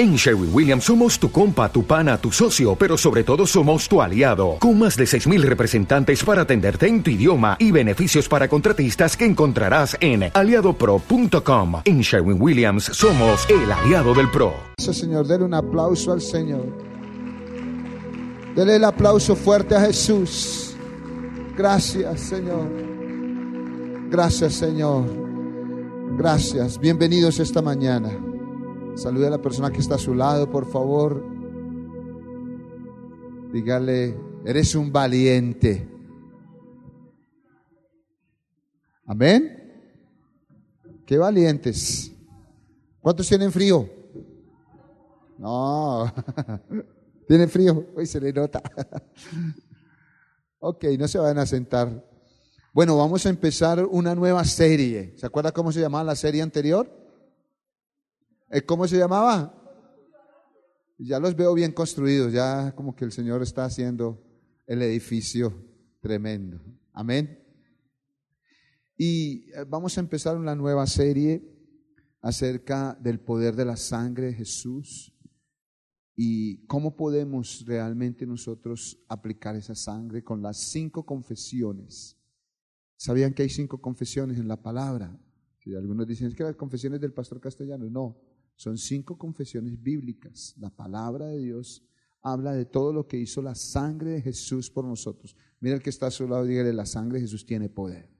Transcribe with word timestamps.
En 0.00 0.16
Sherwin 0.16 0.48
Williams 0.50 0.84
somos 0.84 1.18
tu 1.18 1.30
compa, 1.30 1.70
tu 1.70 1.84
pana, 1.84 2.16
tu 2.16 2.32
socio, 2.32 2.74
pero 2.74 2.96
sobre 2.96 3.22
todo 3.22 3.46
somos 3.46 3.86
tu 3.86 4.00
aliado, 4.00 4.56
con 4.58 4.78
más 4.78 4.96
de 4.96 5.04
6.000 5.04 5.42
representantes 5.42 6.24
para 6.24 6.40
atenderte 6.40 6.86
en 6.86 7.02
tu 7.02 7.10
idioma 7.10 7.58
y 7.58 7.70
beneficios 7.70 8.26
para 8.26 8.48
contratistas 8.48 9.14
que 9.14 9.26
encontrarás 9.26 9.98
en 10.00 10.30
aliadopro.com. 10.32 11.82
En 11.84 12.00
Sherwin 12.00 12.40
Williams 12.40 12.84
somos 12.84 13.46
el 13.50 13.70
aliado 13.70 14.14
del 14.14 14.30
PRO. 14.30 14.54
Señor, 14.78 15.26
denle 15.26 15.44
un 15.44 15.52
aplauso 15.52 16.12
al 16.12 16.22
Señor. 16.22 16.64
Denle 18.56 18.76
el 18.76 18.84
aplauso 18.84 19.36
fuerte 19.36 19.76
a 19.76 19.82
Jesús. 19.82 20.76
Gracias, 21.54 22.20
Señor. 22.20 22.70
Gracias, 24.08 24.54
Señor. 24.54 25.04
Gracias. 26.16 26.78
Bienvenidos 26.78 27.38
esta 27.38 27.60
mañana. 27.60 28.29
Salude 29.00 29.28
a 29.28 29.30
la 29.30 29.40
persona 29.40 29.70
que 29.70 29.80
está 29.80 29.94
a 29.94 29.98
su 29.98 30.14
lado, 30.14 30.50
por 30.50 30.70
favor. 30.70 31.24
Dígale, 33.50 34.14
eres 34.44 34.74
un 34.74 34.92
valiente. 34.92 35.88
Amén. 39.06 40.04
Qué 41.06 41.16
valientes. 41.16 42.12
¿Cuántos 43.00 43.26
tienen 43.26 43.50
frío? 43.50 43.88
No. 45.38 46.12
¿Tienen 47.26 47.48
frío? 47.48 47.86
Hoy 47.96 48.04
se 48.04 48.20
le 48.20 48.34
nota. 48.34 48.60
ok, 50.58 50.84
no 50.98 51.08
se 51.08 51.18
vayan 51.18 51.38
a 51.38 51.46
sentar. 51.46 52.06
Bueno, 52.74 52.98
vamos 52.98 53.24
a 53.24 53.30
empezar 53.30 53.82
una 53.82 54.14
nueva 54.14 54.44
serie. 54.44 55.14
¿Se 55.16 55.24
acuerda 55.24 55.52
cómo 55.52 55.72
se 55.72 55.80
llamaba 55.80 56.04
la 56.04 56.16
serie 56.16 56.42
anterior? 56.42 56.99
Eh, 58.52 58.62
¿Cómo 58.62 58.88
se 58.88 58.98
llamaba? 58.98 59.54
Ya 60.98 61.20
los 61.20 61.36
veo 61.36 61.54
bien 61.54 61.70
construidos, 61.70 62.32
ya 62.32 62.74
como 62.74 62.96
que 62.96 63.04
el 63.04 63.12
Señor 63.12 63.42
está 63.42 63.64
haciendo 63.64 64.20
el 64.66 64.82
edificio 64.82 65.54
tremendo. 66.00 66.60
Amén. 66.92 67.38
Y 68.96 69.50
eh, 69.52 69.64
vamos 69.68 69.96
a 69.96 70.00
empezar 70.00 70.36
una 70.36 70.56
nueva 70.56 70.84
serie 70.88 71.48
acerca 72.22 72.98
del 73.00 73.20
poder 73.20 73.54
de 73.54 73.64
la 73.64 73.76
sangre 73.76 74.26
de 74.26 74.34
Jesús 74.34 75.16
y 76.16 76.66
cómo 76.66 76.96
podemos 76.96 77.64
realmente 77.64 78.26
nosotros 78.26 79.00
aplicar 79.08 79.54
esa 79.54 79.76
sangre 79.76 80.24
con 80.24 80.42
las 80.42 80.56
cinco 80.56 81.06
confesiones. 81.06 82.18
¿Sabían 82.96 83.32
que 83.32 83.44
hay 83.44 83.48
cinco 83.48 83.80
confesiones 83.80 84.38
en 84.38 84.48
la 84.48 84.60
palabra? 84.60 85.16
Si 85.60 85.72
algunos 85.72 86.06
dicen, 86.08 86.26
es 86.26 86.34
que 86.34 86.42
las 86.42 86.56
confesiones 86.56 87.00
del 87.00 87.12
pastor 87.12 87.40
castellano, 87.40 87.88
no. 87.88 88.29
Son 88.60 88.76
cinco 88.76 89.16
confesiones 89.16 89.82
bíblicas. 89.82 90.54
La 90.58 90.68
palabra 90.68 91.28
de 91.28 91.38
Dios 91.38 91.82
habla 92.20 92.52
de 92.52 92.66
todo 92.66 92.92
lo 92.92 93.08
que 93.08 93.16
hizo 93.16 93.40
la 93.40 93.54
sangre 93.54 94.10
de 94.10 94.20
Jesús 94.20 94.70
por 94.70 94.84
nosotros. 94.84 95.34
Mira 95.60 95.76
el 95.76 95.82
que 95.82 95.88
está 95.88 96.08
a 96.08 96.10
su 96.10 96.28
lado, 96.28 96.44
dígale, 96.44 96.74
la 96.74 96.84
sangre 96.84 97.16
de 97.16 97.22
Jesús 97.22 97.46
tiene 97.46 97.70
poder. 97.70 98.10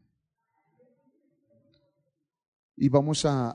Y 2.74 2.88
vamos 2.88 3.26
a, 3.26 3.54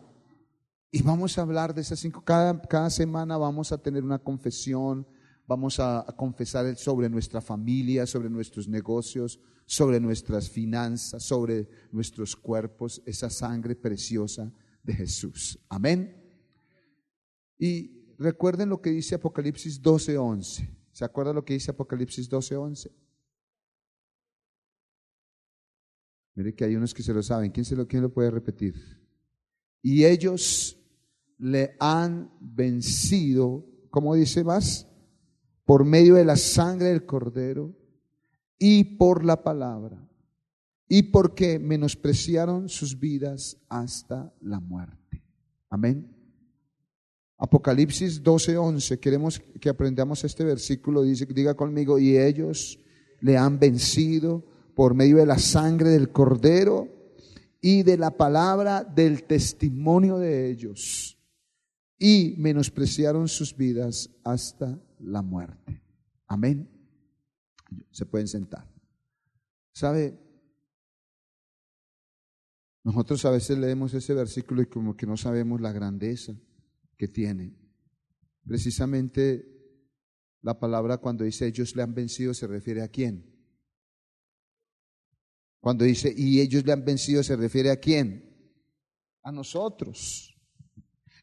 y 0.91 1.01
vamos 1.01 1.35
a 1.39 1.41
hablar 1.41 1.73
de 1.73 1.81
esas 1.81 1.97
cinco. 1.97 2.23
Cada, 2.23 2.61
cada 2.61 2.91
semana 2.91 3.35
vamos 3.35 3.71
a 3.71 3.79
tener 3.79 4.03
una 4.03 4.19
confesión, 4.19 5.07
vamos 5.47 5.79
a, 5.79 6.01
a 6.01 6.15
confesar 6.15 6.75
sobre 6.75 7.09
nuestra 7.09 7.41
familia, 7.41 8.05
sobre 8.05 8.29
nuestros 8.29 8.67
negocios, 8.67 9.39
sobre 9.65 9.99
nuestras 9.99 10.51
finanzas, 10.51 11.23
sobre 11.23 11.67
nuestros 11.91 12.35
cuerpos, 12.35 13.01
esa 13.07 13.31
sangre 13.31 13.75
preciosa 13.75 14.53
de 14.83 14.93
Jesús. 14.93 15.57
Amén. 15.67 16.24
Y 17.57 18.15
recuerden 18.17 18.69
lo 18.69 18.81
que 18.81 18.91
dice 18.91 19.15
Apocalipsis 19.15 19.81
12:11. 19.81 20.69
¿Se 20.91 21.05
acuerdan 21.05 21.35
lo 21.35 21.45
que 21.45 21.53
dice 21.53 21.71
Apocalipsis 21.71 22.29
12:11? 22.29 22.91
Mire 26.35 26.53
que 26.53 26.65
hay 26.65 26.75
unos 26.75 26.93
que 26.93 27.03
se 27.03 27.13
lo 27.13 27.23
saben. 27.23 27.51
¿Quién, 27.51 27.65
se 27.65 27.75
lo, 27.75 27.87
¿Quién 27.87 28.01
lo 28.01 28.13
puede 28.13 28.29
repetir? 28.29 28.75
Y 29.81 30.03
ellos 30.03 30.77
le 31.37 31.75
han 31.79 32.31
vencido, 32.39 33.65
¿cómo 33.89 34.15
dice 34.15 34.43
más? 34.43 34.87
Por 35.63 35.85
medio 35.85 36.15
de 36.15 36.25
la 36.25 36.35
sangre 36.35 36.89
del 36.89 37.05
cordero 37.05 37.73
y 38.59 38.83
por 38.97 39.23
la 39.23 39.43
palabra. 39.43 40.01
Y 40.87 41.03
porque 41.03 41.57
menospreciaron 41.57 42.69
sus 42.69 42.99
vidas 42.99 43.57
hasta 43.69 44.33
la 44.41 44.59
muerte. 44.59 45.23
Amén. 45.69 46.14
Apocalipsis 47.37 48.23
12:11, 48.23 48.99
queremos 48.99 49.39
que 49.59 49.69
aprendamos 49.69 50.23
este 50.23 50.45
versículo, 50.45 51.03
dice, 51.03 51.25
diga 51.25 51.53
conmigo, 51.53 51.99
y 51.99 52.17
ellos 52.17 52.79
le 53.19 53.37
han 53.37 53.59
vencido 53.59 54.45
por 54.73 54.93
medio 54.93 55.17
de 55.17 55.25
la 55.25 55.37
sangre 55.37 55.89
del 55.89 56.11
cordero 56.11 56.87
y 57.61 57.83
de 57.83 57.97
la 57.97 58.11
palabra 58.11 58.83
del 58.83 59.23
testimonio 59.23 60.17
de 60.17 60.49
ellos, 60.49 61.17
y 61.97 62.35
menospreciaron 62.37 63.27
sus 63.27 63.55
vidas 63.55 64.09
hasta 64.23 64.79
la 64.99 65.21
muerte. 65.21 65.81
Amén. 66.27 66.69
Se 67.91 68.05
pueden 68.05 68.27
sentar. 68.27 68.71
¿Sabe? 69.73 70.17
Nosotros 72.83 73.25
a 73.25 73.31
veces 73.31 73.57
leemos 73.57 73.93
ese 73.93 74.13
versículo 74.13 74.61
y 74.61 74.67
como 74.67 74.95
que 74.95 75.07
no 75.07 75.17
sabemos 75.17 75.59
la 75.59 75.73
grandeza 75.73 76.33
que 76.97 77.07
tiene. 77.07 77.55
Precisamente 78.45 79.51
la 80.41 80.59
palabra 80.59 80.97
cuando 80.97 81.23
dice 81.23 81.47
ellos 81.47 81.75
le 81.75 81.81
han 81.81 81.93
vencido 81.93 82.33
se 82.33 82.47
refiere 82.47 82.81
a 82.81 82.87
quién. 82.87 83.33
Cuando 85.59 85.83
dice 85.83 86.13
y 86.15 86.39
ellos 86.39 86.65
le 86.65 86.73
han 86.73 86.85
vencido 86.85 87.23
se 87.23 87.35
refiere 87.35 87.71
a 87.71 87.79
quién. 87.79 88.31
A 89.23 89.31
nosotros. 89.31 90.31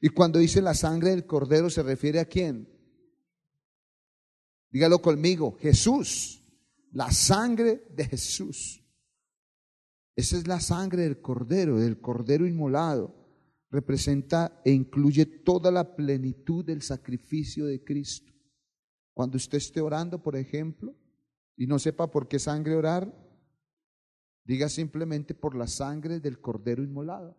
Y 0.00 0.08
cuando 0.08 0.40
dice 0.40 0.60
la 0.60 0.74
sangre 0.74 1.10
del 1.10 1.26
cordero 1.26 1.70
se 1.70 1.82
refiere 1.82 2.18
a 2.18 2.24
quién. 2.24 2.68
Dígalo 4.70 5.00
conmigo, 5.00 5.56
Jesús. 5.60 6.40
La 6.90 7.12
sangre 7.12 7.86
de 7.94 8.06
Jesús. 8.06 8.84
Esa 10.16 10.36
es 10.36 10.46
la 10.46 10.60
sangre 10.60 11.02
del 11.02 11.20
cordero, 11.22 11.78
del 11.78 12.00
cordero 12.00 12.46
inmolado 12.46 13.21
representa 13.72 14.60
e 14.64 14.70
incluye 14.70 15.24
toda 15.24 15.70
la 15.70 15.96
plenitud 15.96 16.62
del 16.64 16.82
sacrificio 16.82 17.64
de 17.64 17.82
Cristo. 17.82 18.30
Cuando 19.14 19.38
usted 19.38 19.58
esté 19.58 19.80
orando, 19.80 20.22
por 20.22 20.36
ejemplo, 20.36 20.94
y 21.56 21.66
no 21.66 21.78
sepa 21.78 22.10
por 22.10 22.28
qué 22.28 22.38
sangre 22.38 22.76
orar, 22.76 23.10
diga 24.44 24.68
simplemente 24.68 25.34
por 25.34 25.54
la 25.54 25.66
sangre 25.66 26.20
del 26.20 26.38
cordero 26.40 26.82
inmolado, 26.82 27.36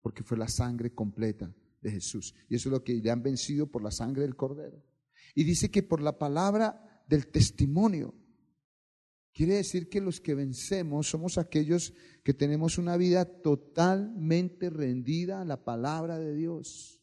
porque 0.00 0.22
fue 0.22 0.38
la 0.38 0.48
sangre 0.48 0.94
completa 0.94 1.54
de 1.82 1.90
Jesús. 1.90 2.34
Y 2.48 2.56
eso 2.56 2.70
es 2.70 2.72
lo 2.72 2.82
que 2.82 2.94
le 2.94 3.10
han 3.10 3.22
vencido 3.22 3.66
por 3.66 3.82
la 3.82 3.90
sangre 3.90 4.22
del 4.22 4.36
cordero. 4.36 4.82
Y 5.34 5.44
dice 5.44 5.70
que 5.70 5.82
por 5.82 6.00
la 6.00 6.18
palabra 6.18 7.04
del 7.06 7.26
testimonio, 7.26 8.14
Quiere 9.38 9.54
decir 9.54 9.88
que 9.88 10.00
los 10.00 10.20
que 10.20 10.34
vencemos 10.34 11.08
somos 11.08 11.38
aquellos 11.38 11.94
que 12.24 12.34
tenemos 12.34 12.76
una 12.76 12.96
vida 12.96 13.24
totalmente 13.24 14.68
rendida 14.68 15.40
a 15.40 15.44
la 15.44 15.62
palabra 15.62 16.18
de 16.18 16.34
Dios. 16.34 17.00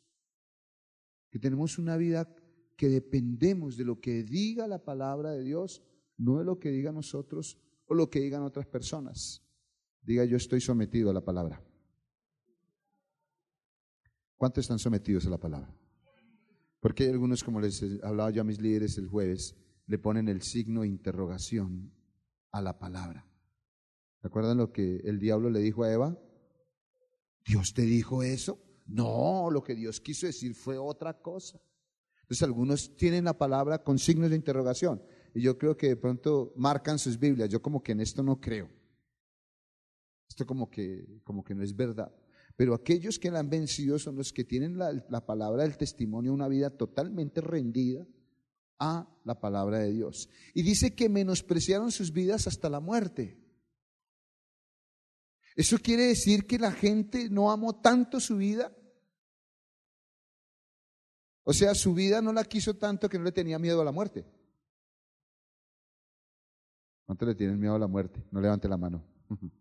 Que 1.29 1.39
tenemos 1.39 1.79
una 1.79 1.95
vida 1.95 2.35
que 2.75 2.89
dependemos 2.89 3.77
de 3.77 3.85
lo 3.85 4.01
que 4.01 4.25
diga 4.25 4.67
la 4.67 4.83
palabra 4.83 5.31
de 5.31 5.45
Dios, 5.45 5.81
no 6.17 6.39
de 6.39 6.43
lo 6.43 6.59
que 6.59 6.71
diga 6.71 6.91
nosotros 6.91 7.57
o 7.85 7.93
lo 7.93 8.09
que 8.09 8.19
digan 8.19 8.43
otras 8.43 8.67
personas. 8.67 9.41
Diga 10.01 10.25
yo 10.25 10.35
estoy 10.35 10.59
sometido 10.59 11.11
a 11.11 11.13
la 11.13 11.23
palabra. 11.23 11.63
¿Cuántos 14.35 14.65
están 14.65 14.79
sometidos 14.79 15.25
a 15.25 15.29
la 15.29 15.39
palabra? 15.39 15.73
Porque 16.81 17.05
hay 17.05 17.11
algunos, 17.11 17.45
como 17.45 17.61
les 17.61 17.81
hablaba 18.03 18.29
yo 18.31 18.41
a 18.41 18.43
mis 18.43 18.59
líderes 18.59 18.97
el 18.97 19.07
jueves, 19.07 19.55
le 19.87 19.97
ponen 19.97 20.27
el 20.27 20.41
signo 20.41 20.81
de 20.81 20.89
interrogación 20.89 21.93
a 22.55 22.61
la 22.61 22.79
palabra. 22.79 23.27
¿Se 24.21 24.27
acuerdan 24.27 24.57
lo 24.57 24.71
que 24.71 25.01
el 25.03 25.19
diablo 25.19 25.49
le 25.49 25.59
dijo 25.59 25.83
a 25.83 25.91
Eva? 25.91 26.17
¿Dios 27.45 27.73
te 27.73 27.81
dijo 27.81 28.23
eso? 28.23 28.57
No, 28.85 29.49
lo 29.51 29.61
que 29.61 29.75
Dios 29.75 29.99
quiso 29.99 30.25
decir 30.25 30.55
fue 30.55 30.77
otra 30.77 31.21
cosa. 31.21 31.59
Entonces 32.21 32.43
algunos 32.43 32.95
tienen 32.95 33.25
la 33.25 33.37
palabra 33.37 33.83
con 33.83 33.99
signos 33.99 34.29
de 34.29 34.37
interrogación 34.37 35.03
y 35.33 35.41
yo 35.41 35.57
creo 35.57 35.75
que 35.75 35.89
de 35.89 35.95
pronto 35.97 36.53
marcan 36.55 36.97
sus 36.97 37.19
Biblias. 37.19 37.49
Yo 37.49 37.61
como 37.61 37.83
que 37.83 37.91
en 37.91 37.99
esto 37.99 38.23
no 38.23 38.39
creo. 38.39 38.69
Esto 40.29 40.45
como 40.45 40.69
que, 40.69 41.19
como 41.25 41.43
que 41.43 41.53
no 41.53 41.61
es 41.61 41.75
verdad. 41.75 42.15
Pero 42.55 42.73
aquellos 42.73 43.19
que 43.19 43.31
la 43.31 43.39
han 43.39 43.49
vencido 43.49 43.99
son 43.99 44.15
los 44.15 44.31
que 44.31 44.45
tienen 44.45 44.77
la, 44.77 44.93
la 45.09 45.25
palabra 45.25 45.63
del 45.63 45.75
testimonio, 45.75 46.31
una 46.31 46.47
vida 46.47 46.69
totalmente 46.69 47.41
rendida 47.41 48.07
a 48.79 49.07
la 49.23 49.39
palabra 49.39 49.79
de 49.79 49.91
Dios. 49.91 50.29
Y 50.53 50.63
dice 50.63 50.95
que 50.95 51.09
menospreciaron 51.09 51.91
sus 51.91 52.11
vidas 52.11 52.47
hasta 52.47 52.69
la 52.69 52.79
muerte. 52.79 53.39
Eso 55.55 55.77
quiere 55.77 56.07
decir 56.07 56.45
que 56.45 56.59
la 56.59 56.71
gente 56.71 57.29
no 57.29 57.51
amó 57.51 57.79
tanto 57.79 58.19
su 58.19 58.37
vida 58.37 58.75
O 61.47 61.53
sea, 61.53 61.75
su 61.75 61.93
vida 61.93 62.21
no 62.23 62.33
la 62.33 62.43
quiso 62.43 62.75
tanto 62.75 63.07
que 63.07 63.19
no 63.19 63.23
le 63.23 63.31
tenía 63.31 63.59
miedo 63.59 63.79
a 63.79 63.85
la 63.85 63.91
muerte. 63.91 64.25
¿Cuánto 67.05 67.23
le 67.27 67.35
tienen 67.35 67.59
miedo 67.59 67.75
a 67.75 67.79
la 67.79 67.87
muerte? 67.87 68.25
No 68.31 68.41
levante 68.41 68.67
la 68.67 68.77
mano. 68.77 69.05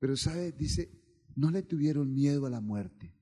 Pero 0.00 0.16
sabe, 0.16 0.50
dice, 0.50 0.90
no 1.36 1.48
le 1.52 1.62
tuvieron 1.62 2.12
miedo 2.12 2.44
a 2.44 2.50
la 2.50 2.60
muerte. 2.60 3.15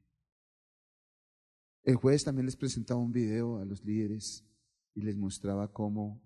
El 1.85 1.97
jueves 1.97 2.25
también 2.25 2.47
les 2.47 2.57
presentaba 2.57 2.99
un 2.99 3.13
video 3.13 3.59
a 3.59 3.65
los 3.67 3.85
líderes 3.85 4.43
y 4.95 5.03
les 5.03 5.19
mostraba 5.19 5.71
cómo 5.71 6.23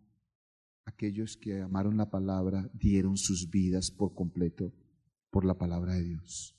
aquellos 0.85 1.37
que 1.37 1.61
amaron 1.61 1.97
la 1.97 2.11
palabra 2.11 2.71
dieron 2.73 3.17
sus 3.17 3.51
vidas 3.51 3.91
por 3.91 4.15
completo 4.15 4.73
por 5.31 5.45
la 5.45 5.59
palabra 5.59 5.95
de 5.95 6.05
Dios. 6.05 6.57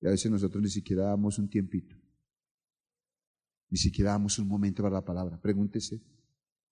Y 0.00 0.08
a 0.08 0.10
veces 0.10 0.32
nosotros 0.32 0.60
ni 0.60 0.68
siquiera 0.68 1.04
damos 1.04 1.38
un 1.38 1.48
tiempito, 1.48 1.96
ni 3.70 3.78
siquiera 3.78 4.10
damos 4.10 4.38
un 4.40 4.48
momento 4.48 4.82
para 4.82 4.96
la 4.96 5.04
palabra. 5.04 5.40
Pregúntese, 5.40 6.02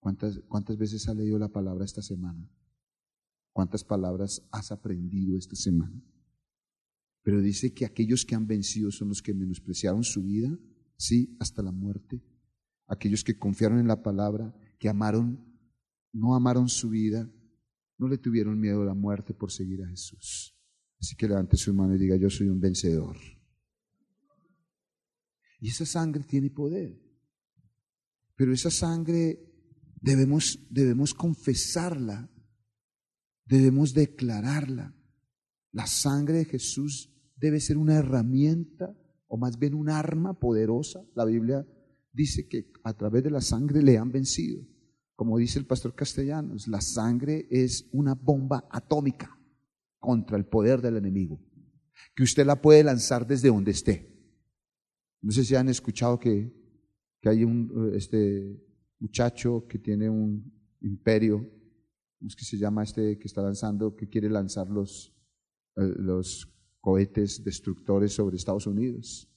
¿cuántas, 0.00 0.40
cuántas 0.48 0.76
veces 0.76 1.08
ha 1.08 1.14
leído 1.14 1.38
la 1.38 1.48
palabra 1.48 1.84
esta 1.84 2.02
semana? 2.02 2.50
¿Cuántas 3.52 3.84
palabras 3.84 4.44
has 4.50 4.72
aprendido 4.72 5.38
esta 5.38 5.54
semana? 5.54 6.02
Pero 7.22 7.40
dice 7.40 7.72
que 7.72 7.84
aquellos 7.84 8.24
que 8.24 8.34
han 8.34 8.48
vencido 8.48 8.90
son 8.90 9.10
los 9.10 9.22
que 9.22 9.32
menospreciaron 9.32 10.02
su 10.02 10.24
vida, 10.24 10.58
sí, 11.02 11.36
hasta 11.40 11.62
la 11.62 11.72
muerte. 11.72 12.22
Aquellos 12.86 13.24
que 13.24 13.38
confiaron 13.38 13.78
en 13.78 13.88
la 13.88 14.02
palabra, 14.02 14.54
que 14.78 14.88
amaron, 14.88 15.44
no 16.12 16.34
amaron 16.34 16.68
su 16.68 16.90
vida, 16.90 17.28
no 17.98 18.08
le 18.08 18.18
tuvieron 18.18 18.58
miedo 18.58 18.82
a 18.82 18.86
la 18.86 18.94
muerte 18.94 19.34
por 19.34 19.50
seguir 19.50 19.82
a 19.82 19.88
Jesús. 19.88 20.56
Así 21.00 21.16
que 21.16 21.26
levante 21.26 21.56
su 21.56 21.74
mano 21.74 21.94
y 21.96 21.98
diga, 21.98 22.16
yo 22.16 22.30
soy 22.30 22.48
un 22.48 22.60
vencedor. 22.60 23.16
Y 25.60 25.68
esa 25.68 25.86
sangre 25.86 26.24
tiene 26.24 26.50
poder. 26.50 27.00
Pero 28.36 28.52
esa 28.52 28.70
sangre 28.70 29.40
debemos, 30.00 30.58
debemos 30.70 31.14
confesarla, 31.14 32.30
debemos 33.44 33.94
declararla. 33.94 34.96
La 35.72 35.86
sangre 35.86 36.38
de 36.38 36.44
Jesús 36.44 37.12
debe 37.36 37.60
ser 37.60 37.76
una 37.76 37.94
herramienta 37.94 38.96
o 39.32 39.38
más 39.38 39.58
bien 39.58 39.72
un 39.72 39.88
arma 39.88 40.38
poderosa. 40.38 41.02
La 41.14 41.24
Biblia 41.24 41.66
dice 42.12 42.46
que 42.48 42.70
a 42.84 42.92
través 42.92 43.24
de 43.24 43.30
la 43.30 43.40
sangre 43.40 43.82
le 43.82 43.96
han 43.96 44.12
vencido. 44.12 44.62
Como 45.16 45.38
dice 45.38 45.58
el 45.58 45.64
pastor 45.64 45.94
Castellanos, 45.94 46.68
la 46.68 46.82
sangre 46.82 47.46
es 47.50 47.88
una 47.92 48.14
bomba 48.14 48.68
atómica 48.70 49.40
contra 49.98 50.36
el 50.36 50.44
poder 50.44 50.82
del 50.82 50.98
enemigo, 50.98 51.40
que 52.14 52.24
usted 52.24 52.44
la 52.44 52.60
puede 52.60 52.84
lanzar 52.84 53.26
desde 53.26 53.48
donde 53.48 53.70
esté. 53.70 54.06
No 55.22 55.32
sé 55.32 55.44
si 55.44 55.54
han 55.54 55.70
escuchado 55.70 56.20
que, 56.20 56.52
que 57.18 57.30
hay 57.30 57.42
un 57.42 57.92
este 57.94 58.62
muchacho 58.98 59.66
que 59.66 59.78
tiene 59.78 60.10
un 60.10 60.52
imperio, 60.82 61.38
¿cómo 62.18 62.28
es 62.28 62.36
que 62.36 62.44
se 62.44 62.58
llama 62.58 62.82
este 62.82 63.18
que 63.18 63.28
está 63.28 63.40
lanzando, 63.40 63.96
que 63.96 64.10
quiere 64.10 64.28
lanzar 64.28 64.68
los, 64.68 65.16
eh, 65.76 65.94
los 65.96 66.52
cohetes 66.82 67.42
destructores 67.44 68.12
sobre 68.12 68.36
Estados 68.36 68.66
Unidos. 68.66 69.32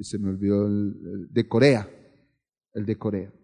Se 0.00 0.18
me 0.18 0.30
olvidó 0.30 0.66
el, 0.66 1.28
de 1.30 1.46
Corea, 1.46 1.90
el 2.72 2.86
de 2.86 2.96
Corea. 2.96 3.34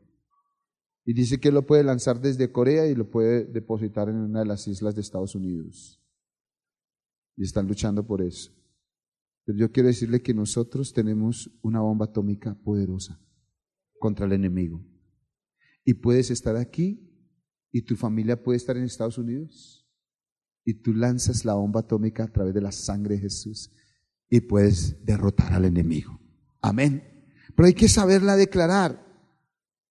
Y 1.04 1.12
dice 1.12 1.38
que 1.38 1.50
lo 1.50 1.66
puede 1.66 1.82
lanzar 1.84 2.20
desde 2.20 2.52
Corea 2.52 2.86
y 2.86 2.94
lo 2.94 3.10
puede 3.10 3.44
depositar 3.44 4.08
en 4.08 4.16
una 4.16 4.40
de 4.40 4.46
las 4.46 4.66
islas 4.68 4.94
de 4.94 5.00
Estados 5.02 5.34
Unidos. 5.34 6.00
Y 7.36 7.42
están 7.42 7.66
luchando 7.66 8.06
por 8.06 8.22
eso. 8.22 8.52
Pero 9.44 9.58
yo 9.58 9.72
quiero 9.72 9.88
decirle 9.88 10.22
que 10.22 10.32
nosotros 10.32 10.94
tenemos 10.94 11.50
una 11.60 11.80
bomba 11.80 12.06
atómica 12.06 12.54
poderosa 12.62 13.20
contra 13.98 14.26
el 14.26 14.32
enemigo. 14.32 14.82
Y 15.84 15.94
puedes 15.94 16.30
estar 16.30 16.56
aquí 16.56 17.10
y 17.72 17.82
tu 17.82 17.96
familia 17.96 18.40
puede 18.40 18.58
estar 18.58 18.76
en 18.76 18.84
Estados 18.84 19.18
Unidos 19.18 19.83
y 20.64 20.74
tú 20.74 20.94
lanzas 20.94 21.44
la 21.44 21.54
bomba 21.54 21.80
atómica 21.80 22.24
a 22.24 22.32
través 22.32 22.54
de 22.54 22.60
la 22.60 22.72
sangre 22.72 23.16
de 23.16 23.22
Jesús 23.22 23.70
y 24.30 24.40
puedes 24.40 25.04
derrotar 25.04 25.52
al 25.52 25.64
enemigo. 25.66 26.18
Amén. 26.60 27.02
Pero 27.54 27.66
hay 27.66 27.74
que 27.74 27.88
saberla 27.88 28.36
declarar. 28.36 29.04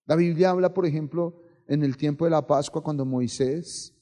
La 0.05 0.15
Biblia 0.15 0.49
habla, 0.49 0.73
por 0.73 0.85
ejemplo, 0.85 1.41
en 1.67 1.83
el 1.83 1.95
tiempo 1.95 2.25
de 2.25 2.31
la 2.31 2.45
Pascua, 2.45 2.83
cuando 2.83 3.05
Moisés 3.05 3.95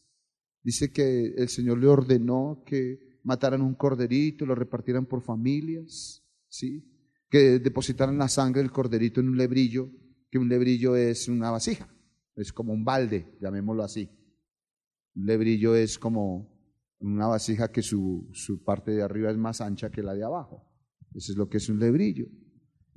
dice 0.64 0.92
que 0.92 1.34
el 1.38 1.50
Señor 1.50 1.78
le 1.78 1.88
ordenó 1.88 2.64
que 2.66 3.20
mataran 3.24 3.62
un 3.62 3.76
corderito, 3.76 4.46
lo 4.46 4.56
repartieran 4.56 5.06
por 5.06 5.22
familias, 5.22 6.24
¿sí? 6.48 6.88
que 7.30 7.60
depositaran 7.60 8.18
la 8.18 8.28
sangre 8.28 8.62
del 8.62 8.72
corderito 8.72 9.22
en 9.22 9.30
un 9.30 9.38
lebrillo, 9.38 9.90
que 10.30 10.38
un 10.38 10.50
lebrillo 10.50 10.96
es 10.96 11.28
una 11.28 11.52
vasija, 11.52 11.88
es 12.36 12.52
como 12.52 12.74
un 12.74 12.84
balde, 12.84 13.38
llamémoslo 13.40 13.84
así. 13.84 14.10
Un 15.16 15.26
lebrillo 15.26 15.76
es 15.76 16.00
como 16.00 16.51
una 17.02 17.28
vasija 17.28 17.72
que 17.72 17.82
su, 17.82 18.30
su, 18.34 18.64
parte 18.64 18.92
de 18.92 19.02
arriba 19.02 19.32
es 19.32 19.38
más 19.38 19.62
ancha 19.62 19.90
que 19.90 20.04
la 20.04 20.14
de 20.14 20.24
abajo. 20.24 20.68
Eso 21.14 21.32
es 21.32 21.38
lo 21.38 21.50
que 21.50 21.58
es 21.58 21.70
un 21.70 21.80
lebrillo. 21.80 22.28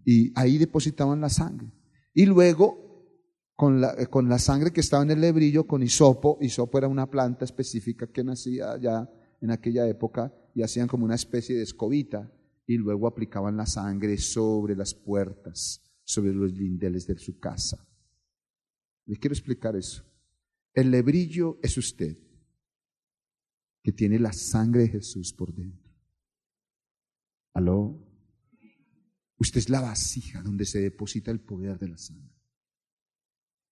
Y 0.05 0.33
ahí 0.39 0.59
depositaban 0.59 1.21
la 1.21 1.31
sangre. 1.31 1.73
Y 2.13 2.27
luego, 2.27 3.09
con 3.55 3.81
la, 3.81 4.07
con 4.07 4.29
la 4.29 4.39
sangre 4.39 4.73
que 4.73 4.81
estaba 4.81 5.03
en 5.03 5.11
el 5.11 5.21
lebrillo, 5.21 5.67
con 5.67 5.83
hisopo, 5.83 6.39
hisopo 6.41 6.79
era 6.79 6.89
una 6.89 7.11
planta 7.11 7.45
específica 7.45 8.07
que 8.07 8.23
nacía 8.23 8.79
ya 8.81 9.11
en 9.41 9.51
aquella 9.51 9.89
época, 9.89 10.33
y 10.55 10.63
hacían 10.63 10.87
como 10.87 11.05
una 11.05 11.17
especie 11.17 11.57
de 11.57 11.63
escobita, 11.63 12.33
y 12.67 12.77
luego 12.77 13.07
aplicaban 13.07 13.57
la 13.57 13.67
sangre 13.67 14.17
sobre 14.19 14.77
las 14.77 14.95
puertas, 14.95 15.83
sobre 16.05 16.33
los 16.33 16.53
lindeles 16.53 17.07
de 17.07 17.19
su 17.19 17.39
casa. 17.39 17.87
Les 19.07 19.19
quiero 19.19 19.35
explicar 19.35 19.77
eso. 19.77 20.05
El 20.73 20.91
lebrillo 20.91 21.59
es 21.63 21.77
usted 21.77 22.24
que 23.85 23.93
tiene 23.93 24.19
la 24.19 24.33
sangre 24.33 24.85
de 24.85 24.89
Jesús 24.89 25.35
por 25.35 25.55
dentro. 25.55 25.93
¿Aló? 27.53 28.03
Usted 29.37 29.59
es 29.59 29.69
la 29.69 29.83
vasija 29.83 30.43
donde 30.43 30.65
se 30.65 30.81
deposita 30.81 31.31
el 31.31 31.41
poder 31.41 31.79
de 31.79 31.89
la 31.89 31.99
sangre. 31.99 32.35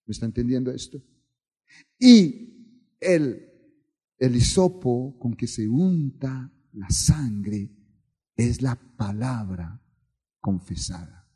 ¿Me 0.05 0.13
está 0.13 0.27
entendiendo 0.27 0.71
esto? 0.71 1.03
Y 1.99 2.93
el, 3.01 3.49
el 4.19 4.37
hisopo 4.37 5.19
con 5.19 5.33
que 5.33 5.47
se 5.47 5.67
unta 5.67 6.53
la 6.73 6.91
sangre 6.91 7.71
es 8.37 8.61
la 8.61 8.77
palabra 8.77 9.83
confesada. 10.41 11.27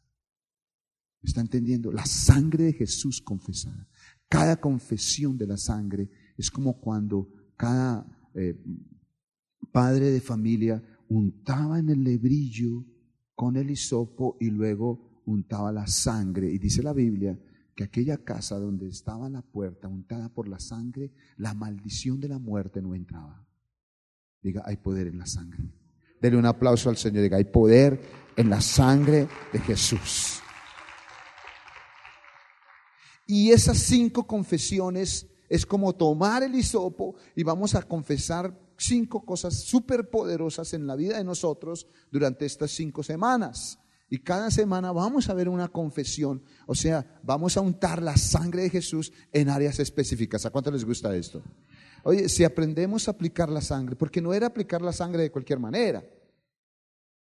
¿Me 1.23 1.29
está 1.29 1.41
entendiendo? 1.41 1.91
La 1.91 2.05
sangre 2.05 2.65
de 2.65 2.73
Jesús 2.75 3.23
confesada. 3.23 3.89
Cada 4.29 4.61
confesión 4.61 5.39
de 5.39 5.47
la 5.47 5.57
sangre 5.57 6.11
es 6.37 6.51
como 6.51 6.79
cuando 6.79 7.33
cada 7.57 8.16
eh, 8.37 8.55
padre 9.73 10.11
de 10.11 10.21
familia 10.21 10.83
untaba 11.09 11.79
en 11.79 11.89
el 11.89 12.05
lebrillo 12.05 12.85
con 13.35 13.57
el 13.57 13.71
hisopo 13.71 14.37
y 14.41 14.51
luego 14.51 15.23
untaba 15.27 15.73
la 15.73 15.87
sangre. 15.87 16.51
Y 16.51 16.59
dice 16.59 16.83
la 16.83 16.93
Biblia 16.93 17.39
que 17.75 17.85
aquella 17.85 18.19
casa 18.19 18.59
donde 18.59 18.89
estaba 18.89 19.29
la 19.29 19.43
puerta 19.43 19.89
untada 19.89 20.29
por 20.29 20.49
la 20.49 20.59
sangre, 20.59 21.13
la 21.37 21.55
maldición 21.55 22.21
de 22.21 22.29
la 22.29 22.39
muerte 22.39 22.81
no 22.81 22.95
entraba. 22.95 23.47
Diga, 24.43 24.63
hay 24.65 24.77
poder 24.77 25.09
en 25.09 25.19
la 25.19 25.27
sangre. 25.27 25.65
Dele 26.21 26.37
un 26.37 26.47
aplauso 26.47 26.89
al 26.89 26.97
Señor. 26.97 27.23
Diga, 27.23 27.37
hay 27.37 27.45
poder 27.45 28.01
en 28.37 28.49
la 28.49 28.61
sangre 28.61 29.29
de 29.53 29.59
Jesús. 29.61 30.41
Y 33.27 33.51
esas 33.51 33.79
cinco 33.79 34.27
confesiones 34.27 35.27
es 35.49 35.67
como 35.67 35.95
tomar 35.95 36.43
el 36.43 36.55
hisopo 36.55 37.15
y 37.35 37.43
vamos 37.43 37.75
a 37.75 37.83
confesar 37.83 38.59
cinco 38.77 39.25
cosas 39.25 39.55
súper 39.55 40.11
poderosas 40.11 40.75
en 40.75 40.87
la 40.87 40.97
vida 40.97 41.19
de 41.19 41.25
nosotros 41.25 41.87
durante 42.11 42.47
estas 42.47 42.71
cinco 42.71 43.03
semanas. 43.03 43.79
Y 44.09 44.19
cada 44.19 44.51
semana 44.51 44.93
vamos 44.93 45.29
a 45.29 45.35
ver 45.35 45.49
una 45.49 45.69
confesión, 45.69 46.43
o 46.67 46.77
sea, 46.77 47.21
vamos 47.25 47.57
a 47.57 47.61
untar 47.61 48.01
la 48.01 48.17
sangre 48.17 48.63
de 48.63 48.71
Jesús 48.71 49.13
en 49.33 49.49
áreas 49.49 49.81
específicas. 49.81 50.47
¿A 50.47 50.51
cuánto 50.51 50.71
les 50.71 50.85
gusta 50.85 51.15
esto? 51.17 51.43
Oye, 52.05 52.29
si 52.29 52.45
aprendemos 52.45 53.09
a 53.09 53.11
aplicar 53.11 53.49
la 53.49 53.61
sangre, 53.61 53.97
porque 53.97 54.23
no 54.23 54.33
era 54.33 54.47
aplicar 54.47 54.81
la 54.81 54.93
sangre 54.93 55.23
de 55.23 55.33
cualquier 55.33 55.59
manera. 55.59 56.05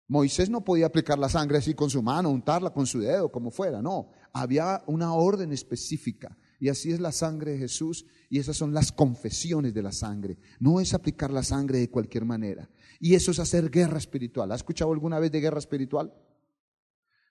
Moisés 0.08 0.48
no 0.48 0.64
podía 0.64 0.86
aplicar 0.86 1.18
la 1.18 1.28
sangre 1.28 1.58
así 1.58 1.74
con 1.74 1.90
su 1.90 2.02
mano, 2.02 2.30
untarla 2.30 2.70
con 2.70 2.86
su 2.86 2.98
dedo, 2.98 3.30
como 3.30 3.50
fuera, 3.50 3.82
no. 3.82 4.08
Había 4.32 4.82
una 4.86 5.12
orden 5.12 5.52
específica. 5.52 6.34
Y 6.60 6.68
así 6.68 6.92
es 6.92 7.00
la 7.00 7.10
sangre 7.10 7.52
de 7.52 7.58
Jesús 7.58 8.04
y 8.28 8.38
esas 8.38 8.56
son 8.56 8.74
las 8.74 8.92
confesiones 8.92 9.72
de 9.72 9.82
la 9.82 9.92
sangre. 9.92 10.38
No 10.60 10.78
es 10.78 10.92
aplicar 10.92 11.32
la 11.32 11.42
sangre 11.42 11.78
de 11.78 11.90
cualquier 11.90 12.26
manera. 12.26 12.68
Y 13.00 13.14
eso 13.14 13.30
es 13.30 13.38
hacer 13.38 13.70
guerra 13.70 13.96
espiritual. 13.96 14.52
¿Ha 14.52 14.56
escuchado 14.56 14.92
alguna 14.92 15.18
vez 15.18 15.32
de 15.32 15.40
guerra 15.40 15.58
espiritual? 15.58 16.12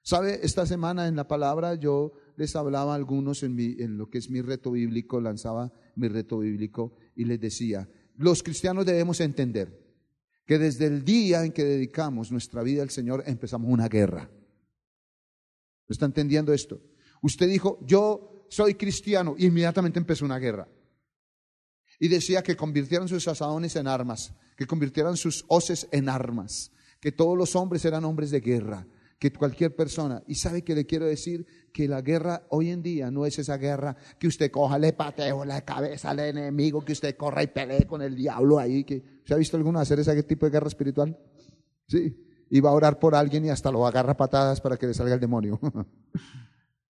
¿Sabe? 0.01 0.39
Esta 0.41 0.65
semana 0.65 1.07
en 1.07 1.15
la 1.15 1.27
palabra 1.27 1.75
yo 1.75 2.13
les 2.38 2.55
hablaba 2.55 2.93
a 2.93 2.95
algunos 2.95 3.43
en, 3.43 3.59
en 3.59 4.00
lo 4.00 4.09
que 4.09 4.17
es 4.17 4.31
mi 4.31 4.41
reto 4.41 4.71
bíblico, 4.71 5.21
lanzaba 5.21 5.71
mi 5.95 6.07
reto 6.07 6.39
bíblico 6.39 6.95
y 7.15 7.25
les 7.25 7.39
decía, 7.39 7.88
los 8.15 8.41
cristianos 8.41 8.86
debemos 8.88 9.19
entender 9.21 9.89
que 10.48 10.57
desde 10.57 10.88
el 10.88 11.05
día 11.05 11.45
en 11.45 11.51
que 11.51 11.63
dedicamos 11.63 12.31
nuestra 12.31 12.63
vida 12.63 12.81
al 12.81 12.89
Señor 12.89 13.24
empezamos 13.27 13.71
una 13.71 13.88
guerra. 13.88 14.31
¿Está 15.88 16.07
entendiendo 16.07 16.51
esto? 16.51 16.81
Usted 17.21 17.48
dijo, 17.48 17.77
yo 17.86 18.28
soy 18.50 18.75
cristiano, 18.75 19.36
y 19.38 19.48
inmediatamente 19.48 20.00
empezó 20.00 20.25
una 20.25 20.39
guerra. 20.39 20.68
Y 22.00 22.08
decía 22.08 22.41
que 22.44 22.56
convirtieran 22.56 23.08
sus 23.08 23.27
asadones 23.27 23.75
en 23.75 23.88
armas, 23.88 24.34
que 24.58 24.65
convirtieran 24.65 25.18
sus 25.18 25.46
hoces 25.48 25.88
en 25.91 26.10
armas, 26.10 26.72
que 27.00 27.12
todos 27.12 27.38
los 27.38 27.56
hombres 27.56 27.84
eran 27.86 28.06
hombres 28.06 28.32
de 28.32 28.39
guerra, 28.39 28.88
que 29.20 29.34
cualquier 29.34 29.75
persona. 29.75 30.24
Y 30.27 30.36
sabe 30.36 30.63
que 30.63 30.74
le 30.74 30.86
quiero 30.86 31.06
decir 31.06 31.46
que 31.74 31.88
la 31.88 32.01
guerra 32.01 32.44
hoy 32.50 32.70
en 32.70 32.82
día 32.82 33.12
no 33.12 33.25
es 33.25 33.38
esa 33.38 33.58
guerra 33.58 33.96
que 34.18 34.27
usted 34.27 34.50
coja, 34.50 34.79
le 34.79 34.94
pateo 34.94 35.44
la 35.44 35.62
cabeza 35.62 36.12
al 36.12 36.20
enemigo, 36.20 36.84
que 36.84 36.94
usted 36.94 37.18
corra 37.18 37.44
y 37.44 37.48
pelee 37.48 37.86
con 37.86 38.01
el 38.01 38.15
diablo 38.15 38.58
ahí. 38.60 38.86
Que, 38.86 39.03
¿Se 39.25 39.34
ha 39.34 39.38
visto 39.38 39.58
alguno 39.58 39.79
hacer 39.79 40.00
ese 40.00 40.24
tipo 40.24 40.46
de 40.46 40.51
guerra 40.51 40.68
espiritual? 40.68 41.18
Sí. 41.88 42.25
Y 42.50 42.62
va 42.62 42.72
a 42.72 42.74
orar 42.74 42.98
por 42.98 43.13
alguien 43.13 43.46
y 43.46 43.50
hasta 43.50 43.72
lo 43.72 43.86
agarra 43.86 44.18
patadas 44.18 44.62
para 44.62 44.77
que 44.77 44.88
le 44.88 44.94
salga 44.94 45.13
el 45.13 45.20
demonio. 45.20 45.60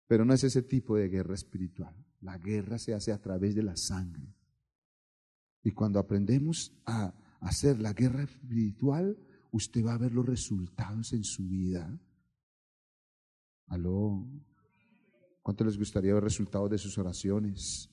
Pero 0.09 0.25
no 0.25 0.35
es 0.35 0.43
ese 0.43 0.63
tipo 0.63 0.97
de 0.97 1.09
guerra 1.09 1.35
espiritual. 1.35 1.95
La 2.21 2.39
guerra 2.39 2.79
se 2.79 2.95
hace 2.95 3.13
a 3.13 3.21
través 3.21 3.55
de 3.55 3.63
la 3.63 3.77
sangre. 3.77 4.35
Y 5.63 5.71
cuando 5.71 5.99
aprendemos 6.01 6.73
a 6.87 7.15
hacer 7.41 7.79
la 7.79 7.93
guerra 7.93 8.23
espiritual, 8.23 9.17
usted 9.53 9.85
va 9.85 9.95
a 9.95 9.99
ver 9.99 10.13
los 10.13 10.27
resultados 10.27 11.13
en 11.13 11.23
su 11.23 11.47
vida. 11.47 12.01
Aló. 13.67 14.27
¿Cuánto 15.43 15.65
les 15.65 15.79
gustaría 15.79 16.15
ver 16.15 16.25
resultados 16.25 16.71
de 16.71 16.79
sus 16.79 16.97
oraciones? 16.97 17.91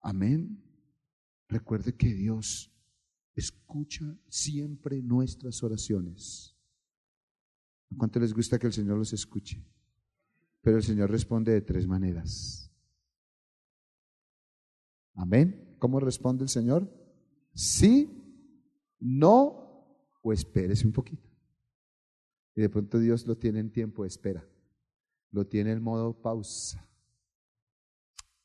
Amén. 0.00 0.64
Recuerde 1.46 1.94
que 1.94 2.12
Dios 2.14 2.72
escucha 3.34 4.18
siempre 4.28 5.02
nuestras 5.02 5.62
oraciones. 5.62 6.56
¿Cuánto 7.96 8.18
les 8.18 8.32
gusta 8.32 8.58
que 8.58 8.66
el 8.66 8.72
Señor 8.72 8.96
los 8.96 9.12
escuche? 9.12 9.62
Pero 10.62 10.76
el 10.78 10.82
Señor 10.82 11.10
responde 11.10 11.52
de 11.52 11.60
tres 11.60 11.86
maneras. 11.86 12.70
Amén. 15.14 15.76
¿Cómo 15.78 16.00
responde 16.00 16.44
el 16.44 16.48
Señor? 16.48 16.88
Sí, 17.52 18.08
no 19.00 19.62
o 20.22 20.32
espérese 20.32 20.86
un 20.86 20.92
poquito. 20.92 21.28
Y 22.54 22.60
de 22.60 22.68
pronto 22.68 22.98
Dios 22.98 23.26
lo 23.26 23.36
tiene 23.36 23.60
en 23.60 23.70
tiempo 23.70 24.02
de 24.02 24.08
espera. 24.08 24.46
Lo 25.32 25.46
tiene 25.46 25.72
en 25.72 25.82
modo 25.82 26.12
pausa. 26.12 26.86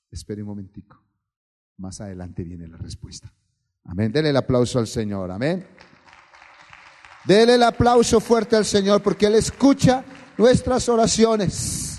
Espere 0.10 0.42
un 0.42 0.50
momentico. 0.50 1.02
Más 1.78 2.02
adelante 2.02 2.44
viene 2.44 2.68
la 2.68 2.78
respuesta. 2.78 3.32
Amén. 3.84 4.12
Dele 4.12 4.30
el 4.30 4.38
aplauso 4.38 4.80
al 4.80 4.88
Señor. 4.88 5.30
Amén. 5.30 5.68
Dele 7.26 7.56
el 7.56 7.64
aplauso 7.64 8.20
fuerte 8.20 8.56
al 8.56 8.66
Señor 8.66 9.04
porque 9.04 9.28
Él 9.28 9.36
escucha 9.36 10.04
nuestras 10.38 10.90
oraciones. 10.90 11.97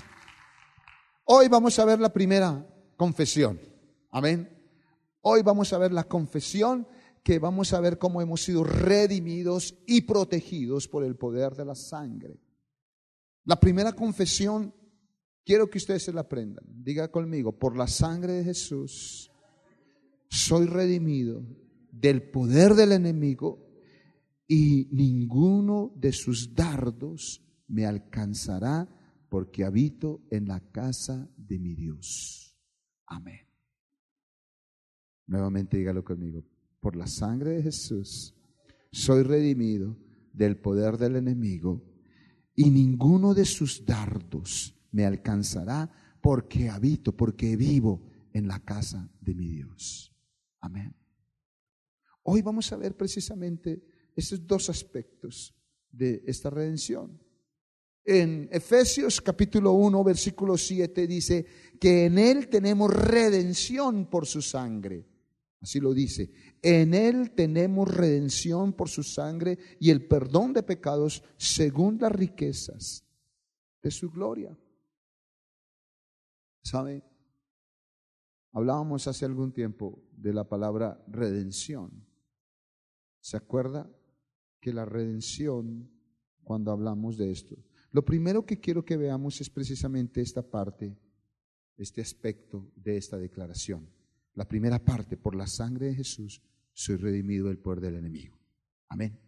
Hoy 1.31 1.47
vamos 1.47 1.77
a 1.77 1.85
ver 1.85 1.99
la 1.99 2.11
primera 2.11 2.67
confesión. 2.97 3.59
Amén. 4.09 4.49
Hoy 5.21 5.43
vamos 5.43 5.71
a 5.71 5.77
ver 5.77 5.91
la 5.91 6.05
confesión 6.05 6.87
que 7.23 7.37
vamos 7.37 7.71
a 7.71 7.79
ver 7.79 7.99
cómo 7.99 8.19
hemos 8.19 8.41
sido 8.41 8.63
redimidos 8.63 9.77
y 9.85 10.01
protegidos 10.01 10.87
por 10.87 11.03
el 11.03 11.17
poder 11.17 11.53
de 11.53 11.65
la 11.65 11.75
sangre. 11.75 12.39
La 13.45 13.59
primera 13.59 13.93
confesión, 13.93 14.73
quiero 15.45 15.69
que 15.69 15.77
ustedes 15.77 16.01
se 16.01 16.13
la 16.13 16.21
aprendan. 16.21 16.65
Diga 16.67 17.11
conmigo, 17.11 17.51
por 17.51 17.77
la 17.77 17.85
sangre 17.85 18.33
de 18.33 18.45
Jesús, 18.45 19.31
soy 20.31 20.65
redimido 20.65 21.43
del 21.91 22.23
poder 22.23 22.73
del 22.73 22.93
enemigo 22.93 23.67
y 24.47 24.87
ninguno 24.91 25.93
de 25.95 26.11
sus 26.11 26.55
dardos 26.55 27.43
me 27.67 27.85
alcanzará 27.85 28.89
porque 29.29 29.63
habito 29.63 30.21
en 30.31 30.47
la 30.47 30.59
casa 30.59 31.29
de 31.37 31.59
mi 31.59 31.75
Dios. 31.75 32.57
Amén. 33.05 33.47
Nuevamente 35.27 35.77
dígalo 35.77 36.03
conmigo. 36.03 36.43
Por 36.79 36.95
la 36.95 37.07
sangre 37.07 37.51
de 37.51 37.63
Jesús 37.63 38.35
soy 38.91 39.23
redimido 39.23 39.95
del 40.33 40.57
poder 40.57 40.97
del 40.97 41.15
enemigo 41.15 41.83
y 42.55 42.71
ninguno 42.71 43.33
de 43.33 43.45
sus 43.45 43.85
dardos 43.85 44.75
me 44.91 45.05
alcanzará 45.05 46.17
porque 46.21 46.69
habito, 46.69 47.15
porque 47.15 47.55
vivo 47.55 48.01
en 48.33 48.47
la 48.47 48.59
casa 48.59 49.09
de 49.21 49.35
mi 49.35 49.47
Dios. 49.49 50.13
Amén. 50.59 50.95
Hoy 52.23 52.41
vamos 52.41 52.71
a 52.71 52.77
ver 52.77 52.97
precisamente 52.97 53.83
esos 54.15 54.45
dos 54.45 54.69
aspectos 54.69 55.55
de 55.91 56.23
esta 56.25 56.49
redención. 56.49 57.19
En 58.11 58.49
Efesios 58.51 59.21
capítulo 59.21 59.73
1, 59.73 60.03
versículo 60.03 60.57
7 60.57 61.05
dice 61.05 61.45
que 61.79 62.07
en 62.07 62.17
Él 62.17 62.49
tenemos 62.49 62.91
redención 62.91 64.07
por 64.07 64.25
su 64.25 64.41
sangre. 64.41 65.05
Así 65.61 65.79
lo 65.79 65.93
dice. 65.93 66.31
En 66.59 66.95
Él 66.95 67.35
tenemos 67.35 67.87
redención 67.87 68.73
por 68.73 68.89
su 68.89 69.03
sangre 69.03 69.59
y 69.79 69.91
el 69.91 70.07
perdón 70.07 70.53
de 70.53 70.63
pecados 70.63 71.23
según 71.37 71.99
las 72.01 72.11
riquezas 72.11 73.05
de 73.83 73.91
su 73.91 74.09
gloria. 74.09 74.57
¿Sabe? 76.63 77.03
Hablábamos 78.53 79.05
hace 79.05 79.25
algún 79.25 79.51
tiempo 79.51 80.01
de 80.13 80.33
la 80.33 80.49
palabra 80.49 80.99
redención. 81.05 82.07
¿Se 83.19 83.37
acuerda 83.37 83.87
que 84.59 84.73
la 84.73 84.85
redención, 84.85 85.91
cuando 86.43 86.71
hablamos 86.71 87.15
de 87.15 87.29
esto, 87.29 87.68
lo 87.91 88.05
primero 88.05 88.45
que 88.45 88.59
quiero 88.59 88.85
que 88.85 88.97
veamos 88.97 89.41
es 89.41 89.49
precisamente 89.49 90.21
esta 90.21 90.41
parte, 90.43 90.97
este 91.77 92.01
aspecto 92.01 92.71
de 92.75 92.97
esta 92.97 93.17
declaración. 93.17 93.89
La 94.35 94.47
primera 94.47 94.83
parte, 94.83 95.17
por 95.17 95.35
la 95.35 95.47
sangre 95.47 95.87
de 95.87 95.95
Jesús, 95.95 96.41
soy 96.71 96.97
redimido 96.97 97.47
del 97.47 97.57
poder 97.57 97.81
del 97.81 97.95
enemigo. 97.95 98.39
Amén. 98.87 99.19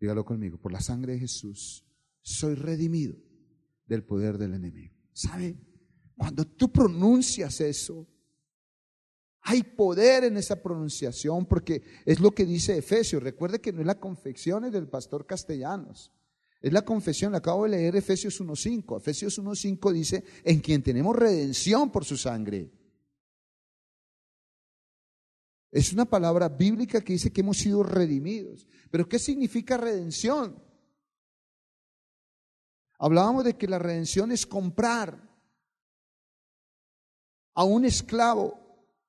Dígalo 0.00 0.24
conmigo, 0.24 0.58
por 0.58 0.72
la 0.72 0.80
sangre 0.80 1.14
de 1.14 1.20
Jesús, 1.20 1.84
soy 2.20 2.54
redimido 2.54 3.16
del 3.86 4.04
poder 4.04 4.38
del 4.38 4.54
enemigo. 4.54 4.94
¿Sabe? 5.12 5.56
Cuando 6.16 6.44
tú 6.46 6.70
pronuncias 6.70 7.60
eso, 7.60 8.08
hay 9.42 9.64
poder 9.64 10.24
en 10.24 10.36
esa 10.36 10.62
pronunciación 10.62 11.46
porque 11.46 11.82
es 12.04 12.20
lo 12.20 12.30
que 12.30 12.44
dice 12.44 12.78
Efesios. 12.78 13.22
Recuerde 13.22 13.60
que 13.60 13.72
no 13.72 13.80
es 13.80 13.86
la 13.86 13.98
confección 13.98 14.70
del 14.70 14.88
pastor 14.88 15.26
Castellanos. 15.26 16.12
Es 16.60 16.72
la 16.72 16.82
confesión, 16.82 17.34
acabo 17.34 17.64
de 17.64 17.70
leer 17.70 17.96
Efesios 17.96 18.40
1.5. 18.40 18.98
Efesios 18.98 19.36
1.5 19.40 19.92
dice, 19.92 20.24
en 20.44 20.60
quien 20.60 20.80
tenemos 20.80 21.16
redención 21.16 21.90
por 21.90 22.04
su 22.04 22.16
sangre. 22.16 22.70
Es 25.72 25.92
una 25.92 26.04
palabra 26.04 26.48
bíblica 26.48 27.00
que 27.00 27.14
dice 27.14 27.32
que 27.32 27.40
hemos 27.40 27.58
sido 27.58 27.82
redimidos. 27.82 28.68
Pero 28.92 29.08
¿qué 29.08 29.18
significa 29.18 29.76
redención? 29.76 30.62
Hablábamos 32.96 33.42
de 33.42 33.56
que 33.56 33.66
la 33.66 33.80
redención 33.80 34.30
es 34.30 34.46
comprar 34.46 35.28
a 37.54 37.64
un 37.64 37.84
esclavo 37.84 38.61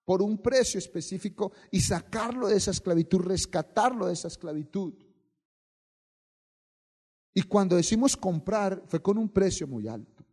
por 0.05 0.21
un 0.21 0.37
precio 0.37 0.77
específico 0.77 1.53
y 1.71 1.79
sacarlo 1.79 2.47
de 2.47 2.57
esa 2.57 2.71
esclavitud, 2.71 3.21
rescatarlo 3.21 4.07
de 4.07 4.13
esa 4.13 4.27
esclavitud. 4.27 4.93
Y 7.33 7.43
cuando 7.43 7.75
decimos 7.75 8.15
comprar, 8.15 8.83
fue 8.87 9.01
con 9.01 9.17
un 9.17 9.29
precio 9.29 9.67
muy 9.67 9.87
alto. 9.87 10.25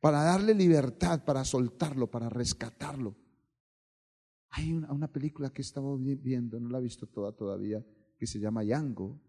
Para 0.00 0.22
darle 0.22 0.54
libertad, 0.54 1.24
para 1.24 1.44
soltarlo, 1.44 2.10
para 2.10 2.28
rescatarlo. 2.28 3.16
Hay 4.50 4.72
una, 4.72 5.12
película 5.12 5.50
que 5.50 5.60
he 5.60 5.64
estado 5.64 5.98
viendo, 5.98 6.58
no 6.58 6.70
la 6.70 6.78
he 6.78 6.82
visto 6.82 7.06
toda 7.06 7.32
todavía, 7.32 7.84
que 8.16 8.26
se 8.26 8.40
llama 8.40 8.64
Yango, 8.64 9.20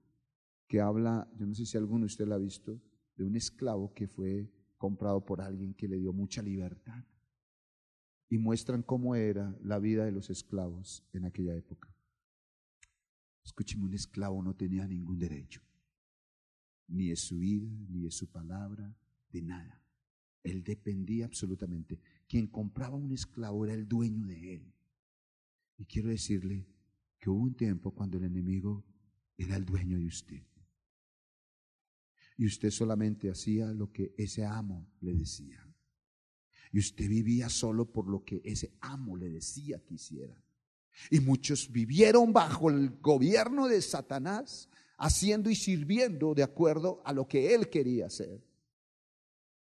que 0.67 0.79
habla, 0.79 1.29
yo 1.36 1.46
no 1.46 1.53
sé 1.53 1.65
si 1.65 1.77
alguno 1.77 2.01
de 2.01 2.08
ustedes 2.08 2.29
la 2.29 2.36
ha 2.36 2.39
visto, 2.39 2.79
de 3.15 3.25
un 3.25 3.36
esclavo 3.36 3.94
que 3.94 4.08
fue 4.08 4.50
comprado 4.77 5.25
por 5.25 5.41
alguien 5.41 5.74
que 5.74 5.88
le 5.88 5.98
dio 5.98 6.13
mucha 6.13 6.41
libertad 6.41 7.03
y 8.29 8.38
muestran 8.38 8.84
cómo 8.84 9.15
era 9.15 9.57
la 9.63 9.79
vida 9.79 10.05
de 10.05 10.12
los 10.12 10.29
esclavos 10.29 11.05
en 11.13 11.25
aquella 11.25 11.55
época. 11.55 11.93
Escúcheme, 13.43 13.86
un 13.86 13.93
esclavo 13.93 14.43
no 14.43 14.55
tenía 14.55 14.86
ningún 14.86 15.17
derecho, 15.17 15.62
ni 16.88 17.10
de 17.10 17.15
su 17.15 17.38
vida, 17.38 17.69
ni 17.89 18.01
de 18.01 18.12
su 18.12 18.29
palabra, 18.29 18.93
de 19.31 19.41
nada. 19.41 19.81
Él 20.43 20.63
dependía 20.63 21.25
absolutamente. 21.25 22.00
Quien 22.27 22.48
compraba 22.48 22.96
un 22.96 23.12
esclavo 23.12 23.65
era 23.65 23.74
el 23.74 23.88
dueño 23.88 24.25
de 24.25 24.55
él. 24.55 24.74
Y 25.77 25.86
quiero 25.86 26.10
decirle 26.10 26.67
que 27.19 27.29
hubo 27.29 27.43
un 27.43 27.55
tiempo 27.55 27.91
cuando 27.91 28.17
el 28.17 28.25
enemigo 28.25 28.86
era 29.38 29.55
el 29.55 29.65
dueño 29.65 29.98
de 29.98 30.07
usted. 30.07 30.43
Y 32.38 32.46
usted 32.46 32.69
solamente 32.69 33.29
hacía 33.29 33.74
lo 33.74 33.91
que 33.91 34.13
ese 34.17 34.46
amo 34.46 34.88
le 35.01 35.13
decía. 35.13 35.66
Y 36.71 36.79
usted 36.79 37.07
vivía 37.07 37.50
solo 37.50 37.86
por 37.86 38.07
lo 38.07 38.24
que 38.24 38.41
ese 38.43 38.74
amo 38.81 39.15
le 39.15 39.29
decía 39.29 39.79
que 39.86 39.95
hiciera. 39.95 40.36
Y 41.12 41.19
muchos 41.19 41.71
vivieron 41.71 42.33
bajo 42.33 42.69
el 42.69 43.00
gobierno 43.00 43.67
de 43.67 43.81
Satanás 43.81 44.69
haciendo 44.97 45.50
y 45.50 45.55
sirviendo 45.55 46.33
de 46.33 46.43
acuerdo 46.43 47.01
a 47.05 47.13
lo 47.13 47.27
que 47.27 47.53
Él 47.53 47.69
quería 47.69 48.07
hacer. 48.07 48.43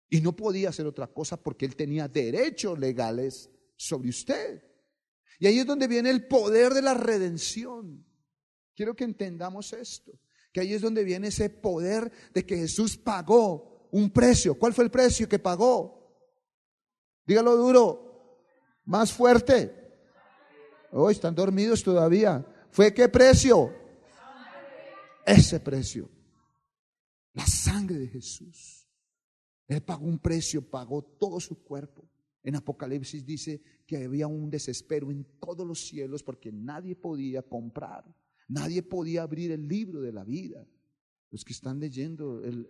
Y 0.09 0.21
no 0.21 0.35
podía 0.35 0.69
hacer 0.69 0.87
otra 0.87 1.07
cosa 1.07 1.37
porque 1.37 1.65
Él 1.65 1.75
tenía 1.75 2.07
derechos 2.07 2.79
legales 2.79 3.49
sobre 3.75 4.09
usted. 4.09 4.63
Y 5.39 5.47
ahí 5.47 5.59
es 5.59 5.65
donde 5.65 5.87
viene 5.87 6.09
el 6.09 6.27
poder 6.27 6.73
de 6.73 6.81
la 6.81 6.93
redención. 6.93 8.05
Quiero 8.75 8.95
que 8.95 9.03
entendamos 9.03 9.73
esto, 9.73 10.19
que 10.51 10.61
ahí 10.61 10.73
es 10.73 10.81
donde 10.81 11.03
viene 11.03 11.27
ese 11.27 11.49
poder 11.49 12.11
de 12.33 12.45
que 12.45 12.57
Jesús 12.57 12.97
pagó 12.97 13.89
un 13.91 14.11
precio. 14.11 14.55
¿Cuál 14.55 14.73
fue 14.73 14.83
el 14.83 14.91
precio 14.91 15.27
que 15.27 15.39
pagó? 15.39 15.96
Dígalo 17.27 17.57
duro, 17.57 18.41
más 18.85 19.11
fuerte. 19.11 19.73
Hoy 20.91 21.11
están 21.11 21.35
dormidos 21.35 21.83
todavía. 21.83 22.45
¿Fue 22.71 22.93
qué 22.93 23.09
precio? 23.09 23.73
Ese 25.25 25.59
precio. 25.59 26.09
La 27.33 27.45
sangre 27.45 27.99
de 27.99 28.07
Jesús. 28.07 28.87
Él 29.67 29.83
pagó 29.83 30.05
un 30.05 30.19
precio, 30.19 30.61
pagó 30.61 31.03
todo 31.03 31.41
su 31.41 31.61
cuerpo. 31.63 32.09
En 32.43 32.55
Apocalipsis 32.55 33.25
dice 33.25 33.61
que 33.85 34.05
había 34.05 34.27
un 34.27 34.49
desespero 34.49 35.11
en 35.11 35.25
todos 35.37 35.67
los 35.67 35.85
cielos 35.85 36.23
porque 36.23 36.49
nadie 36.53 36.95
podía 36.95 37.41
comprar, 37.41 38.05
nadie 38.47 38.81
podía 38.83 39.23
abrir 39.23 39.51
el 39.51 39.67
libro 39.67 39.99
de 39.99 40.13
la 40.13 40.23
vida. 40.23 40.65
Los 41.29 41.43
que 41.43 41.53
están 41.53 41.79
leyendo 41.79 42.41
el, 42.43 42.65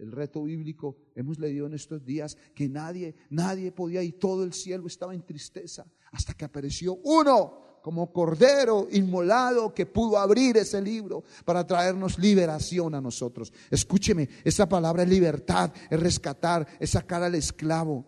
el, 0.00 0.12
reto 0.12 0.44
bíblico, 0.44 0.96
hemos 1.16 1.38
leído 1.38 1.66
en 1.66 1.74
estos 1.74 2.04
días 2.04 2.36
que 2.54 2.68
nadie, 2.68 3.16
nadie 3.30 3.72
podía 3.72 4.02
y 4.02 4.12
todo 4.12 4.44
el 4.44 4.52
cielo 4.52 4.86
estaba 4.86 5.14
en 5.14 5.22
tristeza 5.22 5.84
hasta 6.12 6.34
que 6.34 6.44
apareció 6.44 6.94
uno 7.02 7.80
como 7.82 8.12
cordero 8.12 8.86
inmolado 8.92 9.74
que 9.74 9.86
pudo 9.86 10.16
abrir 10.16 10.56
ese 10.56 10.80
libro 10.80 11.24
para 11.44 11.66
traernos 11.66 12.18
liberación 12.18 12.94
a 12.94 13.00
nosotros. 13.00 13.52
Escúcheme, 13.70 14.28
esa 14.44 14.68
palabra 14.68 15.02
es 15.02 15.08
libertad, 15.08 15.72
es 15.90 15.98
rescatar, 15.98 16.66
es 16.78 16.90
sacar 16.90 17.24
al 17.24 17.34
esclavo. 17.34 18.06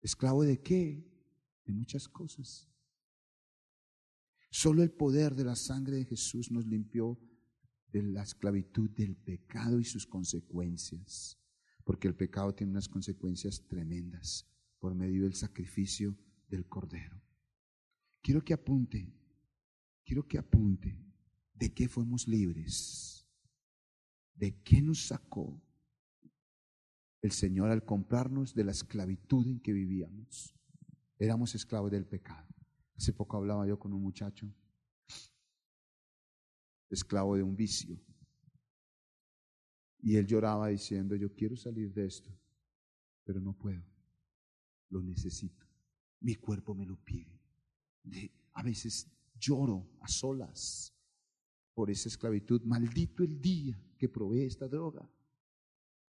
¿Esclavo 0.00 0.42
de 0.42 0.60
qué? 0.60 1.04
De 1.66 1.72
muchas 1.74 2.08
cosas. 2.08 2.66
Solo 4.50 4.82
el 4.82 4.90
poder 4.90 5.34
de 5.34 5.44
la 5.44 5.54
sangre 5.54 5.96
de 5.96 6.04
Jesús 6.06 6.50
nos 6.50 6.64
limpió 6.64 7.18
de 7.92 8.02
la 8.02 8.22
esclavitud 8.22 8.90
del 8.90 9.16
pecado 9.16 9.80
y 9.80 9.84
sus 9.84 10.06
consecuencias, 10.06 11.38
porque 11.84 12.08
el 12.08 12.14
pecado 12.14 12.54
tiene 12.54 12.72
unas 12.72 12.88
consecuencias 12.88 13.66
tremendas 13.66 14.46
por 14.78 14.94
medio 14.94 15.24
del 15.24 15.34
sacrificio 15.34 16.16
del 16.48 16.66
Cordero. 16.66 17.20
Quiero 18.22 18.44
que 18.44 18.52
apunte, 18.52 19.12
quiero 20.04 20.26
que 20.26 20.38
apunte 20.38 20.98
de 21.54 21.72
qué 21.72 21.88
fuimos 21.88 22.28
libres, 22.28 23.26
de 24.34 24.60
qué 24.62 24.82
nos 24.82 25.06
sacó 25.06 25.60
el 27.22 27.32
Señor 27.32 27.70
al 27.70 27.84
comprarnos 27.84 28.54
de 28.54 28.64
la 28.64 28.72
esclavitud 28.72 29.46
en 29.46 29.60
que 29.60 29.72
vivíamos. 29.72 30.54
Éramos 31.18 31.54
esclavos 31.54 31.90
del 31.90 32.06
pecado. 32.06 32.46
Hace 32.96 33.12
poco 33.12 33.36
hablaba 33.36 33.66
yo 33.66 33.78
con 33.78 33.92
un 33.92 34.02
muchacho, 34.02 34.52
esclavo 36.90 37.36
de 37.36 37.42
un 37.42 37.56
vicio. 37.56 37.98
Y 40.00 40.16
él 40.16 40.26
lloraba 40.26 40.68
diciendo, 40.68 41.16
yo 41.16 41.34
quiero 41.34 41.56
salir 41.56 41.92
de 41.92 42.06
esto, 42.06 42.30
pero 43.24 43.40
no 43.40 43.52
puedo, 43.52 43.84
lo 44.90 45.02
necesito. 45.02 45.66
Mi 46.20 46.36
cuerpo 46.36 46.74
me 46.74 46.86
lo 46.86 46.96
pide. 46.96 47.40
a 48.54 48.62
veces 48.62 49.06
lloro 49.38 49.88
a 50.00 50.08
solas 50.08 50.92
por 51.74 51.90
esa 51.90 52.08
esclavitud. 52.08 52.62
Maldito 52.64 53.22
el 53.22 53.40
día 53.40 53.80
que 53.96 54.08
probé 54.08 54.46
esta 54.46 54.66
droga. 54.66 55.08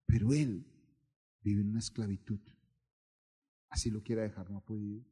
Pero 0.06 0.32
él 0.32 0.64
vive 1.42 1.60
en 1.62 1.70
una 1.70 1.80
esclavitud. 1.80 2.40
Así 3.68 3.90
lo 3.90 4.02
quiera 4.02 4.22
dejar, 4.22 4.50
no 4.50 4.58
ha 4.58 4.64
podido. 4.64 5.04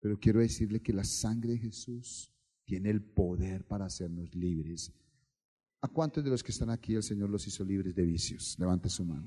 Pero 0.00 0.18
quiero 0.18 0.40
decirle 0.40 0.80
que 0.80 0.92
la 0.92 1.04
sangre 1.04 1.52
de 1.52 1.58
Jesús 1.58 2.32
tiene 2.68 2.90
el 2.90 3.00
poder 3.00 3.64
para 3.64 3.86
hacernos 3.86 4.34
libres. 4.34 4.92
¿A 5.80 5.88
cuántos 5.88 6.22
de 6.22 6.28
los 6.28 6.42
que 6.42 6.52
están 6.52 6.68
aquí 6.68 6.94
el 6.94 7.02
Señor 7.02 7.30
los 7.30 7.46
hizo 7.46 7.64
libres 7.64 7.94
de 7.94 8.04
vicios? 8.04 8.56
Levante 8.58 8.90
su 8.90 9.06
mano. 9.06 9.26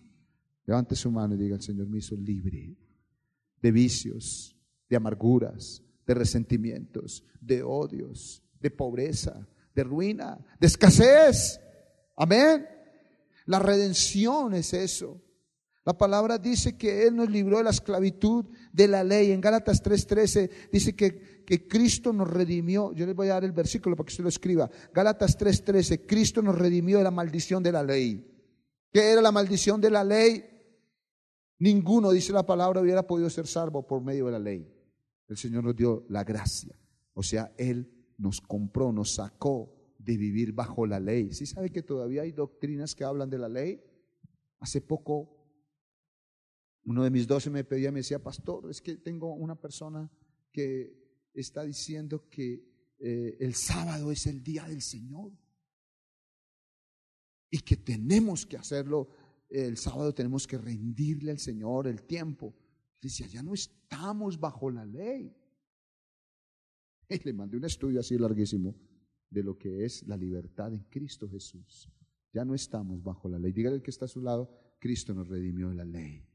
Levante 0.67 0.95
su 0.95 1.09
mano 1.09 1.33
y 1.33 1.39
diga, 1.39 1.55
el 1.55 1.61
Señor 1.63 1.87
me 1.87 1.97
hizo 1.97 2.15
libre 2.15 2.77
de 3.59 3.71
vicios, 3.71 4.55
de 4.87 4.95
amarguras, 4.95 5.81
de 6.05 6.13
resentimientos, 6.13 7.23
de 7.39 7.63
odios, 7.63 8.43
de 8.59 8.69
pobreza, 8.69 9.47
de 9.73 9.83
ruina, 9.85 10.37
de 10.59 10.67
escasez. 10.67 11.59
Amén. 12.15 12.67
La 13.47 13.57
redención 13.57 14.53
es 14.53 14.71
eso. 14.75 15.19
La 15.83 15.97
palabra 15.97 16.37
dice 16.37 16.77
que 16.77 17.07
Él 17.07 17.15
nos 17.15 17.29
libró 17.29 17.57
de 17.57 17.63
la 17.63 17.71
esclavitud 17.71 18.45
de 18.71 18.87
la 18.87 19.03
ley. 19.03 19.31
En 19.31 19.41
Gálatas 19.41 19.83
3:13 19.83 20.69
dice 20.71 20.95
que, 20.95 21.43
que, 21.45 21.67
Cristo 21.67 22.13
nos 22.13 22.29
redimió. 22.29 22.93
Yo 22.93 23.05
les 23.07 23.15
voy 23.15 23.29
a 23.29 23.33
dar 23.33 23.43
el 23.43 23.51
versículo 23.51 23.95
para 23.95 24.05
que 24.05 24.11
usted 24.11 24.23
lo 24.23 24.29
escriba. 24.29 24.69
Gálatas 24.93 25.37
3:13, 25.39 26.05
Cristo 26.05 26.41
nos 26.43 26.57
redimió 26.57 26.99
de 26.99 27.03
la 27.03 27.11
maldición 27.11 27.63
de 27.63 27.71
la 27.71 27.83
ley. 27.83 28.27
¿Qué 28.91 29.11
era 29.11 29.21
la 29.21 29.31
maldición 29.31 29.81
de 29.81 29.89
la 29.89 30.03
ley? 30.03 30.45
Ninguno, 31.57 32.11
dice 32.11 32.31
la 32.33 32.45
palabra, 32.45 32.81
hubiera 32.81 33.07
podido 33.07 33.29
ser 33.29 33.47
salvo 33.47 33.85
por 33.87 34.03
medio 34.03 34.27
de 34.27 34.31
la 34.33 34.39
ley. 34.39 34.67
El 35.27 35.37
Señor 35.37 35.63
nos 35.63 35.75
dio 35.75 36.05
la 36.09 36.23
gracia. 36.23 36.75
O 37.13 37.23
sea, 37.23 37.53
Él 37.57 37.89
nos 38.17 38.39
compró, 38.41 38.91
nos 38.91 39.15
sacó 39.15 39.73
de 39.97 40.17
vivir 40.17 40.53
bajo 40.53 40.85
la 40.85 40.99
ley. 40.99 41.31
¿Sí 41.33 41.45
sabe 41.45 41.71
que 41.71 41.81
todavía 41.81 42.23
hay 42.23 42.31
doctrinas 42.31 42.93
que 42.93 43.03
hablan 43.03 43.29
de 43.29 43.37
la 43.37 43.49
ley? 43.49 43.81
Hace 44.59 44.81
poco 44.81 45.40
uno 46.85 47.03
de 47.03 47.11
mis 47.11 47.27
doce 47.27 47.49
me 47.49 47.63
pedía, 47.63 47.91
me 47.91 47.99
decía, 47.99 48.21
pastor, 48.21 48.69
es 48.69 48.81
que 48.81 48.97
tengo 48.97 49.33
una 49.33 49.59
persona 49.59 50.11
que 50.51 51.29
está 51.33 51.63
diciendo 51.63 52.29
que 52.29 52.95
eh, 52.99 53.37
el 53.39 53.55
sábado 53.55 54.11
es 54.11 54.27
el 54.27 54.43
día 54.43 54.65
del 54.67 54.81
Señor 54.81 55.31
y 57.49 57.59
que 57.59 57.77
tenemos 57.77 58.45
que 58.45 58.57
hacerlo 58.57 59.09
el 59.51 59.77
sábado 59.77 60.13
tenemos 60.13 60.47
que 60.47 60.57
rendirle 60.57 61.31
al 61.31 61.39
Señor 61.39 61.87
el 61.87 62.03
tiempo. 62.03 62.55
Decía, 63.01 63.27
ya 63.27 63.43
no 63.43 63.53
estamos 63.53 64.39
bajo 64.39 64.71
la 64.71 64.85
ley. 64.85 65.35
Y 67.09 67.19
le 67.25 67.33
mandé 67.33 67.57
un 67.57 67.65
estudio 67.65 67.99
así 67.99 68.17
larguísimo 68.17 68.73
de 69.29 69.43
lo 69.43 69.57
que 69.57 69.83
es 69.83 70.07
la 70.07 70.15
libertad 70.15 70.73
en 70.73 70.85
Cristo 70.85 71.29
Jesús. 71.29 71.89
Ya 72.31 72.45
no 72.45 72.55
estamos 72.55 73.03
bajo 73.03 73.27
la 73.27 73.37
ley. 73.37 73.51
Dígale 73.51 73.75
al 73.75 73.81
que 73.81 73.91
está 73.91 74.05
a 74.05 74.07
su 74.07 74.21
lado, 74.21 74.77
Cristo 74.79 75.13
nos 75.13 75.27
redimió 75.27 75.67
de 75.67 75.75
la 75.75 75.83
ley. 75.83 76.25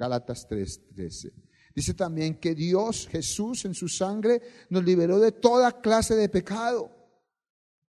Gálatas 0.00 0.48
3:13. 0.48 1.30
Dice 1.74 1.92
también 1.92 2.40
que 2.40 2.54
Dios, 2.54 3.06
Jesús, 3.06 3.66
en 3.66 3.74
su 3.74 3.86
sangre, 3.86 4.40
nos 4.70 4.82
liberó 4.82 5.18
de 5.18 5.32
toda 5.32 5.82
clase 5.82 6.16
de 6.16 6.30
pecado. 6.30 6.90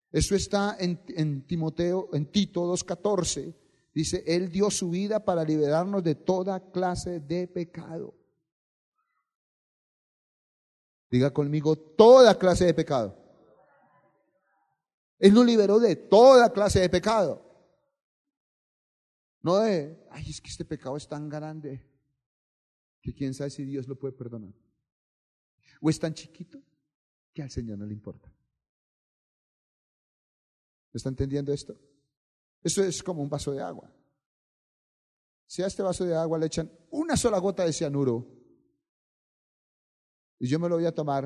Eso 0.09 0.33
está 0.33 0.77
en, 0.79 1.45
Timoteo, 1.45 2.09
en 2.13 2.31
Tito 2.31 2.61
2.14. 2.61 3.53
Dice, 3.93 4.23
Él 4.25 4.49
dio 4.49 4.71
su 4.71 4.89
vida 4.89 5.23
para 5.23 5.43
liberarnos 5.43 6.01
de 6.01 6.15
toda 6.15 6.71
clase 6.71 7.19
de 7.19 7.45
pecado. 7.45 8.15
Diga 11.11 11.33
conmigo, 11.33 11.75
toda 11.75 12.37
clase 12.37 12.65
de 12.65 12.73
pecado. 12.73 13.17
Él 15.19 15.33
nos 15.33 15.45
liberó 15.45 15.77
de 15.77 15.97
toda 15.97 16.53
clase 16.53 16.79
de 16.79 16.89
pecado. 16.89 17.43
No 19.41 19.57
de, 19.57 20.07
ay, 20.09 20.29
es 20.29 20.39
que 20.39 20.49
este 20.49 20.63
pecado 20.63 20.95
es 20.95 21.07
tan 21.07 21.27
grande 21.27 21.96
que 23.01 23.13
quién 23.13 23.33
sabe 23.33 23.49
si 23.49 23.63
Dios 23.63 23.88
lo 23.88 23.97
puede 23.97 24.13
perdonar. 24.13 24.53
O 25.81 25.89
es 25.89 25.99
tan 25.99 26.13
chiquito 26.13 26.62
que 27.33 27.41
al 27.41 27.51
Señor 27.51 27.77
no 27.77 27.86
le 27.86 27.93
importa. 27.93 28.33
¿Está 30.93 31.10
entendiendo 31.10 31.53
esto? 31.53 31.79
Eso 32.63 32.83
es 32.83 33.03
como 33.03 33.21
un 33.21 33.29
vaso 33.29 33.51
de 33.51 33.62
agua. 33.62 33.93
Si 35.45 35.62
a 35.62 35.67
este 35.67 35.83
vaso 35.83 36.03
de 36.03 36.15
agua 36.15 36.38
le 36.38 36.47
echan 36.47 36.71
una 36.89 37.15
sola 37.15 37.38
gota 37.38 37.63
de 37.63 37.71
cianuro 37.71 38.27
y 40.39 40.47
yo 40.47 40.60
me 40.60 40.67
lo 40.67 40.75
voy 40.75 40.86
a 40.86 40.93
tomar, 40.93 41.25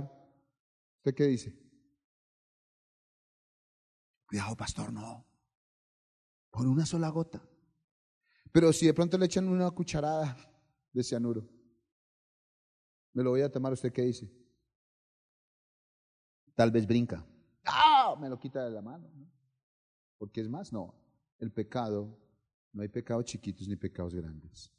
¿usted 0.97 1.15
qué 1.15 1.25
dice? 1.25 1.57
Cuidado, 4.27 4.55
pastor, 4.55 4.93
no. 4.93 5.25
Por 6.49 6.67
una 6.67 6.85
sola 6.85 7.09
gota. 7.09 7.41
Pero 8.51 8.71
si 8.73 8.85
de 8.85 8.93
pronto 8.93 9.17
le 9.17 9.25
echan 9.25 9.47
una 9.47 9.71
cucharada 9.71 10.37
de 10.93 11.03
cianuro, 11.03 11.49
me 13.13 13.23
lo 13.23 13.31
voy 13.31 13.41
a 13.41 13.51
tomar, 13.51 13.73
¿usted 13.73 13.91
qué 13.91 14.03
dice? 14.03 14.31
Tal 16.55 16.71
vez 16.71 16.85
brinca. 16.85 17.25
¡Ah! 17.65 18.15
Me 18.19 18.29
lo 18.29 18.37
quita 18.37 18.63
de 18.63 18.71
la 18.71 18.81
mano. 18.81 19.09
Porque 20.17 20.41
es 20.41 20.49
más, 20.49 20.71
no, 20.71 20.93
el 21.39 21.51
pecado, 21.51 22.17
no 22.73 22.81
hay 22.81 22.87
pecados 22.87 23.25
chiquitos 23.25 23.67
ni 23.67 23.75
pecados 23.75 24.13
grandes. 24.13 24.71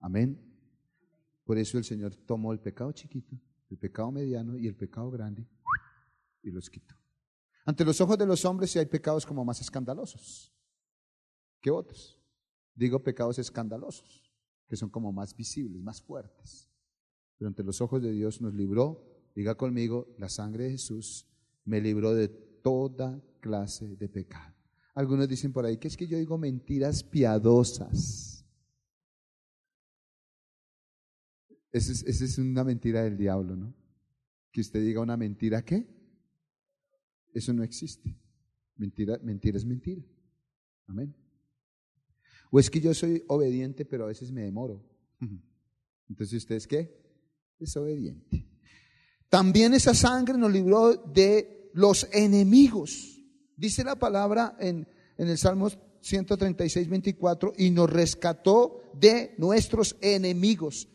Amén. 0.00 0.38
Por 1.44 1.58
eso 1.58 1.78
el 1.78 1.84
Señor 1.84 2.14
tomó 2.14 2.52
el 2.52 2.60
pecado 2.60 2.92
chiquito, 2.92 3.36
el 3.70 3.78
pecado 3.78 4.10
mediano 4.12 4.56
y 4.56 4.66
el 4.66 4.76
pecado 4.76 5.10
grande 5.10 5.46
y 6.42 6.50
los 6.50 6.68
quitó. 6.68 6.94
Ante 7.64 7.84
los 7.84 8.00
ojos 8.00 8.18
de 8.18 8.26
los 8.26 8.44
hombres 8.44 8.70
si 8.70 8.78
hay 8.78 8.86
pecados 8.86 9.24
como 9.24 9.44
más 9.44 9.60
escandalosos 9.60 10.52
que 11.60 11.70
otros. 11.70 12.20
Digo 12.74 13.02
pecados 13.02 13.38
escandalosos, 13.38 14.31
que 14.72 14.76
son 14.78 14.88
como 14.88 15.12
más 15.12 15.36
visibles, 15.36 15.82
más 15.82 16.00
fuertes. 16.00 16.66
Pero 17.36 17.46
ante 17.46 17.62
los 17.62 17.82
ojos 17.82 18.00
de 18.00 18.10
Dios 18.10 18.40
nos 18.40 18.54
libró, 18.54 19.04
diga 19.34 19.54
conmigo, 19.54 20.14
la 20.16 20.30
sangre 20.30 20.64
de 20.64 20.70
Jesús 20.70 21.26
me 21.66 21.78
libró 21.78 22.14
de 22.14 22.28
toda 22.28 23.22
clase 23.40 23.96
de 23.96 24.08
pecado. 24.08 24.56
Algunos 24.94 25.28
dicen 25.28 25.52
por 25.52 25.66
ahí 25.66 25.76
que 25.76 25.88
es 25.88 25.96
que 25.98 26.06
yo 26.06 26.16
digo 26.16 26.38
mentiras 26.38 27.04
piadosas. 27.04 28.46
Esa 31.70 31.92
es, 31.92 32.22
es 32.22 32.38
una 32.38 32.64
mentira 32.64 33.02
del 33.02 33.18
diablo, 33.18 33.54
¿no? 33.54 33.74
Que 34.50 34.62
usted 34.62 34.80
diga 34.80 35.02
una 35.02 35.18
mentira, 35.18 35.62
¿qué? 35.62 35.86
Eso 37.34 37.52
no 37.52 37.62
existe. 37.62 38.18
Mentira, 38.76 39.18
mentira 39.22 39.58
es 39.58 39.66
mentira. 39.66 40.02
Amén. 40.86 41.14
O 42.54 42.60
es 42.60 42.68
que 42.68 42.80
yo 42.82 42.92
soy 42.92 43.24
obediente, 43.28 43.86
pero 43.86 44.04
a 44.04 44.08
veces 44.08 44.30
me 44.30 44.42
demoro. 44.42 44.84
Entonces, 46.06 46.36
¿usted 46.36 46.56
es 46.56 46.66
qué? 46.66 46.94
Es 47.58 47.74
obediente. 47.78 48.46
También 49.30 49.72
esa 49.72 49.94
sangre 49.94 50.36
nos 50.36 50.52
libró 50.52 50.94
de 50.94 51.70
los 51.72 52.06
enemigos. 52.12 53.18
Dice 53.56 53.82
la 53.82 53.96
palabra 53.96 54.54
en, 54.60 54.86
en 55.16 55.28
el 55.28 55.38
Salmo 55.38 55.70
136, 56.02 56.90
24, 56.90 57.54
y 57.56 57.70
nos 57.70 57.88
rescató 57.88 58.82
de 59.00 59.34
nuestros 59.38 59.96
enemigos. 60.02 60.88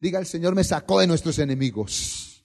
Diga, 0.00 0.18
el 0.18 0.26
Señor 0.26 0.56
me 0.56 0.64
sacó 0.64 0.98
de 0.98 1.06
nuestros 1.06 1.38
enemigos. 1.38 2.44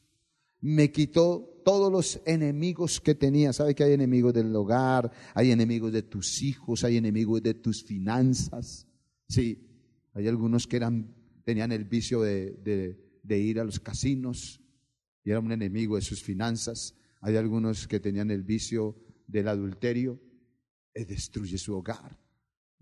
Me 0.62 0.92
quitó 0.92 1.59
todos 1.70 1.92
los 1.92 2.20
enemigos 2.26 3.00
que 3.00 3.14
tenía. 3.14 3.54
¿Sabe 3.54 3.76
que 3.76 3.84
hay 3.84 3.94
enemigos 3.94 4.34
del 4.34 4.56
hogar? 4.56 5.12
Hay 5.36 5.52
enemigos 5.52 5.94
de 5.94 6.02
tus 6.02 6.42
hijos, 6.42 6.84
hay 6.84 6.98
enemigos 6.98 7.44
de 7.44 7.54
tus 7.54 7.84
finanzas. 7.84 8.88
Sí, 9.28 9.70
hay 10.14 10.28
algunos 10.28 10.66
que 10.66 10.78
eran, 10.78 11.14
tenían 11.46 11.72
el 11.72 11.86
vicio 11.86 12.22
de, 12.22 12.98
de, 13.22 13.38
ir 13.38 13.60
a 13.60 13.64
los 13.64 13.80
casinos 13.80 14.60
y 15.24 15.30
era 15.30 15.40
un 15.40 15.52
enemigo 15.52 15.96
de 15.96 16.02
sus 16.02 16.24
finanzas. 16.24 16.96
Hay 17.22 17.36
algunos 17.36 17.88
que 17.88 18.00
tenían 18.00 18.32
el 18.32 18.42
vicio 18.42 18.98
del 19.28 19.48
adulterio, 19.48 20.20
eh, 20.96 21.06
destruye 21.06 21.60
su 21.60 21.76
hogar. 21.76 22.20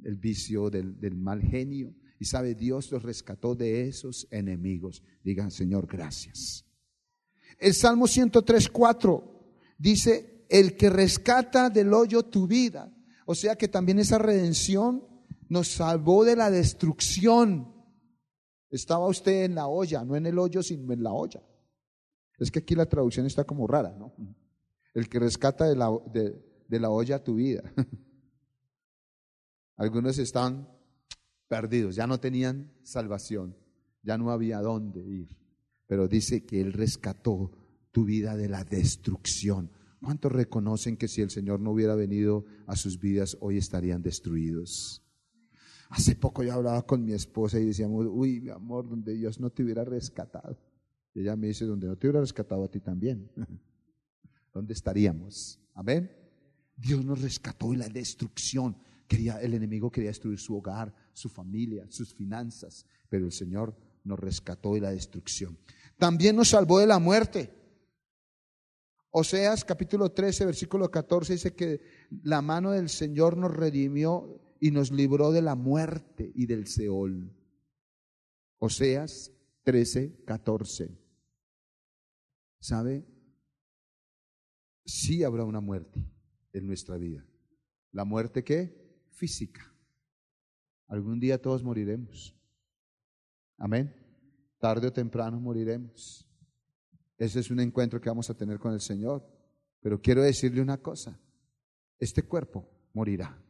El 0.02 0.16
vicio 0.16 0.70
del, 0.70 0.98
del 0.98 1.18
mal 1.18 1.42
genio. 1.42 1.94
Y 2.22 2.24
sabe, 2.24 2.56
Dios 2.56 2.90
los 2.94 3.04
rescató 3.04 3.54
de 3.54 3.90
esos 3.90 4.30
enemigos. 4.32 5.04
Digan, 5.26 5.52
Señor, 5.52 5.88
gracias. 5.88 6.67
El 7.60 7.74
Salmo 7.74 8.08
103, 8.08 8.70
4 8.70 9.24
dice, 9.78 10.46
el 10.50 10.78
que 10.78 10.90
rescata 10.90 11.70
del 11.70 11.94
hoyo 11.94 12.24
tu 12.24 12.48
vida. 12.48 12.94
O 13.26 13.36
sea 13.36 13.56
que 13.56 13.68
también 13.68 14.00
esa 14.00 14.18
redención 14.18 15.04
nos 15.50 15.70
salvó 15.70 16.24
de 16.24 16.36
la 16.36 16.50
destrucción. 16.50 17.74
Estaba 18.70 19.08
usted 19.08 19.44
en 19.44 19.56
la 19.56 19.68
olla, 19.68 20.04
no 20.04 20.16
en 20.16 20.26
el 20.26 20.40
hoyo, 20.40 20.62
sino 20.62 20.94
en 20.94 21.04
la 21.04 21.12
olla. 21.12 21.42
Es 22.38 22.52
que 22.52 22.60
aquí 22.60 22.76
la 22.76 22.86
traducción 22.86 23.26
está 23.26 23.44
como 23.44 23.68
rara, 23.68 23.96
¿no? 23.98 24.14
El 24.94 25.10
que 25.10 25.20
rescata 25.20 25.66
de 25.66 25.76
la, 25.76 25.90
de, 26.12 26.36
de 26.68 26.80
la 26.80 26.90
olla 26.90 27.24
tu 27.24 27.36
vida. 27.36 27.64
Algunos 29.78 30.18
están 30.18 30.68
perdidos, 31.48 31.96
ya 31.96 32.08
no 32.08 32.20
tenían 32.20 32.72
salvación, 32.84 33.56
ya 34.04 34.18
no 34.18 34.32
había 34.32 34.60
dónde 34.60 35.02
ir. 35.02 35.38
Pero 35.88 36.08
dice 36.08 36.46
que 36.46 36.62
Él 36.62 36.74
rescató 36.74 37.52
tu 37.92 38.06
vida 38.06 38.36
de 38.36 38.50
la 38.50 38.64
destrucción. 38.64 39.72
¿Cuántos 40.02 40.32
reconocen 40.32 40.98
que 40.98 41.08
si 41.08 41.22
el 41.22 41.32
Señor 41.32 41.60
no 41.60 41.72
hubiera 41.72 41.96
venido 41.96 42.46
a 42.68 42.76
sus 42.76 43.00
vidas, 43.00 43.38
hoy 43.40 43.58
estarían 43.58 44.04
destruidos? 44.04 45.04
Hace 45.90 46.16
poco 46.16 46.44
yo 46.44 46.54
hablaba 46.54 46.86
con 46.86 47.04
mi 47.04 47.14
esposa 47.14 47.60
y 47.60 47.66
decíamos, 47.66 48.06
uy, 48.10 48.42
mi 48.42 48.50
amor, 48.50 48.90
donde 48.90 49.14
Dios 49.16 49.40
no 49.40 49.50
te 49.50 49.64
hubiera 49.64 49.86
rescatado. 49.86 50.60
Y 51.14 51.22
ella 51.22 51.36
me 51.36 51.48
dice, 51.48 51.66
donde 51.66 51.88
no 51.88 51.96
te 51.96 52.08
hubiera 52.08 52.20
rescatado 52.20 52.66
a 52.66 52.68
ti 52.70 52.80
también. 52.80 53.32
¿Dónde 54.54 54.74
estaríamos? 54.74 55.60
Amén. 55.74 56.12
Dios 56.76 57.04
nos 57.04 57.22
rescató 57.22 57.72
de 57.72 57.78
la 57.78 57.90
destrucción. 57.90 58.78
Quería, 59.08 59.42
el 59.42 59.54
enemigo 59.54 59.90
quería 59.90 60.10
destruir 60.10 60.38
su 60.38 60.56
hogar, 60.56 60.94
su 61.14 61.30
familia, 61.30 61.86
sus 61.90 62.14
finanzas, 62.14 62.86
pero 63.10 63.26
el 63.26 63.32
Señor 63.32 63.76
nos 64.04 64.20
rescató 64.20 64.74
de 64.74 64.82
la 64.82 64.92
destrucción. 64.92 65.58
También 65.98 66.36
nos 66.36 66.50
salvó 66.50 66.80
de 66.80 66.88
la 66.88 67.00
muerte. 67.00 67.54
Oseas 69.10 69.66
capítulo 69.66 70.12
13, 70.12 70.46
versículo 70.46 70.92
14 70.92 71.34
dice 71.34 71.56
que 71.56 71.82
la 72.24 72.42
mano 72.42 72.72
del 72.72 72.90
Señor 72.90 73.36
nos 73.36 73.56
redimió 73.56 74.40
y 74.60 74.72
nos 74.72 74.92
libró 74.92 75.32
de 75.32 75.42
la 75.42 75.56
muerte 75.56 76.32
y 76.36 76.46
del 76.46 76.68
Seol. 76.68 77.34
Oseas 78.60 79.32
13, 79.64 80.24
14. 80.26 80.98
¿Sabe? 82.60 83.06
Sí 84.86 85.24
habrá 85.24 85.44
una 85.46 85.62
muerte 85.62 86.06
en 86.54 86.68
nuestra 86.68 86.98
vida. 86.98 87.26
¿La 87.92 88.06
muerte 88.06 88.44
qué? 88.44 89.04
Física. 89.10 89.74
Algún 90.88 91.20
día 91.20 91.42
todos 91.42 91.64
moriremos. 91.64 92.36
Amén. 93.58 94.07
Tarde 94.60 94.88
o 94.88 94.94
temprano 94.94 95.40
moriremos. 95.40 96.28
Ese 97.18 97.40
es 97.40 97.52
un 97.52 97.60
encuentro 97.60 98.00
que 98.00 98.10
vamos 98.10 98.30
a 98.30 98.36
tener 98.36 98.60
con 98.60 98.74
el 98.74 98.82
Señor. 98.82 99.26
Pero 99.82 100.02
quiero 100.02 100.22
decirle 100.22 100.62
una 100.62 100.78
cosa. 100.78 101.20
Este 102.00 102.24
cuerpo 102.24 102.70
morirá, 102.94 103.42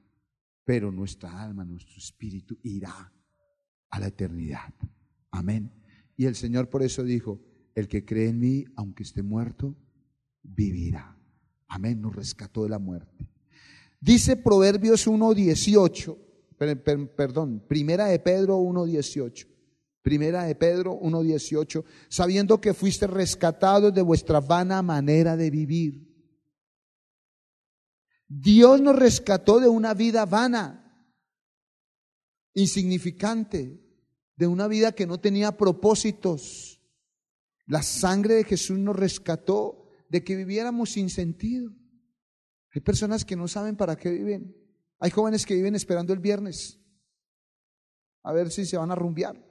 pero 0.64 0.92
nuestra 0.92 1.42
alma, 1.42 1.66
nuestro 1.66 1.98
espíritu 1.98 2.58
irá 2.64 3.14
a 3.90 4.00
la 4.00 4.08
eternidad. 4.08 4.74
Amén. 5.32 5.72
Y 6.16 6.26
el 6.26 6.36
Señor 6.36 6.70
por 6.70 6.84
eso 6.84 7.04
dijo, 7.04 7.42
el 7.76 7.88
que 7.88 8.06
cree 8.06 8.30
en 8.30 8.40
mí, 8.40 8.66
aunque 8.76 9.04
esté 9.04 9.22
muerto, 9.22 9.76
vivirá. 10.42 11.18
Amén, 11.68 12.02
nos 12.02 12.16
rescató 12.16 12.64
de 12.64 12.70
la 12.70 12.80
muerte. 12.80 13.30
Dice 14.00 14.38
Proverbios 14.38 15.08
1.18, 15.08 16.18
perdón, 17.16 17.64
Primera 17.68 18.08
de 18.08 18.20
Pedro 18.20 18.60
1.18. 18.60 19.57
Primera 20.08 20.46
de 20.46 20.56
Pedro 20.56 20.98
1.18, 21.02 21.84
sabiendo 22.08 22.62
que 22.62 22.74
fuiste 22.74 23.08
rescatados 23.08 23.94
de 23.94 24.02
vuestra 24.02 24.40
vana 24.40 24.82
manera 24.82 25.36
de 25.36 25.50
vivir. 25.50 26.08
Dios 28.26 28.80
nos 28.80 28.96
rescató 28.96 29.60
de 29.60 29.68
una 29.68 29.94
vida 29.94 30.26
vana, 30.26 31.12
insignificante, 32.54 33.84
de 34.38 34.48
una 34.48 34.70
vida 34.70 34.94
que 34.94 35.06
no 35.06 35.20
tenía 35.20 35.58
propósitos. 35.58 36.82
La 37.66 37.84
sangre 37.84 38.36
de 38.36 38.44
Jesús 38.46 38.80
nos 38.80 38.96
rescató 38.96 39.90
de 40.08 40.24
que 40.24 40.38
viviéramos 40.38 40.92
sin 40.92 41.10
sentido. 41.10 41.74
Hay 42.74 42.80
personas 42.80 43.26
que 43.26 43.36
no 43.36 43.50
saben 43.50 43.76
para 43.76 43.98
qué 43.98 44.12
viven. 44.12 44.56
Hay 45.00 45.12
jóvenes 45.12 45.46
que 45.46 45.56
viven 45.56 45.76
esperando 45.76 46.14
el 46.14 46.20
viernes 46.20 46.80
a 48.24 48.32
ver 48.32 48.50
si 48.52 48.66
se 48.66 48.78
van 48.78 48.92
a 48.92 48.96
rumbear. 48.96 49.47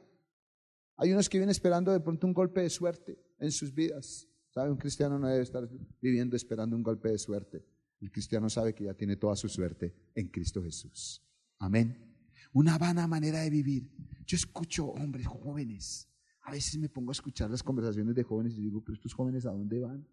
Hay 0.96 1.12
unos 1.12 1.28
que 1.28 1.38
viven 1.38 1.50
esperando 1.50 1.92
de 1.92 2.00
pronto 2.00 2.26
un 2.26 2.32
golpe 2.32 2.62
de 2.62 2.70
suerte 2.70 3.18
en 3.38 3.52
sus 3.52 3.74
vidas. 3.74 4.28
¿Sabe? 4.50 4.70
Un 4.70 4.78
cristiano 4.78 5.18
no 5.18 5.28
debe 5.28 5.42
estar 5.42 5.68
viviendo 6.00 6.36
esperando 6.36 6.76
un 6.76 6.82
golpe 6.82 7.10
de 7.10 7.18
suerte. 7.18 7.64
El 8.00 8.10
cristiano 8.10 8.48
sabe 8.48 8.74
que 8.74 8.84
ya 8.84 8.94
tiene 8.94 9.16
toda 9.16 9.36
su 9.36 9.48
suerte 9.48 9.94
en 10.14 10.28
Cristo 10.28 10.62
Jesús. 10.62 11.22
Amén. 11.58 12.06
Una 12.52 12.78
vana 12.78 13.06
manera 13.06 13.40
de 13.40 13.50
vivir. 13.50 13.90
Yo 14.26 14.36
escucho 14.36 14.86
hombres 14.86 15.26
jóvenes. 15.26 16.08
A 16.42 16.52
veces 16.52 16.78
me 16.78 16.88
pongo 16.88 17.10
a 17.10 17.12
escuchar 17.12 17.50
las 17.50 17.62
conversaciones 17.62 18.14
de 18.14 18.22
jóvenes 18.22 18.54
y 18.56 18.62
digo, 18.62 18.82
pero 18.82 18.94
estos 18.94 19.12
jóvenes 19.12 19.44
a 19.44 19.50
dónde 19.50 19.80
van? 19.80 20.06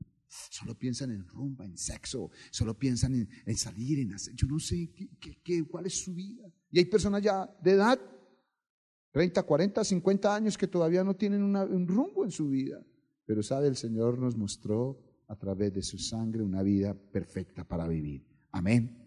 Solo 0.50 0.78
piensan 0.78 1.12
en 1.12 1.28
rumba, 1.28 1.64
en 1.64 1.78
sexo, 1.78 2.32
solo 2.50 2.78
piensan 2.78 3.28
en, 3.46 3.56
salir, 3.56 4.00
en 4.00 4.14
hacer, 4.14 4.34
yo 4.34 4.48
no 4.48 4.58
sé 4.58 4.92
qué, 4.92 5.38
qué, 5.44 5.64
cuál 5.64 5.86
es 5.86 6.04
su 6.04 6.14
vida. 6.14 6.52
Y 6.72 6.80
hay 6.80 6.86
personas 6.86 7.22
ya 7.22 7.46
de 7.62 7.72
edad 7.72 8.00
30, 9.14 9.44
40, 9.44 9.84
50 9.84 10.36
años 10.36 10.58
que 10.58 10.68
todavía 10.68 11.04
no 11.04 11.16
tienen 11.16 11.44
un 11.44 11.88
rumbo 11.88 12.26
en 12.26 12.32
su 12.32 12.50
vida. 12.50 12.84
Pero 13.26 13.44
sabe, 13.44 13.68
el 13.68 13.78
Señor 13.78 14.18
nos 14.18 14.36
mostró 14.36 15.00
a 15.28 15.36
través 15.36 15.72
de 15.72 15.84
su 15.84 16.00
sangre 16.00 16.42
una 16.42 16.64
vida 16.64 16.96
perfecta 16.96 17.64
para 17.64 17.88
vivir. 17.88 18.26
Amén. 18.52 19.00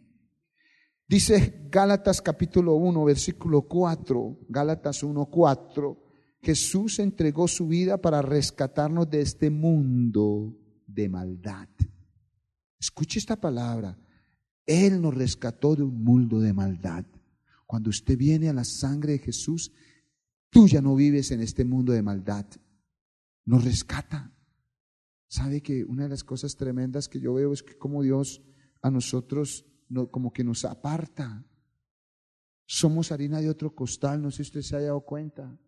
Dice 1.09 1.69
Gálatas 1.71 2.23
capítulo 2.23 2.75
1, 2.75 3.05
versículo 3.05 3.63
4, 3.63 4.47
Gálatas 4.49 5.03
1, 5.03 5.27
4, 5.27 6.03
Jesús 6.41 7.01
entregó 7.01 7.49
su 7.49 7.67
vida 7.67 7.97
para 8.01 8.23
rescatarnos 8.23 9.11
de 9.11 9.23
este 9.23 9.51
mundo 9.51 10.57
de 10.87 11.09
maldad. 11.09 11.69
Escuche 12.79 13.19
esta 13.19 13.35
palabra. 13.35 13.99
Él 14.65 15.01
nos 15.01 15.15
rescató 15.15 15.75
de 15.75 15.83
un 15.83 16.03
mundo 16.03 16.39
de 16.39 16.53
maldad. 16.53 17.05
Cuando 17.67 17.91
usted 17.91 18.17
viene 18.17 18.49
a 18.49 18.53
la 18.53 18.65
sangre 18.65 19.13
de 19.13 19.19
Jesús, 19.19 19.73
Tú 20.51 20.67
ya 20.69 20.81
no 20.81 20.95
vives 20.95 21.31
en 21.31 21.41
este 21.41 21.65
mundo 21.65 21.93
de 21.93 22.03
maldad. 22.03 22.47
Nos 23.45 23.65
rescata. 23.65 24.33
Sabe 25.29 25.61
que 25.61 25.85
una 25.85 26.05
de 26.05 26.11
las 26.11 26.25
cosas 26.25 26.57
tremendas 26.57 27.09
que 27.09 27.21
yo 27.21 27.35
veo 27.35 27.53
es 27.53 27.63
que 27.63 27.77
como 27.77 28.03
Dios 28.03 28.43
a 28.83 28.91
nosotros 28.91 29.67
no, 29.89 30.11
como 30.11 30.33
que 30.33 30.45
nos 30.45 30.65
aparta. 30.65 31.45
Somos 32.67 33.13
harina 33.13 33.41
de 33.41 33.49
otro 33.49 33.75
costal, 33.75 34.23
no 34.23 34.31
sé 34.31 34.39
si 34.39 34.43
usted 34.43 34.63
se 34.63 34.77
haya 34.77 34.87
dado 34.87 35.01
cuenta. 35.03 35.59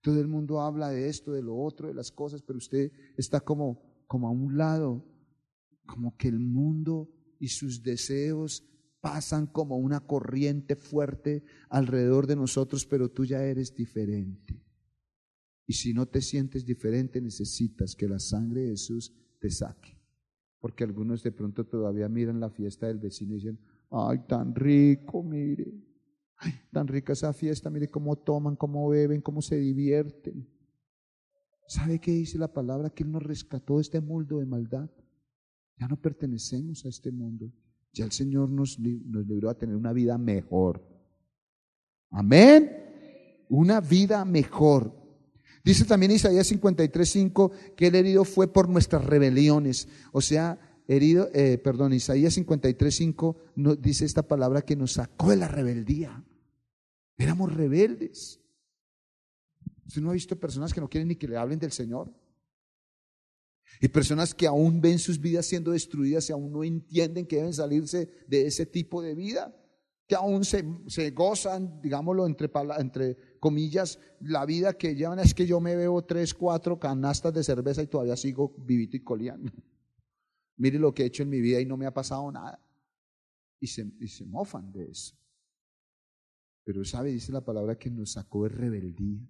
Todo 0.00 0.20
el 0.20 0.28
mundo 0.28 0.60
habla 0.60 0.90
de 0.90 1.08
esto, 1.08 1.32
de 1.32 1.42
lo 1.42 1.56
otro, 1.56 1.88
de 1.88 1.94
las 1.94 2.10
cosas, 2.10 2.42
pero 2.42 2.58
usted 2.58 2.92
está 3.16 3.40
como, 3.40 4.04
como 4.06 4.28
a 4.28 4.30
un 4.30 4.56
lado, 4.56 5.04
como 5.86 6.16
que 6.16 6.28
el 6.28 6.38
mundo 6.38 7.10
y 7.38 7.48
sus 7.48 7.82
deseos 7.82 8.64
pasan 9.08 9.46
como 9.46 9.78
una 9.78 10.00
corriente 10.00 10.76
fuerte 10.76 11.42
alrededor 11.70 12.26
de 12.26 12.36
nosotros, 12.36 12.84
pero 12.84 13.10
tú 13.10 13.24
ya 13.24 13.42
eres 13.42 13.74
diferente. 13.74 14.62
Y 15.66 15.72
si 15.72 15.94
no 15.94 16.04
te 16.04 16.20
sientes 16.20 16.66
diferente, 16.66 17.18
necesitas 17.18 17.96
que 17.96 18.06
la 18.06 18.18
sangre 18.18 18.64
de 18.64 18.70
Jesús 18.72 19.14
te 19.40 19.50
saque. 19.50 19.98
Porque 20.60 20.84
algunos 20.84 21.22
de 21.22 21.32
pronto 21.32 21.64
todavía 21.64 22.06
miran 22.10 22.38
la 22.38 22.50
fiesta 22.50 22.86
del 22.86 22.98
vecino 22.98 23.32
y 23.32 23.36
dicen, 23.36 23.58
ay, 23.90 24.18
tan 24.28 24.54
rico, 24.54 25.22
mire, 25.22 25.72
ay, 26.36 26.52
tan 26.70 26.86
rica 26.86 27.14
esa 27.14 27.32
fiesta, 27.32 27.70
mire 27.70 27.88
cómo 27.88 28.14
toman, 28.16 28.56
cómo 28.56 28.90
beben, 28.90 29.22
cómo 29.22 29.40
se 29.40 29.56
divierten. 29.56 30.46
¿Sabe 31.66 31.98
qué 31.98 32.12
dice 32.12 32.36
la 32.36 32.52
palabra? 32.52 32.90
Que 32.90 33.04
Él 33.04 33.12
nos 33.12 33.22
rescató 33.22 33.76
de 33.76 33.82
este 33.82 34.02
mundo 34.02 34.38
de 34.38 34.44
maldad. 34.44 34.90
Ya 35.78 35.88
no 35.88 35.98
pertenecemos 35.98 36.84
a 36.84 36.90
este 36.90 37.10
mundo. 37.10 37.50
Ya 37.92 38.04
el 38.04 38.12
Señor 38.12 38.50
nos, 38.50 38.78
nos 38.78 39.26
libró 39.26 39.50
a 39.50 39.54
tener 39.54 39.76
una 39.76 39.92
vida 39.92 40.18
mejor. 40.18 40.82
Amén. 42.10 43.44
Una 43.48 43.80
vida 43.80 44.24
mejor. 44.24 44.98
Dice 45.64 45.84
también 45.84 46.12
Isaías 46.12 46.50
53:5 46.50 47.52
que 47.76 47.88
el 47.88 47.94
herido 47.94 48.24
fue 48.24 48.52
por 48.52 48.68
nuestras 48.68 49.04
rebeliones. 49.04 49.88
O 50.12 50.20
sea, 50.20 50.58
herido, 50.86 51.28
eh, 51.34 51.58
perdón, 51.58 51.92
Isaías 51.92 52.36
53:5 52.36 53.36
no, 53.56 53.76
dice 53.76 54.04
esta 54.04 54.22
palabra 54.22 54.62
que 54.62 54.76
nos 54.76 54.92
sacó 54.92 55.30
de 55.30 55.36
la 55.36 55.48
rebeldía. 55.48 56.24
Éramos 57.16 57.54
rebeldes. 57.54 58.40
¿Usted 59.86 60.00
no 60.00 60.10
ha 60.10 60.14
visto 60.14 60.38
personas 60.38 60.72
que 60.72 60.80
no 60.80 60.88
quieren 60.88 61.08
ni 61.08 61.16
que 61.16 61.28
le 61.28 61.36
hablen 61.36 61.58
del 61.58 61.72
Señor? 61.72 62.12
Y 63.80 63.88
personas 63.88 64.34
que 64.34 64.46
aún 64.46 64.80
ven 64.80 64.98
sus 64.98 65.20
vidas 65.20 65.46
siendo 65.46 65.72
destruidas 65.72 66.28
y 66.28 66.32
aún 66.32 66.52
no 66.52 66.64
entienden 66.64 67.26
que 67.26 67.36
deben 67.36 67.54
salirse 67.54 68.08
de 68.26 68.46
ese 68.46 68.66
tipo 68.66 69.02
de 69.02 69.14
vida, 69.14 69.54
que 70.06 70.14
aún 70.14 70.44
se, 70.44 70.64
se 70.86 71.10
gozan, 71.10 71.80
digámoslo, 71.82 72.26
entre, 72.26 72.50
entre 72.78 73.38
comillas, 73.38 74.00
la 74.20 74.46
vida 74.46 74.72
que 74.72 74.94
llevan 74.94 75.18
es 75.18 75.34
que 75.34 75.46
yo 75.46 75.60
me 75.60 75.76
bebo 75.76 76.04
tres, 76.04 76.34
cuatro 76.34 76.78
canastas 76.78 77.34
de 77.34 77.44
cerveza 77.44 77.82
y 77.82 77.86
todavía 77.86 78.16
sigo 78.16 78.54
vivito 78.58 78.96
y 78.96 79.00
coleando. 79.00 79.52
Mire 80.56 80.78
lo 80.78 80.92
que 80.92 81.04
he 81.04 81.06
hecho 81.06 81.22
en 81.22 81.28
mi 81.28 81.40
vida 81.40 81.60
y 81.60 81.66
no 81.66 81.76
me 81.76 81.86
ha 81.86 81.94
pasado 81.94 82.32
nada. 82.32 82.60
Y 83.60 83.66
se, 83.66 83.92
y 84.00 84.08
se 84.08 84.24
mofan 84.24 84.72
de 84.72 84.90
eso. 84.90 85.14
Pero 86.64 86.84
sabe, 86.84 87.12
dice 87.12 87.32
la 87.32 87.44
palabra 87.44 87.78
que 87.78 87.90
nos 87.90 88.12
sacó 88.12 88.44
de 88.44 88.50
rebeldía, 88.50 89.20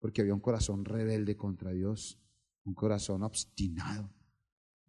porque 0.00 0.20
había 0.20 0.34
un 0.34 0.40
corazón 0.40 0.84
rebelde 0.84 1.36
contra 1.36 1.70
Dios, 1.70 2.20
un 2.64 2.74
corazón 2.74 3.22
obstinado, 3.22 4.10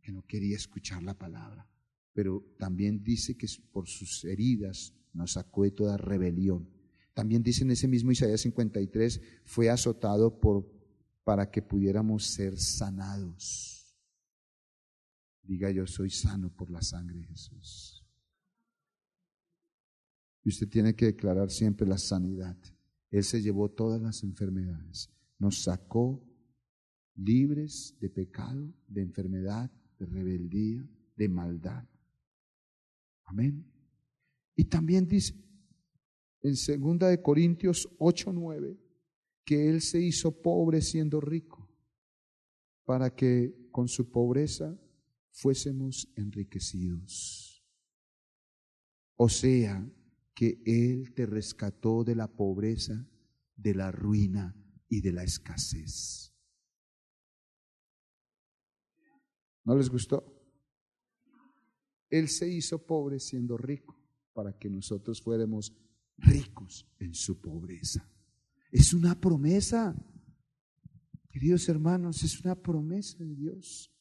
que 0.01 0.11
no 0.11 0.25
quería 0.25 0.55
escuchar 0.55 1.03
la 1.03 1.17
palabra. 1.17 1.67
Pero 2.13 2.45
también 2.57 3.03
dice 3.03 3.35
que 3.35 3.47
por 3.71 3.87
sus 3.87 4.23
heridas 4.23 4.93
nos 5.13 5.33
sacó 5.33 5.63
de 5.63 5.71
toda 5.71 5.97
rebelión. 5.97 6.69
También 7.13 7.43
dice 7.43 7.63
en 7.63 7.71
ese 7.71 7.87
mismo 7.87 8.11
Isaías 8.11 8.41
53, 8.41 9.21
fue 9.45 9.69
azotado 9.69 10.39
por, 10.39 10.69
para 11.23 11.49
que 11.49 11.61
pudiéramos 11.61 12.25
ser 12.25 12.57
sanados. 12.57 13.95
Diga 15.43 15.71
yo 15.71 15.85
soy 15.87 16.09
sano 16.09 16.49
por 16.49 16.69
la 16.69 16.81
sangre 16.81 17.19
de 17.19 17.25
Jesús. 17.25 18.05
Y 20.43 20.49
usted 20.49 20.67
tiene 20.67 20.95
que 20.95 21.05
declarar 21.05 21.49
siempre 21.49 21.87
la 21.87 21.97
sanidad. 21.97 22.57
Él 23.09 23.23
se 23.23 23.41
llevó 23.41 23.69
todas 23.69 24.01
las 24.01 24.23
enfermedades. 24.23 25.09
Nos 25.39 25.63
sacó 25.63 26.21
libres 27.15 27.95
de 27.99 28.09
pecado, 28.09 28.73
de 28.87 29.01
enfermedad, 29.01 29.71
de 29.99 30.05
rebeldía, 30.05 30.87
de 31.15 31.29
maldad. 31.29 31.87
Amén. 33.25 33.65
Y 34.55 34.65
también 34.65 35.07
dice, 35.07 35.33
en 36.41 36.55
segunda 36.55 37.07
de 37.07 37.21
Corintios 37.21 37.89
8:9 37.97 38.77
que 39.43 39.69
él 39.69 39.81
se 39.81 40.01
hizo 40.01 40.41
pobre 40.41 40.81
siendo 40.81 41.21
rico 41.21 41.69
para 42.83 43.15
que 43.15 43.69
con 43.71 43.87
su 43.87 44.11
pobreza 44.11 44.77
fuésemos 45.31 46.11
enriquecidos. 46.15 47.63
O 49.17 49.29
sea, 49.29 49.87
que 50.33 50.61
él 50.65 51.13
te 51.13 51.25
rescató 51.25 52.03
de 52.03 52.15
la 52.15 52.27
pobreza, 52.27 53.07
de 53.55 53.73
la 53.73 53.91
ruina 53.91 54.55
y 54.89 55.01
de 55.01 55.13
la 55.13 55.23
escasez. 55.23 56.34
¿No 59.65 59.75
les 59.75 59.89
gustó? 59.89 60.23
Él 62.09 62.29
se 62.29 62.47
hizo 62.47 62.85
pobre 62.85 63.19
siendo 63.19 63.57
rico 63.57 63.99
para 64.33 64.57
que 64.57 64.69
nosotros 64.69 65.21
fuéramos 65.21 65.75
ricos 66.17 66.87
en 66.99 67.13
su 67.13 67.41
pobreza. 67.41 68.07
Es 68.71 68.93
una 68.93 69.19
promesa. 69.19 69.95
Queridos 71.29 71.67
hermanos, 71.67 72.23
es 72.23 72.39
una 72.41 72.55
promesa 72.55 73.17
de 73.23 73.35
Dios. 73.35 73.91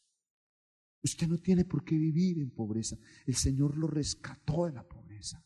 Usted 1.02 1.26
no 1.26 1.38
tiene 1.38 1.64
por 1.64 1.84
qué 1.84 1.96
vivir 1.96 2.38
en 2.38 2.50
pobreza. 2.50 2.96
El 3.26 3.34
Señor 3.34 3.76
lo 3.76 3.86
rescató 3.86 4.66
de 4.66 4.72
la 4.72 4.86
pobreza. 4.86 5.44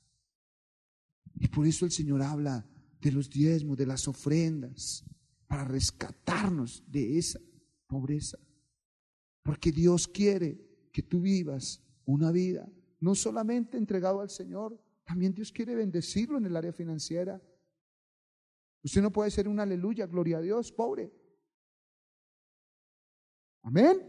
Y 1.35 1.48
por 1.48 1.66
eso 1.66 1.85
el 1.85 1.92
Señor 1.92 2.22
habla 2.22 2.68
de 3.00 3.12
los 3.12 3.31
diezmos, 3.31 3.76
de 3.76 3.87
las 3.87 4.09
ofrendas, 4.09 5.04
para 5.46 5.64
rescatarnos 5.64 6.85
de 6.87 7.18
esa 7.18 7.40
pobreza. 7.87 8.38
Porque 9.48 9.72
Dios 9.72 10.06
quiere 10.06 10.61
que 10.92 11.02
tú 11.02 11.22
vivas 11.22 11.82
una 12.04 12.30
vida 12.30 12.68
no 13.00 13.14
solamente 13.14 13.78
entregado 13.78 14.20
al 14.20 14.28
Señor, 14.28 14.78
también 15.06 15.32
Dios 15.32 15.50
quiere 15.50 15.74
bendecirlo 15.74 16.37
en 16.37 16.44
el 16.44 16.54
área 16.54 16.70
financiera. 16.70 17.40
Usted 18.82 19.00
no 19.00 19.11
puede 19.11 19.30
ser 19.30 19.48
un 19.48 19.58
aleluya, 19.58 20.04
gloria 20.04 20.37
a 20.37 20.42
Dios, 20.42 20.70
pobre. 20.70 21.11
Amén. 23.62 24.02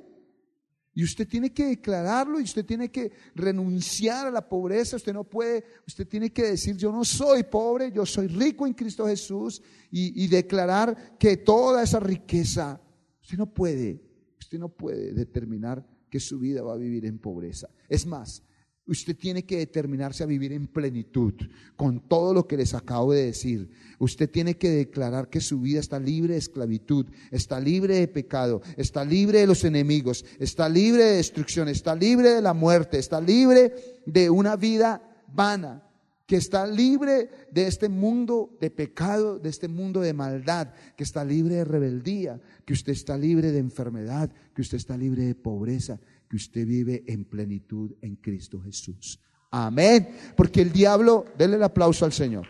Y 0.94 1.06
usted 1.06 1.26
tiene 1.26 1.54
que 1.54 1.68
declararlo 1.68 2.42
y 2.42 2.44
usted 2.44 2.66
tiene 2.66 2.92
que 2.92 3.10
renunciar 3.34 4.28
a 4.28 4.32
la 4.32 4.46
pobreza. 4.46 4.98
Usted 4.98 5.14
no 5.14 5.24
puede, 5.24 5.64
usted 5.88 6.06
tiene 6.06 6.34
que 6.34 6.48
decir, 6.48 6.76
yo 6.76 6.92
no 6.92 7.06
soy 7.06 7.44
pobre, 7.44 7.94
yo 7.94 8.06
soy 8.06 8.28
rico 8.28 8.68
en 8.68 8.74
Cristo 8.74 9.08
Jesús 9.08 9.62
y, 9.90 10.22
y 10.22 10.28
declarar 10.28 11.18
que 11.18 11.38
toda 11.38 11.82
esa 11.82 12.02
riqueza, 12.02 12.82
usted 13.22 13.38
no 13.38 13.54
puede, 13.54 14.09
usted 14.50 14.58
no 14.58 14.70
puede 14.70 15.14
determinar 15.14 15.86
que 16.10 16.20
su 16.20 16.40
vida 16.40 16.64
va 16.64 16.74
a 16.74 16.78
vivir 16.78 17.06
en 17.06 17.20
pobreza. 17.20 17.70
Es 17.88 18.08
más, 18.08 18.42
Usted 18.88 19.16
tiene 19.16 19.46
que 19.46 19.58
determinarse 19.58 20.24
a 20.24 20.26
vivir 20.26 20.52
en 20.52 20.66
plenitud 20.66 21.36
con 21.76 22.00
todo 22.00 22.34
lo 22.34 22.48
que 22.48 22.58
les 22.58 22.74
acabo 22.74 23.14
de 23.14 23.26
decir. 23.26 23.70
Usted 24.00 24.28
tiene 24.28 24.58
que 24.58 24.72
declarar 24.72 25.30
que 25.30 25.42
su 25.42 25.60
vida 25.62 25.80
está 25.80 26.00
libre 26.00 26.34
de 26.34 26.40
esclavitud, 26.40 27.06
está 27.30 27.60
libre 27.60 27.98
de 27.98 28.08
pecado, 28.08 28.64
está 28.78 29.06
libre 29.06 29.42
de 29.42 29.46
los 29.46 29.64
enemigos, 29.64 30.26
está 30.40 30.68
libre 30.68 31.04
de 31.04 31.18
destrucción, 31.18 31.68
está 31.68 31.94
libre 31.94 32.30
de 32.30 32.42
la 32.42 32.56
muerte, 32.56 32.98
está 32.98 33.22
libre 33.22 33.76
de 34.08 34.32
una 34.32 34.56
vida 34.56 35.04
vana, 35.32 35.84
que 36.30 36.36
está 36.36 36.68
libre 36.68 37.28
de 37.50 37.66
este 37.66 37.90
mundo 37.90 38.56
de 38.62 38.70
pecado, 38.70 39.40
de 39.40 39.50
este 39.50 39.68
mundo 39.68 40.00
de 40.00 40.14
maldad, 40.14 40.72
que 40.96 41.04
está 41.04 41.26
libre 41.26 41.56
de 41.56 41.66
rebeldía, 41.66 42.40
que 42.68 42.74
usted 42.74 42.94
está 42.94 43.18
libre 43.18 43.52
de 43.52 43.58
enfermedad, 43.58 44.32
que 44.54 44.62
usted 44.62 44.78
está 44.78 44.96
libre 44.96 45.24
de 45.24 45.34
pobreza, 45.34 46.00
que 46.30 46.36
usted 46.36 46.68
vive 46.68 47.04
en 47.08 47.26
plenitud 47.26 47.96
en 48.04 48.18
Cristo 48.18 48.62
Jesús. 48.62 49.20
Amén. 49.50 50.16
Porque 50.38 50.62
el 50.62 50.72
diablo, 50.72 51.26
denle 51.36 51.56
el 51.56 51.64
aplauso 51.64 52.06
al 52.06 52.14
Señor. 52.14 52.46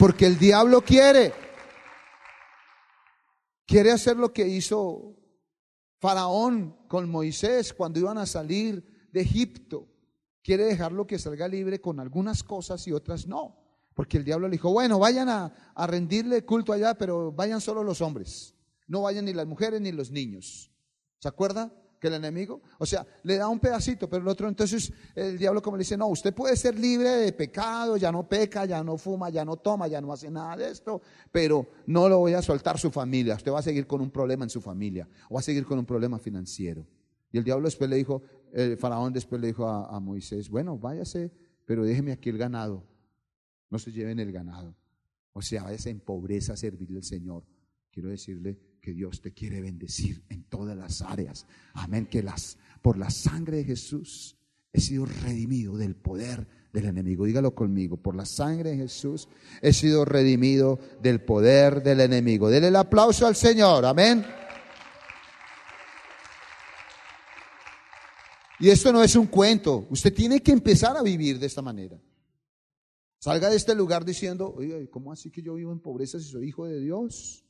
Porque 0.00 0.26
el 0.26 0.40
diablo 0.40 0.80
quiere, 0.80 1.32
quiere 3.64 3.92
hacer 3.92 4.16
lo 4.16 4.32
que 4.32 4.48
hizo 4.48 5.16
Faraón 6.00 6.76
con 6.88 7.08
Moisés 7.08 7.72
cuando 7.72 8.00
iban 8.00 8.18
a 8.18 8.26
salir 8.26 9.08
de 9.12 9.20
Egipto. 9.20 9.91
Quiere 10.42 10.64
dejarlo 10.64 11.06
que 11.06 11.18
salga 11.18 11.46
libre 11.46 11.80
con 11.80 12.00
algunas 12.00 12.42
cosas 12.42 12.86
y 12.88 12.92
otras 12.92 13.26
no. 13.26 13.56
Porque 13.94 14.18
el 14.18 14.24
diablo 14.24 14.48
le 14.48 14.52
dijo, 14.52 14.72
bueno, 14.72 14.98
vayan 14.98 15.28
a, 15.28 15.52
rendirle 15.86 16.44
culto 16.44 16.72
allá, 16.72 16.94
pero 16.94 17.32
vayan 17.32 17.60
solo 17.60 17.84
los 17.84 18.00
hombres. 18.00 18.54
No 18.86 19.02
vayan 19.02 19.24
ni 19.24 19.32
las 19.32 19.46
mujeres 19.46 19.80
ni 19.80 19.92
los 19.92 20.10
niños. 20.10 20.70
¿Se 21.18 21.28
acuerda? 21.28 21.72
que 22.02 22.08
el 22.08 22.14
enemigo. 22.14 22.62
O 22.78 22.84
sea, 22.84 23.06
le 23.22 23.36
da 23.36 23.46
un 23.46 23.60
pedacito, 23.60 24.10
pero 24.10 24.22
el 24.22 24.28
otro 24.28 24.48
entonces 24.48 24.92
el 25.14 25.38
diablo 25.38 25.62
como 25.62 25.76
le 25.76 25.82
dice, 25.82 25.96
no, 25.96 26.08
usted 26.08 26.34
puede 26.34 26.56
ser 26.56 26.76
libre 26.76 27.08
de 27.10 27.32
pecado, 27.32 27.96
ya 27.96 28.10
no 28.10 28.28
peca, 28.28 28.64
ya 28.64 28.82
no 28.82 28.98
fuma, 28.98 29.30
ya 29.30 29.44
no 29.44 29.56
toma, 29.56 29.86
ya 29.86 30.00
no 30.00 30.12
hace 30.12 30.28
nada 30.28 30.56
de 30.56 30.68
esto, 30.68 31.00
pero 31.30 31.68
no 31.86 32.08
lo 32.08 32.18
voy 32.18 32.34
a 32.34 32.42
soltar 32.42 32.76
su 32.76 32.90
familia. 32.90 33.36
Usted 33.36 33.52
va 33.52 33.60
a 33.60 33.62
seguir 33.62 33.86
con 33.86 34.00
un 34.00 34.10
problema 34.10 34.42
en 34.42 34.50
su 34.50 34.60
familia 34.60 35.08
o 35.30 35.34
va 35.34 35.40
a 35.40 35.44
seguir 35.44 35.64
con 35.64 35.78
un 35.78 35.86
problema 35.86 36.18
financiero. 36.18 36.84
Y 37.30 37.38
el 37.38 37.44
diablo 37.44 37.66
después 37.66 37.88
le 37.88 37.94
dijo, 37.94 38.20
el 38.52 38.76
faraón 38.76 39.12
después 39.12 39.40
le 39.40 39.48
dijo 39.48 39.66
a, 39.66 39.98
Moisés, 39.98 40.48
bueno, 40.48 40.78
váyase, 40.78 41.32
pero 41.64 41.84
déjeme 41.84 42.12
aquí 42.12 42.28
el 42.28 42.38
ganado. 42.38 42.84
No 43.70 43.78
se 43.78 43.90
lleven 43.90 44.18
el 44.20 44.30
ganado. 44.30 44.74
O 45.32 45.40
sea, 45.40 45.62
váyase 45.62 45.90
en 45.90 46.00
pobreza 46.00 46.52
a 46.52 46.56
servirle 46.56 46.98
al 46.98 47.04
Señor. 47.04 47.44
Quiero 47.90 48.10
decirle 48.10 48.58
que 48.80 48.92
Dios 48.92 49.20
te 49.20 49.32
quiere 49.32 49.60
bendecir 49.60 50.22
en 50.28 50.44
todas 50.44 50.76
las 50.76 51.00
áreas. 51.00 51.46
Amén. 51.72 52.06
Que 52.06 52.22
las, 52.22 52.58
por 52.82 52.98
la 52.98 53.10
sangre 53.10 53.58
de 53.58 53.64
Jesús 53.64 54.36
he 54.72 54.80
sido 54.80 55.06
redimido 55.06 55.76
del 55.76 55.96
poder 55.96 56.46
del 56.72 56.86
enemigo. 56.86 57.24
Dígalo 57.24 57.54
conmigo. 57.54 57.96
Por 57.96 58.16
la 58.16 58.26
sangre 58.26 58.70
de 58.70 58.76
Jesús 58.76 59.28
he 59.60 59.72
sido 59.72 60.04
redimido 60.04 60.78
del 61.02 61.20
poder 61.20 61.82
del 61.82 62.00
enemigo. 62.00 62.50
Dele 62.50 62.68
el 62.68 62.76
aplauso 62.76 63.26
al 63.26 63.36
Señor. 63.36 63.84
Amén. 63.86 64.24
Y 68.62 68.70
esto 68.70 68.92
no 68.92 69.02
es 69.02 69.16
un 69.16 69.26
cuento. 69.26 69.88
Usted 69.90 70.14
tiene 70.14 70.40
que 70.40 70.52
empezar 70.52 70.96
a 70.96 71.02
vivir 71.02 71.36
de 71.36 71.46
esta 71.46 71.62
manera. 71.62 72.00
Salga 73.18 73.50
de 73.50 73.56
este 73.56 73.74
lugar 73.74 74.04
diciendo, 74.04 74.54
oye, 74.56 74.88
¿cómo 74.88 75.10
así 75.10 75.32
que 75.32 75.42
yo 75.42 75.54
vivo 75.54 75.72
en 75.72 75.80
pobreza 75.80 76.20
si 76.20 76.30
soy 76.30 76.46
hijo 76.46 76.66
de 76.66 76.78
Dios? 76.78 77.44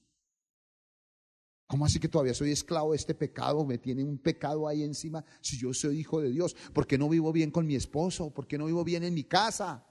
¿Cómo 1.67 1.85
así 1.85 2.01
que 2.01 2.09
todavía 2.09 2.33
soy 2.33 2.51
esclavo 2.51 2.93
de 2.93 2.97
este 2.97 3.13
pecado? 3.15 3.63
Me 3.67 3.77
tiene 3.77 4.03
un 4.03 4.17
pecado 4.17 4.67
ahí 4.67 4.83
encima 4.83 5.23
si 5.43 5.59
yo 5.59 5.75
soy 5.75 5.99
hijo 5.99 6.19
de 6.23 6.31
Dios. 6.31 6.57
¿Por 6.73 6.87
qué 6.87 6.97
no 6.97 7.11
vivo 7.11 7.31
bien 7.31 7.51
con 7.51 7.67
mi 7.67 7.75
esposo? 7.75 8.33
¿Por 8.33 8.47
qué 8.47 8.57
no 8.57 8.65
vivo 8.65 8.83
bien 8.83 9.05
en 9.05 9.13
mi 9.13 9.25
casa? 9.25 9.87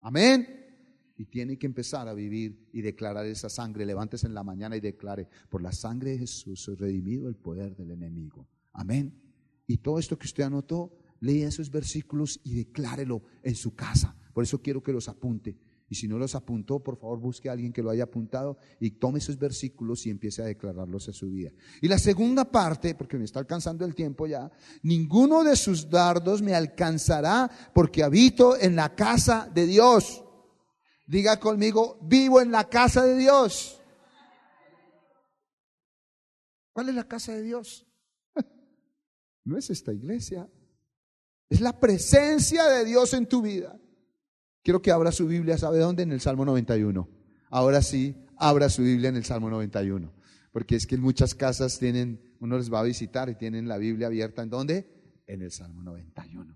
Amén. 0.00 0.66
Y 1.16 1.26
tiene 1.26 1.56
que 1.56 1.66
empezar 1.66 2.08
a 2.08 2.14
vivir 2.14 2.68
y 2.72 2.82
declarar 2.82 3.26
esa 3.26 3.48
sangre. 3.48 3.86
Levántese 3.86 4.26
en 4.26 4.34
la 4.34 4.42
mañana 4.42 4.76
y 4.76 4.80
declare, 4.80 5.28
por 5.48 5.62
la 5.62 5.70
sangre 5.70 6.10
de 6.10 6.18
Jesús 6.18 6.62
soy 6.62 6.74
redimido 6.74 7.28
el 7.28 7.36
poder 7.36 7.76
del 7.76 7.92
enemigo. 7.92 8.48
Amén. 8.72 9.27
Y 9.68 9.76
todo 9.76 9.98
esto 9.98 10.18
que 10.18 10.26
usted 10.26 10.42
anotó, 10.42 10.90
lea 11.20 11.46
esos 11.46 11.70
versículos 11.70 12.40
y 12.42 12.54
declárelo 12.54 13.22
en 13.42 13.54
su 13.54 13.74
casa. 13.76 14.16
Por 14.32 14.42
eso 14.42 14.60
quiero 14.60 14.82
que 14.82 14.92
los 14.92 15.08
apunte. 15.08 15.58
Y 15.90 15.94
si 15.94 16.08
no 16.08 16.18
los 16.18 16.34
apuntó, 16.34 16.80
por 16.80 16.96
favor 16.96 17.18
busque 17.18 17.48
a 17.48 17.52
alguien 17.52 17.72
que 17.72 17.82
lo 17.82 17.90
haya 17.90 18.04
apuntado 18.04 18.58
y 18.80 18.92
tome 18.92 19.18
esos 19.18 19.38
versículos 19.38 20.06
y 20.06 20.10
empiece 20.10 20.42
a 20.42 20.46
declararlos 20.46 21.08
a 21.08 21.12
su 21.12 21.30
vida. 21.30 21.50
Y 21.80 21.88
la 21.88 21.98
segunda 21.98 22.50
parte, 22.50 22.94
porque 22.94 23.18
me 23.18 23.24
está 23.24 23.40
alcanzando 23.40 23.84
el 23.84 23.94
tiempo 23.94 24.26
ya, 24.26 24.50
ninguno 24.82 25.44
de 25.44 25.56
sus 25.56 25.88
dardos 25.88 26.42
me 26.42 26.54
alcanzará 26.54 27.50
porque 27.74 28.02
habito 28.02 28.56
en 28.58 28.76
la 28.76 28.94
casa 28.94 29.50
de 29.52 29.66
Dios. 29.66 30.24
Diga 31.06 31.40
conmigo, 31.40 31.98
vivo 32.02 32.40
en 32.40 32.52
la 32.52 32.68
casa 32.68 33.04
de 33.04 33.16
Dios. 33.16 33.80
¿Cuál 36.72 36.90
es 36.90 36.94
la 36.94 37.08
casa 37.08 37.32
de 37.34 37.42
Dios? 37.42 37.87
No 39.48 39.56
es 39.56 39.70
esta 39.70 39.94
iglesia. 39.94 40.46
Es 41.48 41.62
la 41.62 41.80
presencia 41.80 42.68
de 42.68 42.84
Dios 42.84 43.14
en 43.14 43.26
tu 43.26 43.40
vida. 43.40 43.80
Quiero 44.62 44.82
que 44.82 44.90
abra 44.90 45.10
su 45.10 45.26
Biblia, 45.26 45.56
¿sabe 45.56 45.78
dónde? 45.78 46.02
En 46.02 46.12
el 46.12 46.20
Salmo 46.20 46.44
91. 46.44 47.08
Ahora 47.48 47.80
sí, 47.80 48.14
abra 48.36 48.68
su 48.68 48.82
Biblia 48.82 49.08
en 49.08 49.16
el 49.16 49.24
Salmo 49.24 49.48
91. 49.48 50.12
Porque 50.52 50.76
es 50.76 50.86
que 50.86 50.96
en 50.96 51.00
muchas 51.00 51.34
casas 51.34 51.78
tienen, 51.78 52.20
uno 52.40 52.58
les 52.58 52.70
va 52.70 52.80
a 52.80 52.82
visitar 52.82 53.30
y 53.30 53.36
tienen 53.36 53.68
la 53.68 53.78
Biblia 53.78 54.08
abierta. 54.08 54.42
¿En 54.42 54.50
dónde? 54.50 55.22
En 55.26 55.40
el 55.40 55.50
Salmo 55.50 55.82
91. 55.82 56.54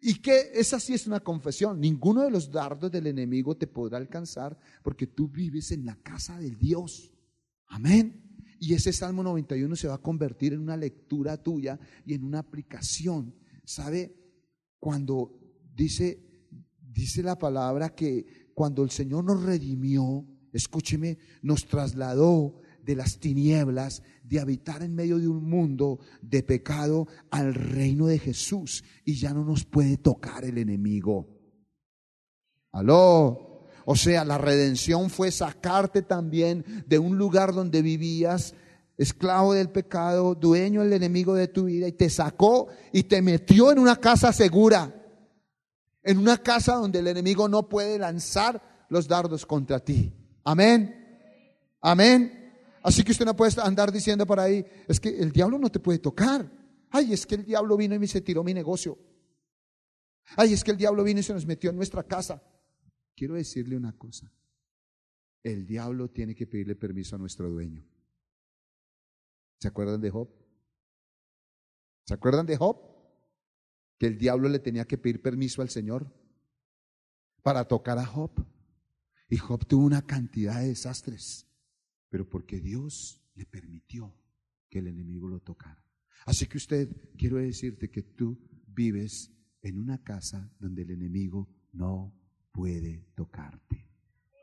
Y 0.00 0.14
que 0.22 0.50
esa 0.54 0.80
sí 0.80 0.94
es 0.94 1.06
una 1.06 1.20
confesión. 1.20 1.78
Ninguno 1.78 2.22
de 2.22 2.30
los 2.30 2.50
dardos 2.50 2.90
del 2.90 3.06
enemigo 3.06 3.54
te 3.54 3.66
podrá 3.66 3.98
alcanzar 3.98 4.58
porque 4.82 5.06
tú 5.06 5.28
vives 5.28 5.72
en 5.72 5.84
la 5.84 5.96
casa 5.96 6.38
del 6.38 6.56
Dios. 6.56 7.12
Amén. 7.66 8.27
Y 8.58 8.74
ese 8.74 8.92
Salmo 8.92 9.22
91 9.22 9.76
se 9.76 9.88
va 9.88 9.94
a 9.94 10.02
convertir 10.02 10.52
en 10.52 10.60
una 10.60 10.76
lectura 10.76 11.36
tuya 11.36 11.78
y 12.04 12.14
en 12.14 12.24
una 12.24 12.40
aplicación. 12.40 13.34
¿Sabe? 13.64 14.14
Cuando 14.80 15.32
dice 15.74 16.28
Dice 16.98 17.22
la 17.22 17.38
palabra 17.38 17.90
que 17.90 18.50
cuando 18.54 18.82
el 18.82 18.90
Señor 18.90 19.22
nos 19.22 19.44
redimió, 19.44 20.26
escúcheme, 20.52 21.16
nos 21.42 21.64
trasladó 21.66 22.60
de 22.82 22.96
las 22.96 23.20
tinieblas, 23.20 24.02
de 24.24 24.40
habitar 24.40 24.82
en 24.82 24.96
medio 24.96 25.18
de 25.18 25.28
un 25.28 25.48
mundo 25.48 26.00
de 26.22 26.42
pecado 26.42 27.06
al 27.30 27.54
reino 27.54 28.08
de 28.08 28.18
Jesús 28.18 28.82
y 29.04 29.14
ya 29.14 29.32
no 29.32 29.44
nos 29.44 29.64
puede 29.64 29.96
tocar 29.96 30.44
el 30.44 30.58
enemigo. 30.58 31.28
Aló. 32.72 33.47
O 33.90 33.96
sea, 33.96 34.22
la 34.22 34.36
redención 34.36 35.08
fue 35.08 35.30
sacarte 35.30 36.02
también 36.02 36.84
de 36.86 36.98
un 36.98 37.16
lugar 37.16 37.54
donde 37.54 37.80
vivías 37.80 38.52
esclavo 38.98 39.54
del 39.54 39.70
pecado, 39.70 40.34
dueño 40.34 40.82
del 40.82 40.92
enemigo 40.92 41.34
de 41.34 41.48
tu 41.48 41.64
vida 41.64 41.88
y 41.88 41.92
te 41.92 42.10
sacó 42.10 42.68
y 42.92 43.04
te 43.04 43.22
metió 43.22 43.72
en 43.72 43.78
una 43.78 43.96
casa 43.96 44.30
segura 44.34 44.94
en 46.02 46.18
una 46.18 46.36
casa 46.36 46.74
donde 46.74 46.98
el 46.98 47.06
enemigo 47.06 47.48
no 47.48 47.66
puede 47.66 47.98
lanzar 47.98 48.86
los 48.90 49.08
dardos 49.08 49.46
contra 49.46 49.80
ti. 49.80 50.12
Amén. 50.44 50.94
Amén. 51.80 52.52
Así 52.82 53.02
que 53.02 53.12
usted 53.12 53.24
no 53.24 53.34
puede 53.34 53.58
andar 53.62 53.90
diciendo 53.90 54.26
por 54.26 54.38
ahí, 54.38 54.66
es 54.86 55.00
que 55.00 55.08
el 55.08 55.32
diablo 55.32 55.58
no 55.58 55.70
te 55.70 55.80
puede 55.80 55.98
tocar. 55.98 56.46
Ay, 56.90 57.14
es 57.14 57.24
que 57.24 57.36
el 57.36 57.44
diablo 57.46 57.74
vino 57.78 57.94
y 57.94 57.98
me 57.98 58.06
se 58.06 58.20
tiró 58.20 58.44
mi 58.44 58.52
negocio. 58.52 58.98
Ay, 60.36 60.52
es 60.52 60.62
que 60.62 60.72
el 60.72 60.76
diablo 60.76 61.04
vino 61.04 61.20
y 61.20 61.22
se 61.22 61.32
nos 61.32 61.46
metió 61.46 61.70
en 61.70 61.76
nuestra 61.76 62.02
casa. 62.02 62.42
Quiero 63.18 63.34
decirle 63.34 63.76
una 63.76 63.98
cosa. 63.98 64.32
El 65.42 65.66
diablo 65.66 66.08
tiene 66.08 66.36
que 66.36 66.46
pedirle 66.46 66.76
permiso 66.76 67.16
a 67.16 67.18
nuestro 67.18 67.50
dueño. 67.50 67.84
¿Se 69.58 69.66
acuerdan 69.66 70.00
de 70.00 70.10
Job? 70.10 70.28
¿Se 72.04 72.14
acuerdan 72.14 72.46
de 72.46 72.56
Job? 72.56 72.76
que 73.98 74.06
el 74.06 74.16
diablo 74.16 74.48
le 74.48 74.60
tenía 74.60 74.84
que 74.84 74.96
pedir 74.96 75.20
permiso 75.20 75.60
al 75.60 75.68
Señor 75.68 76.14
para 77.42 77.66
tocar 77.66 77.98
a 77.98 78.06
Job. 78.06 78.30
Y 79.28 79.36
Job 79.36 79.66
tuvo 79.66 79.84
una 79.84 80.06
cantidad 80.06 80.60
de 80.60 80.68
desastres, 80.68 81.48
pero 82.08 82.28
porque 82.28 82.60
Dios 82.60 83.20
le 83.34 83.46
permitió 83.46 84.14
que 84.70 84.78
el 84.78 84.86
enemigo 84.86 85.26
lo 85.26 85.40
tocara. 85.40 85.84
Así 86.24 86.46
que 86.46 86.58
usted, 86.58 86.88
quiero 87.16 87.38
decirte 87.38 87.90
que 87.90 88.04
tú 88.04 88.38
vives 88.68 89.32
en 89.62 89.80
una 89.80 90.04
casa 90.04 90.54
donde 90.60 90.82
el 90.82 90.92
enemigo 90.92 91.48
no 91.72 92.17
puede 92.58 93.04
tocarte. 93.14 93.86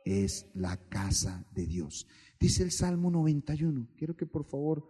Es 0.05 0.47
la 0.53 0.77
casa 0.77 1.45
de 1.53 1.65
Dios. 1.65 2.07
Dice 2.39 2.63
el 2.63 2.71
Salmo 2.71 3.11
91. 3.11 3.89
Quiero 3.97 4.15
que 4.15 4.25
por 4.25 4.45
favor 4.45 4.87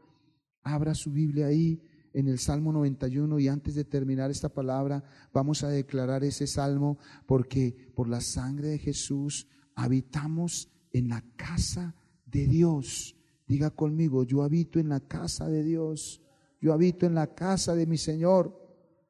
abra 0.61 0.93
su 0.93 1.11
Biblia 1.11 1.47
ahí 1.47 1.81
en 2.13 2.27
el 2.27 2.37
Salmo 2.37 2.71
91 2.71 3.39
y 3.39 3.47
antes 3.47 3.73
de 3.73 3.83
terminar 3.83 4.29
esta 4.29 4.49
palabra 4.49 5.03
vamos 5.33 5.63
a 5.63 5.69
declarar 5.69 6.23
ese 6.23 6.45
salmo 6.45 6.99
porque 7.25 7.91
por 7.95 8.07
la 8.07 8.21
sangre 8.21 8.67
de 8.67 8.77
Jesús 8.77 9.47
habitamos 9.73 10.69
en 10.93 11.09
la 11.09 11.23
casa 11.35 11.95
de 12.27 12.45
Dios. 12.45 13.15
Diga 13.47 13.71
conmigo, 13.71 14.23
yo 14.23 14.43
habito 14.43 14.77
en 14.79 14.89
la 14.89 14.99
casa 14.99 15.47
de 15.47 15.63
Dios, 15.63 16.21
yo 16.61 16.73
habito 16.73 17.07
en 17.07 17.15
la 17.15 17.33
casa 17.33 17.73
de 17.73 17.87
mi 17.87 17.97
Señor. 17.97 18.55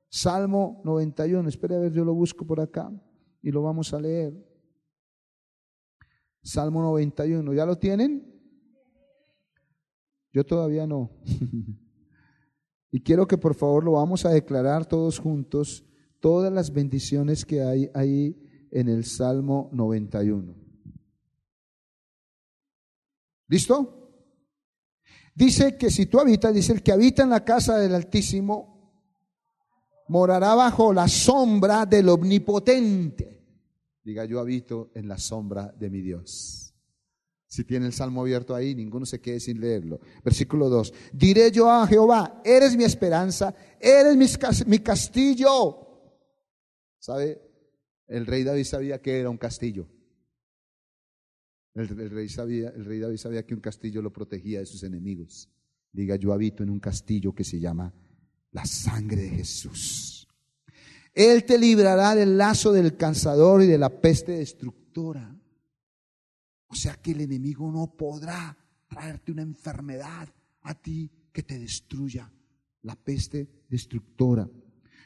Salmo 0.08 0.82
91, 0.86 1.50
espere 1.50 1.76
a 1.76 1.80
ver, 1.80 1.92
yo 1.92 2.06
lo 2.06 2.14
busco 2.14 2.48
por 2.48 2.62
acá 2.62 2.90
y 3.46 3.52
lo 3.52 3.62
vamos 3.62 3.94
a 3.94 4.02
leer. 4.02 4.34
Salmo 6.42 6.82
91, 6.82 7.54
¿ya 7.54 7.64
lo 7.64 7.78
tienen? 7.78 8.26
Yo 10.34 10.44
todavía 10.44 10.86
no. 10.86 11.12
Y 12.92 13.02
quiero 13.02 13.28
que 13.28 13.38
por 13.38 13.56
favor 13.56 13.84
lo 13.84 13.92
vamos 13.92 14.24
a 14.24 14.30
declarar 14.30 14.86
todos 14.86 15.20
juntos, 15.20 15.84
todas 16.22 16.50
las 16.54 16.72
bendiciones 16.72 17.44
que 17.44 17.62
hay 17.62 17.90
ahí 17.94 18.42
en 18.72 18.88
el 18.88 19.04
Salmo 19.04 19.70
91. 19.74 20.56
¿Listo? 23.50 24.14
Dice 25.36 25.78
que 25.78 25.92
si 25.92 26.06
tú 26.06 26.22
habitas, 26.22 26.54
dice 26.54 26.72
el 26.72 26.82
que 26.82 26.94
habita 26.94 27.24
en 27.24 27.32
la 27.32 27.44
casa 27.44 27.78
del 27.78 27.96
Altísimo, 27.96 28.76
morará 30.08 30.56
bajo 30.56 30.94
la 30.94 31.10
sombra 31.10 31.86
del 31.86 32.08
Omnipotente. 32.08 33.35
Diga, 34.06 34.24
yo 34.24 34.40
habito 34.40 34.92
en 34.94 35.08
la 35.08 35.18
sombra 35.18 35.74
de 35.78 35.90
mi 35.90 36.00
Dios. 36.00 36.74
Si 37.48 37.64
tiene 37.64 37.88
el 37.88 37.94
salmo 37.94 38.22
abierto 38.22 38.54
ahí, 38.54 38.76
ninguno 38.76 39.06
se 39.06 39.20
quede 39.20 39.40
sin 39.40 39.60
leerlo. 39.60 40.00
Versículo 40.24 40.70
2. 40.70 40.94
Diré 41.12 41.52
yo 41.52 41.70
a 41.70 41.88
Jehová, 41.88 42.42
eres 42.46 42.78
mi 42.78 42.84
esperanza, 42.84 43.56
eres 43.80 44.16
mi 44.68 44.80
castillo. 44.80 45.86
¿Sabe? 47.00 47.42
El 48.08 48.28
rey 48.28 48.44
David 48.44 48.66
sabía 48.66 49.02
que 49.02 49.20
era 49.20 49.30
un 49.30 49.38
castillo. 49.38 49.90
El, 51.74 52.10
rey 52.10 52.30
sabía, 52.30 52.70
el 52.70 52.86
rey 52.86 53.00
David 53.00 53.18
sabía 53.18 53.46
que 53.46 53.54
un 53.54 53.60
castillo 53.60 54.02
lo 54.02 54.14
protegía 54.14 54.60
de 54.60 54.66
sus 54.66 54.84
enemigos. 54.84 55.50
Diga, 55.92 56.16
yo 56.16 56.32
habito 56.32 56.62
en 56.62 56.70
un 56.70 56.80
castillo 56.80 57.34
que 57.34 57.44
se 57.44 57.60
llama 57.60 57.92
La 58.52 58.66
sangre 58.66 59.24
de 59.24 59.30
Jesús. 59.30 60.15
Él 61.16 61.46
te 61.46 61.58
librará 61.58 62.14
del 62.14 62.38
lazo 62.38 62.74
del 62.74 62.98
cansador 62.98 63.64
y 63.64 63.68
de 63.68 63.78
la 63.78 63.90
peste 63.90 64.34
destructora. 64.34 65.34
O 66.68 66.76
sea 66.76 66.96
que 66.96 67.12
el 67.12 67.22
enemigo 67.22 67.72
no 67.72 67.96
podrá 67.96 68.58
traerte 68.90 69.32
una 69.32 69.42
enfermedad 69.42 70.28
a 70.64 70.74
ti 70.74 71.10
que 71.32 71.42
te 71.42 71.58
destruya. 71.58 72.30
La 72.82 72.96
peste 72.96 73.66
destructora. 73.70 74.48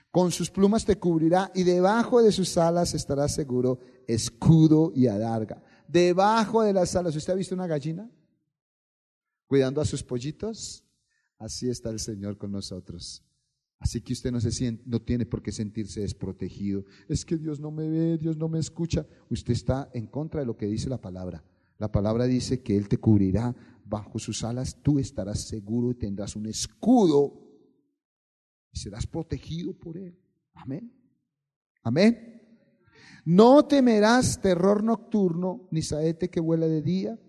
Con 0.10 0.32
sus 0.32 0.50
plumas 0.50 0.84
te 0.84 0.98
cubrirá 0.98 1.52
y 1.54 1.62
debajo 1.62 2.24
de 2.24 2.32
sus 2.32 2.58
alas 2.58 2.96
estarás 2.96 3.36
seguro, 3.36 3.80
escudo 4.08 4.92
y 4.96 5.06
adarga. 5.06 5.62
Debajo 5.88 6.64
de 6.64 6.74
las 6.74 6.96
alas, 6.96 7.16
¿usted 7.16 7.34
ha 7.34 7.36
visto 7.36 7.54
una 7.54 7.68
gallina? 7.68 8.10
Cuidando 9.46 9.80
a 9.80 9.86
sus 9.86 10.04
pollitos. 10.04 10.84
Así 11.38 11.70
está 11.70 11.92
el 11.92 12.00
Señor 12.00 12.38
con 12.38 12.52
nosotros. 12.52 13.24
Así 13.80 14.02
que 14.02 14.14
usted 14.14 14.32
no, 14.32 14.42
se 14.42 14.52
siente, 14.52 14.84
no 14.86 15.02
tiene 15.02 15.26
por 15.26 15.42
qué 15.42 15.52
sentirse 15.52 16.02
desprotegido. 16.02 16.84
Es 17.08 17.24
que 17.24 17.38
Dios 17.38 17.60
no 17.60 17.72
me 17.72 17.88
ve, 17.88 18.18
Dios 18.18 18.36
no 18.36 18.50
me 18.50 18.60
escucha. 18.60 19.08
Usted 19.30 19.54
está 19.54 19.90
en 19.94 20.08
contra 20.08 20.42
de 20.42 20.46
lo 20.46 20.58
que 20.58 20.66
dice 20.66 20.90
la 20.90 21.00
palabra. 21.00 21.44
La 21.78 21.92
palabra 21.92 22.26
dice 22.26 22.62
que 22.62 22.76
Él 22.76 22.90
te 22.90 22.98
cubrirá 22.98 23.56
bajo 23.86 24.20
sus 24.20 24.44
alas, 24.44 24.78
tú 24.84 25.00
estarás 25.00 25.48
seguro 25.48 25.92
y 25.92 25.96
tendrás 25.96 26.36
un 26.36 26.46
escudo 26.46 27.50
y 28.72 28.78
serás 28.78 29.08
protegido 29.08 29.74
por 29.74 29.98
Él. 29.98 30.16
Amén. 30.54 30.94
Amén. 31.82 32.40
No 33.26 33.66
temerás 33.66 34.42
terror 34.42 34.84
nocturno, 34.84 35.68
ni 35.72 35.82
saete 35.82 36.30
que 36.30 36.40
vuela 36.40 36.68
de 36.68 36.82
día 36.82 37.20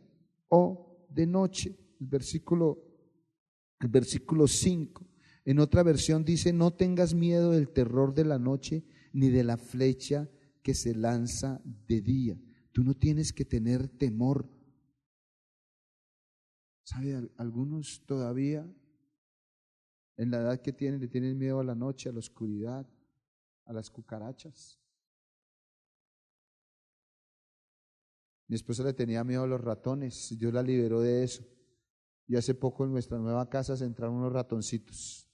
o 0.48 1.06
de 1.08 1.26
noche. 1.26 1.76
El 2.00 2.06
versículo, 2.08 2.82
el 3.80 3.88
versículo 3.88 4.46
5. 4.46 5.09
En 5.44 5.58
otra 5.58 5.82
versión 5.82 6.24
dice, 6.24 6.52
no 6.52 6.72
tengas 6.72 7.14
miedo 7.14 7.52
del 7.52 7.70
terror 7.70 8.14
de 8.14 8.24
la 8.24 8.38
noche, 8.38 8.84
ni 9.12 9.30
de 9.30 9.44
la 9.44 9.56
flecha 9.56 10.28
que 10.62 10.74
se 10.74 10.94
lanza 10.94 11.60
de 11.64 12.00
día. 12.00 12.38
Tú 12.72 12.84
no 12.84 12.94
tienes 12.94 13.32
que 13.32 13.44
tener 13.44 13.88
temor. 13.88 14.48
¿Sabe? 16.84 17.30
Algunos 17.36 18.04
todavía 18.06 18.68
en 20.16 20.30
la 20.30 20.38
edad 20.38 20.60
que 20.60 20.72
tienen, 20.72 21.00
le 21.00 21.08
tienen 21.08 21.38
miedo 21.38 21.60
a 21.60 21.64
la 21.64 21.74
noche, 21.74 22.08
a 22.10 22.12
la 22.12 22.18
oscuridad, 22.18 22.86
a 23.64 23.72
las 23.72 23.88
cucarachas. 23.88 24.78
Mi 28.46 28.56
esposa 28.56 28.82
le 28.82 28.92
tenía 28.92 29.24
miedo 29.24 29.44
a 29.44 29.46
los 29.46 29.60
ratones, 29.60 30.36
Dios 30.38 30.52
la 30.52 30.62
liberó 30.62 31.00
de 31.00 31.22
eso. 31.22 31.44
Y 32.26 32.36
hace 32.36 32.54
poco 32.54 32.84
en 32.84 32.92
nuestra 32.92 33.16
nueva 33.18 33.48
casa 33.48 33.76
se 33.76 33.84
entraron 33.84 34.16
unos 34.16 34.32
ratoncitos. 34.32 35.29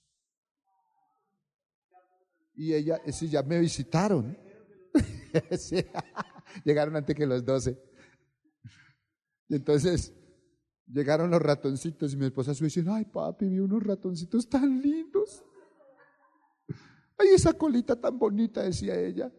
Y 2.57 2.73
ella, 2.73 2.99
sí, 3.13 3.29
ya 3.29 3.41
me 3.43 3.59
visitaron. 3.59 4.37
llegaron 6.65 6.95
antes 6.97 7.15
que 7.15 7.25
los 7.25 7.45
doce. 7.45 7.79
Y 9.47 9.55
entonces 9.55 10.13
Llegaron 10.89 11.29
los 11.29 11.41
ratoncitos 11.41 12.13
y 12.13 12.17
mi 12.17 12.25
esposa 12.25 12.53
se 12.53 12.63
dice, 12.63 12.83
ay 12.87 13.05
papi, 13.05 13.45
vi 13.45 13.59
unos 13.59 13.83
ratoncitos 13.83 14.47
tan 14.47 14.81
lindos. 14.81 15.43
Ay, 17.17 17.29
esa 17.35 17.53
colita 17.53 17.99
tan 17.99 18.17
bonita, 18.17 18.63
decía 18.63 18.97
ella. 18.97 19.33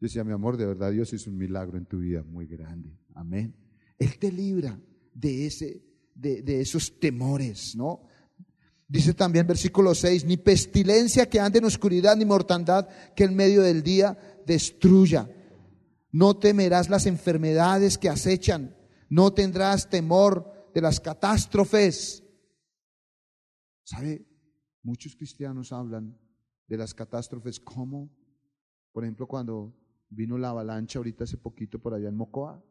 Decía, 0.00 0.24
mi 0.24 0.32
amor, 0.32 0.56
de 0.56 0.66
verdad 0.66 0.90
Dios 0.90 1.12
hizo 1.12 1.30
un 1.30 1.36
milagro 1.36 1.78
en 1.78 1.86
tu 1.86 1.98
vida 1.98 2.24
muy 2.24 2.46
grande. 2.46 2.98
Amén. 3.14 3.54
Él 3.98 4.18
te 4.18 4.32
libra 4.32 4.80
de, 5.12 5.46
ese, 5.46 5.84
de, 6.14 6.42
de 6.42 6.60
esos 6.62 6.98
temores, 6.98 7.76
¿no? 7.76 8.08
Dice 8.88 9.12
también 9.12 9.46
versículo 9.46 9.94
6, 9.94 10.24
ni 10.24 10.38
pestilencia 10.38 11.28
que 11.28 11.38
ande 11.38 11.58
en 11.58 11.66
oscuridad, 11.66 12.16
ni 12.16 12.24
mortandad 12.24 12.88
que 13.14 13.24
en 13.24 13.36
medio 13.36 13.60
del 13.60 13.82
día 13.82 14.18
destruya. 14.46 15.30
No 16.10 16.38
temerás 16.38 16.88
las 16.88 17.04
enfermedades 17.04 17.98
que 17.98 18.08
acechan, 18.08 18.74
no 19.10 19.34
tendrás 19.34 19.90
temor 19.90 20.70
de 20.74 20.80
las 20.80 21.00
catástrofes. 21.00 22.24
¿Sabe? 23.84 24.26
Muchos 24.82 25.14
cristianos 25.14 25.70
hablan 25.70 26.18
de 26.66 26.78
las 26.78 26.94
catástrofes 26.94 27.60
como, 27.60 28.10
por 28.92 29.04
ejemplo, 29.04 29.26
cuando 29.26 29.76
vino 30.08 30.38
la 30.38 30.48
avalancha 30.48 30.98
ahorita 30.98 31.24
hace 31.24 31.36
poquito 31.36 31.78
por 31.78 31.92
allá 31.92 32.08
en 32.08 32.16
Mocoa, 32.16 32.64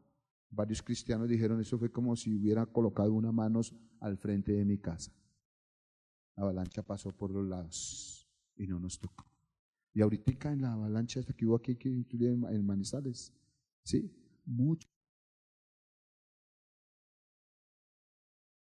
varios 0.49 0.81
cristianos 0.81 1.29
dijeron 1.29 1.61
eso 1.61 1.77
fue 1.77 1.91
como 1.91 2.15
si 2.15 2.35
hubiera 2.35 2.65
colocado 2.65 3.13
una 3.13 3.31
mano 3.31 3.61
al 3.99 4.17
frente 4.17 4.53
de 4.53 4.65
mi 4.65 4.79
casa. 4.79 5.11
La 6.37 6.43
avalancha 6.43 6.83
pasó 6.83 7.11
por 7.11 7.31
los 7.31 7.45
lados 7.45 8.29
y 8.55 8.67
no 8.67 8.79
nos 8.79 8.99
tocó. 8.99 9.25
Y 9.93 10.01
ahorita 10.01 10.53
en 10.53 10.61
la 10.61 10.73
avalancha 10.73 11.19
esta 11.19 11.33
que 11.33 11.45
hubo 11.45 11.55
aquí, 11.55 11.75
que 11.75 11.89
en 11.89 12.65
Manizales, 12.65 13.33
¿sí? 13.83 14.09
Muchos 14.45 14.89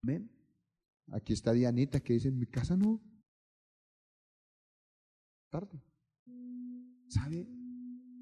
Amén. 0.01 0.31
Aquí 1.11 1.33
está 1.33 1.51
Dianita 1.51 1.99
que 1.99 2.13
dice, 2.13 2.29
en 2.29 2.39
mi 2.39 2.45
casa 2.45 2.77
no. 2.77 3.01
Tarde. 5.49 5.83
¿Sabe? 7.07 7.47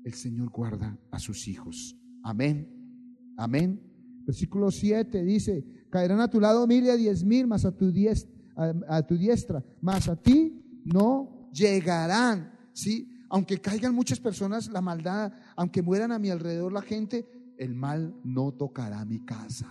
El 0.03 0.13
Señor 0.13 0.49
guarda 0.49 0.97
a 1.11 1.19
sus 1.19 1.47
hijos. 1.47 1.95
Amén. 2.23 3.33
Amén. 3.38 3.79
Versículo 4.25 4.71
7 4.71 5.23
dice, 5.23 5.88
caerán 5.89 6.19
a 6.19 6.29
tu 6.29 6.39
lado 6.39 6.65
mil 6.65 6.83
y 6.85 6.89
a 6.89 6.95
diez 6.95 7.23
mil, 7.23 7.47
más 7.47 7.65
a 7.65 7.75
tu 7.75 7.91
diestra, 7.91 8.36
a, 8.58 9.01
tu 9.03 9.16
diestra, 9.18 9.64
más 9.82 10.10
a 10.10 10.16
ti 10.16 10.82
no 10.84 11.49
llegarán. 11.53 12.51
¿Sí? 12.74 13.08
Aunque 13.30 13.60
caigan 13.60 13.93
muchas 13.93 14.20
personas, 14.20 14.70
la 14.70 14.82
maldad, 14.82 15.34
aunque 15.55 15.82
mueran 15.82 16.12
a 16.12 16.20
mi 16.20 16.30
alrededor 16.30 16.72
la 16.72 16.82
gente, 16.82 17.28
el 17.58 17.76
mal 17.76 18.16
no 18.24 18.51
tocará 18.51 19.03
mi 19.05 19.20
casa. 19.20 19.68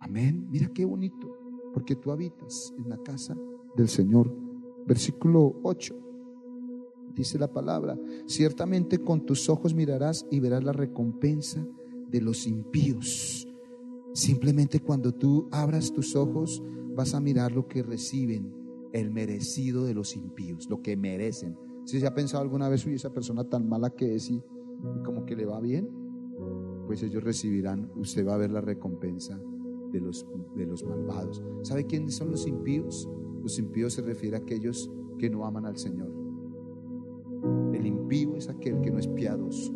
Amén. 0.00 0.48
Mira 0.50 0.68
qué 0.74 0.84
bonito, 0.84 1.36
porque 1.74 1.96
tú 1.96 2.10
habitas 2.10 2.72
en 2.78 2.88
la 2.88 2.96
casa 2.98 3.36
del 3.76 3.88
Señor. 3.88 4.34
Versículo 4.86 5.60
8. 5.62 5.94
Dice 7.14 7.38
la 7.38 7.52
palabra, 7.52 7.98
ciertamente 8.26 8.98
con 8.98 9.26
tus 9.26 9.48
ojos 9.48 9.74
mirarás 9.74 10.26
y 10.30 10.40
verás 10.40 10.64
la 10.64 10.72
recompensa 10.72 11.64
de 12.08 12.20
los 12.20 12.46
impíos. 12.46 13.46
Simplemente 14.14 14.80
cuando 14.80 15.12
tú 15.12 15.48
abras 15.50 15.92
tus 15.92 16.14
ojos 16.16 16.62
vas 16.94 17.14
a 17.14 17.20
mirar 17.20 17.52
lo 17.52 17.66
que 17.66 17.82
reciben, 17.82 18.52
el 18.92 19.10
merecido 19.10 19.84
de 19.84 19.94
los 19.94 20.16
impíos, 20.16 20.68
lo 20.68 20.82
que 20.82 20.96
merecen. 20.96 21.56
Si 21.84 21.98
se 21.98 22.06
ha 22.06 22.14
pensado 22.14 22.42
alguna 22.42 22.68
vez, 22.68 22.84
uy, 22.86 22.94
esa 22.94 23.12
persona 23.12 23.44
tan 23.44 23.68
mala 23.68 23.90
que 23.90 24.14
es 24.14 24.30
y, 24.30 24.34
y 24.34 25.02
como 25.02 25.24
que 25.24 25.34
le 25.34 25.46
va 25.46 25.60
bien, 25.60 25.88
pues 26.86 27.02
ellos 27.02 27.24
recibirán, 27.24 27.90
usted 27.96 28.26
va 28.26 28.34
a 28.34 28.38
ver 28.38 28.50
la 28.50 28.60
recompensa 28.60 29.40
de 29.90 30.00
los, 30.00 30.26
de 30.56 30.66
los 30.66 30.84
malvados. 30.84 31.42
¿Sabe 31.62 31.86
quiénes 31.86 32.14
son 32.14 32.30
los 32.30 32.46
impíos? 32.46 33.08
Los 33.42 33.58
impíos 33.58 33.94
se 33.94 34.02
refiere 34.02 34.36
a 34.36 34.40
aquellos 34.40 34.90
que 35.18 35.30
no 35.30 35.46
aman 35.46 35.66
al 35.66 35.78
Señor. 35.78 36.12
El 37.72 37.86
impío 37.86 38.36
es 38.36 38.48
aquel 38.48 38.80
que 38.80 38.90
no 38.90 38.98
es 38.98 39.08
piadoso. 39.08 39.74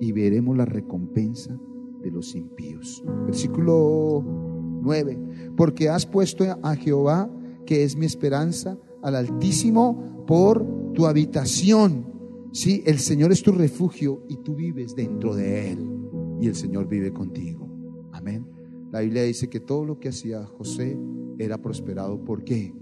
Y 0.00 0.12
veremos 0.12 0.56
la 0.56 0.64
recompensa 0.64 1.58
de 2.02 2.10
los 2.10 2.34
impíos. 2.34 3.02
Versículo 3.26 4.24
9. 4.82 5.18
Porque 5.56 5.88
has 5.88 6.06
puesto 6.06 6.44
a 6.62 6.76
Jehová, 6.76 7.30
que 7.66 7.84
es 7.84 7.96
mi 7.96 8.06
esperanza, 8.06 8.78
al 9.02 9.16
Altísimo 9.16 10.24
por 10.26 10.92
tu 10.94 11.06
habitación. 11.06 12.06
Sí, 12.52 12.82
el 12.86 12.98
Señor 12.98 13.32
es 13.32 13.42
tu 13.42 13.52
refugio 13.52 14.24
y 14.28 14.36
tú 14.38 14.54
vives 14.54 14.94
dentro 14.94 15.34
de 15.34 15.72
Él. 15.72 15.86
Y 16.40 16.46
el 16.46 16.54
Señor 16.54 16.88
vive 16.88 17.12
contigo. 17.12 17.68
Amén. 18.12 18.46
La 18.90 19.00
Biblia 19.00 19.22
dice 19.22 19.48
que 19.48 19.60
todo 19.60 19.84
lo 19.84 20.00
que 20.00 20.08
hacía 20.08 20.44
José 20.44 20.98
era 21.38 21.58
prosperado. 21.58 22.24
Porque 22.24 22.74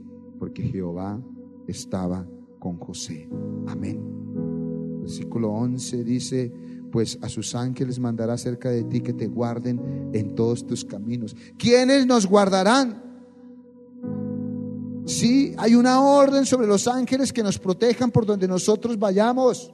Jehová 0.63 1.21
estaba 1.67 2.27
con 2.59 2.79
José. 2.79 3.29
Amén. 3.67 4.01
Versículo 5.01 5.51
11 5.53 6.05
dice, 6.05 6.53
pues 6.91 7.19
a 7.23 7.29
sus 7.29 7.55
ángeles 7.55 7.99
mandará 7.99 8.37
cerca 8.37 8.71
de 8.71 8.85
ti 8.85 9.01
que 9.01 9.13
te 9.13 9.27
guarden 9.27 10.11
en 10.13 10.35
todos 10.35 10.67
tus 10.67 10.85
caminos. 10.85 11.37
¿Quiénes 11.57 12.07
nos 12.07 12.27
guardarán? 12.27 13.03
Sí, 15.05 15.55
hay 15.57 15.75
una 15.75 16.03
orden 16.03 16.45
sobre 16.45 16.67
los 16.67 16.87
ángeles 16.87 17.33
que 17.33 17.43
nos 17.43 17.59
protejan 17.59 18.11
por 18.11 18.27
donde 18.27 18.47
nosotros 18.47 18.99
vayamos. 18.99 19.73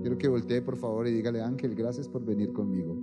Quiero 0.00 0.16
que 0.16 0.26
voltee 0.26 0.62
por 0.62 0.76
favor 0.76 1.06
y 1.06 1.12
dígale, 1.12 1.42
ángel, 1.42 1.74
gracias 1.74 2.08
por 2.08 2.24
venir 2.24 2.52
conmigo. 2.52 2.96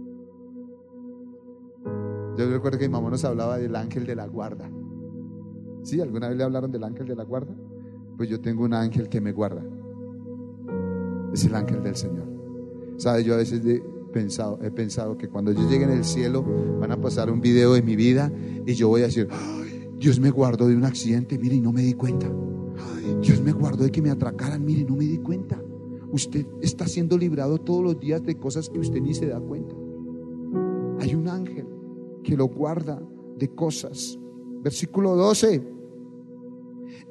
Yo 2.36 2.50
recuerdo 2.50 2.80
que 2.80 2.88
mi 2.88 2.94
mamá 2.94 3.10
nos 3.10 3.24
hablaba 3.26 3.58
del 3.58 3.76
ángel 3.76 4.06
de 4.06 4.16
la 4.16 4.26
guarda. 4.26 4.70
¿Sí? 5.84 6.02
¿Alguna 6.02 6.30
vez 6.30 6.38
le 6.38 6.44
hablaron 6.44 6.72
del 6.72 6.84
ángel 6.84 7.08
de 7.08 7.16
la 7.16 7.24
guarda? 7.24 7.54
Pues 8.18 8.30
yo 8.30 8.42
tengo 8.42 8.64
un 8.64 8.74
ángel 8.74 9.08
que 9.08 9.22
me 9.22 9.32
guarda. 9.32 9.64
Es 11.34 11.46
el 11.46 11.56
ángel 11.56 11.84
del 11.84 11.96
Señor. 11.96 12.39
¿Sabe? 13.00 13.24
Yo 13.24 13.34
a 13.34 13.38
veces 13.38 13.62
he 13.66 13.82
pensado, 14.12 15.18
que 15.18 15.30
cuando 15.30 15.52
yo 15.52 15.68
llegue 15.70 15.86
en 15.86 15.92
el 15.92 16.04
cielo 16.04 16.44
van 16.80 16.92
a 16.92 17.02
pasar 17.02 17.32
un 17.32 17.40
video 17.40 17.74
de 17.74 17.82
mi 17.82 17.96
vida 17.96 18.32
y 18.66 18.74
yo 18.74 18.90
voy 18.90 19.02
a 19.02 19.06
decir, 19.06 19.28
Ay, 19.32 19.90
Dios 19.98 20.20
me 20.20 20.30
guardó 20.30 20.68
de 20.68 20.76
un 20.76 20.84
accidente, 20.84 21.38
mire, 21.38 21.56
y 21.56 21.62
no 21.62 21.72
me 21.72 21.82
di 21.82 21.94
cuenta. 21.94 22.30
Dios 23.22 23.42
me 23.42 23.54
guardó 23.54 23.86
de 23.86 23.92
que 23.92 24.02
me 24.02 24.10
atracaran, 24.10 24.64
mire, 24.64 24.84
no 24.84 24.96
me 24.96 25.06
di 25.06 25.18
cuenta. 25.18 25.62
Usted 26.12 26.46
está 26.62 26.88
siendo 26.88 27.18
librado 27.18 27.58
todos 27.58 27.84
los 27.84 28.00
días 28.00 28.22
de 28.24 28.36
cosas 28.38 28.70
que 28.70 28.80
usted 28.80 29.00
ni 29.02 29.14
se 29.14 29.28
da 29.28 29.40
cuenta. 29.40 29.76
Hay 31.00 31.16
un 31.16 31.28
ángel 31.30 31.66
que 32.24 32.36
lo 32.36 32.48
guarda 32.48 33.02
de 33.38 33.48
cosas. 33.50 34.20
Versículo 34.62 35.16
12. 35.16 35.64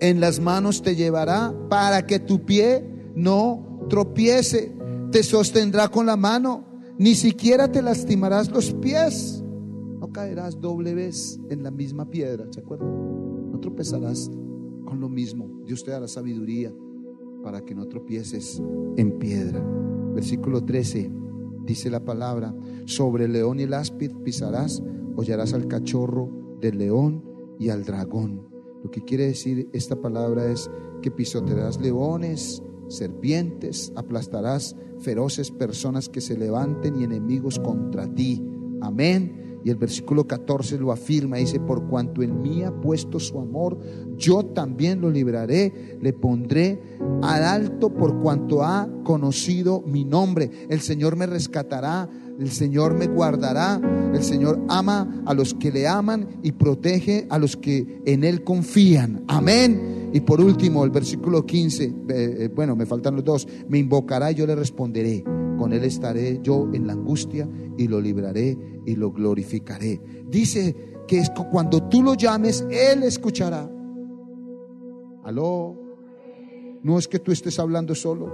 En 0.00 0.20
las 0.20 0.38
manos 0.38 0.82
te 0.82 0.94
llevará 0.94 1.54
para 1.70 2.06
que 2.06 2.18
tu 2.18 2.44
pie 2.44 2.84
no 3.14 3.86
tropiece. 3.88 4.77
Te 5.10 5.22
sostendrá 5.22 5.88
con 5.88 6.06
la 6.06 6.16
mano. 6.16 6.64
Ni 6.98 7.14
siquiera 7.14 7.70
te 7.70 7.82
lastimarás 7.82 8.50
los 8.50 8.72
pies. 8.74 9.42
No 10.00 10.12
caerás 10.12 10.60
doble 10.60 10.94
vez 10.94 11.38
en 11.48 11.62
la 11.62 11.70
misma 11.70 12.10
piedra. 12.10 12.46
¿Se 12.50 12.60
acuerdan? 12.60 13.52
No 13.52 13.60
tropezarás 13.60 14.30
con 14.84 15.00
lo 15.00 15.08
mismo. 15.08 15.62
Dios 15.64 15.84
te 15.84 15.90
da 15.90 16.00
la 16.00 16.08
sabiduría 16.08 16.72
para 17.42 17.60
que 17.62 17.74
no 17.74 17.86
tropieces 17.86 18.62
en 18.96 19.18
piedra. 19.18 19.62
Versículo 20.14 20.64
13 20.64 21.10
dice 21.68 21.90
la 21.90 22.04
palabra, 22.04 22.54
sobre 22.86 23.28
león 23.28 23.60
y 23.60 23.64
el 23.64 23.74
áspid 23.74 24.10
pisarás, 24.24 24.82
hollarás 25.16 25.52
al 25.52 25.68
cachorro 25.68 26.56
del 26.60 26.78
león 26.78 27.22
y 27.58 27.68
al 27.68 27.84
dragón. 27.84 28.48
Lo 28.82 28.90
que 28.90 29.02
quiere 29.02 29.26
decir 29.26 29.68
esta 29.72 30.00
palabra 30.00 30.50
es 30.50 30.70
que 31.02 31.10
pisotearás 31.10 31.80
leones, 31.80 32.62
serpientes, 32.88 33.92
aplastarás 33.96 34.76
feroces 35.00 35.50
personas 35.50 36.08
que 36.08 36.20
se 36.20 36.36
levanten 36.36 37.00
y 37.00 37.04
enemigos 37.04 37.58
contra 37.58 38.12
ti. 38.12 38.44
Amén. 38.80 39.60
Y 39.64 39.70
el 39.70 39.76
versículo 39.76 40.26
14 40.26 40.78
lo 40.78 40.92
afirma, 40.92 41.36
dice, 41.36 41.58
por 41.58 41.88
cuanto 41.88 42.22
en 42.22 42.40
mí 42.40 42.62
ha 42.62 42.72
puesto 42.72 43.18
su 43.18 43.38
amor, 43.40 43.78
yo 44.16 44.44
también 44.44 45.00
lo 45.00 45.10
libraré, 45.10 45.98
le 46.00 46.12
pondré 46.12 46.80
al 47.22 47.44
alto 47.44 47.92
por 47.92 48.20
cuanto 48.20 48.62
ha 48.62 48.88
conocido 49.02 49.82
mi 49.82 50.04
nombre. 50.04 50.50
El 50.68 50.80
Señor 50.80 51.16
me 51.16 51.26
rescatará, 51.26 52.08
el 52.38 52.50
Señor 52.50 52.94
me 52.94 53.08
guardará, 53.08 53.80
el 54.14 54.22
Señor 54.22 54.60
ama 54.68 55.22
a 55.26 55.34
los 55.34 55.54
que 55.54 55.72
le 55.72 55.88
aman 55.88 56.38
y 56.42 56.52
protege 56.52 57.26
a 57.28 57.38
los 57.38 57.56
que 57.56 58.00
en 58.06 58.22
Él 58.22 58.44
confían. 58.44 59.24
Amén. 59.26 59.97
Y 60.12 60.20
por 60.20 60.40
último, 60.40 60.84
el 60.84 60.90
versículo 60.90 61.44
15, 61.44 61.84
eh, 61.84 61.92
eh, 62.08 62.50
bueno, 62.54 62.74
me 62.74 62.86
faltan 62.86 63.16
los 63.16 63.24
dos, 63.24 63.48
me 63.68 63.78
invocará 63.78 64.30
y 64.32 64.36
yo 64.36 64.46
le 64.46 64.54
responderé. 64.54 65.22
Con 65.58 65.72
Él 65.72 65.84
estaré 65.84 66.40
yo 66.42 66.68
en 66.72 66.86
la 66.86 66.94
angustia 66.94 67.48
y 67.76 67.88
lo 67.88 68.00
libraré 68.00 68.56
y 68.86 68.94
lo 68.96 69.12
glorificaré. 69.12 70.00
Dice 70.28 70.74
que 71.06 71.18
es 71.18 71.30
cuando 71.50 71.88
tú 71.88 72.02
lo 72.02 72.14
llames, 72.14 72.64
Él 72.70 73.02
escuchará. 73.02 73.70
Aló. 75.24 75.76
No 76.82 76.98
es 76.98 77.06
que 77.08 77.18
tú 77.18 77.32
estés 77.32 77.58
hablando 77.58 77.94
solo. 77.94 78.32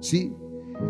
Sí. 0.00 0.32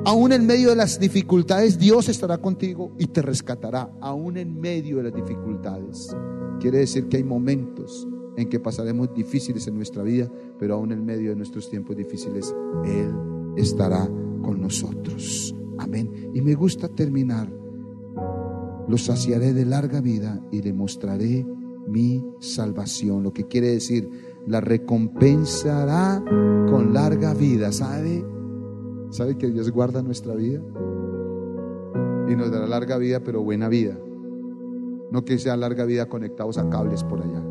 Aún 0.05 0.33
en 0.33 0.47
medio 0.47 0.71
de 0.71 0.77
las 0.77 1.01
dificultades, 1.01 1.79
Dios 1.79 2.09
estará 2.09 2.39
contigo 2.39 2.93
y 2.99 3.07
te 3.07 3.21
rescatará. 3.21 3.91
Aún 4.01 4.37
en 4.37 4.61
medio 4.61 4.99
de 4.99 5.05
las 5.05 5.15
dificultades. 5.15 6.15
Quiere 6.61 6.79
decir 6.79 7.09
que 7.09 7.17
hay 7.17 7.25
momentos 7.25 8.07
en 8.37 8.49
que 8.49 8.61
pasaremos 8.61 9.15
difíciles 9.15 9.67
en 9.67 9.77
nuestra 9.77 10.03
vida, 10.03 10.31
pero 10.59 10.75
aún 10.75 10.93
en 10.93 11.05
medio 11.05 11.31
de 11.31 11.37
nuestros 11.37 11.71
tiempos 11.71 11.97
difíciles, 11.97 12.55
Él 12.85 13.13
estará 13.57 14.09
con 14.43 14.61
nosotros. 14.61 15.55
Amén. 15.79 16.31
Y 16.35 16.41
me 16.41 16.55
gusta 16.55 16.89
terminar. 16.89 17.49
Lo 18.87 18.99
saciaré 18.99 19.53
de 19.53 19.65
larga 19.65 20.01
vida 20.01 20.41
y 20.51 20.63
le 20.63 20.73
mostraré 20.73 21.47
mi 21.87 22.25
salvación. 22.41 23.23
Lo 23.23 23.33
que 23.33 23.47
quiere 23.47 23.69
decir, 23.69 24.11
la 24.47 24.61
recompensará 24.61 26.23
con 26.71 26.93
larga 26.93 27.35
vida. 27.35 27.73
¿Sabe? 27.73 28.25
¿Sabe 29.11 29.39
que 29.39 29.51
Dios 29.51 29.71
guarda 29.71 30.03
nuestra 30.03 30.35
vida? 30.35 30.61
Y 32.29 32.37
nos 32.37 32.51
dará 32.51 32.67
larga 32.67 32.99
vida, 32.99 33.21
pero 33.21 33.43
buena 33.43 33.69
vida. 33.69 33.99
No 35.11 35.25
que 35.25 35.39
sea 35.39 35.57
larga 35.57 35.85
vida 35.85 36.09
conectados 36.09 36.59
a 36.59 36.69
cables 36.69 37.05
por 37.05 37.23
allá. 37.23 37.43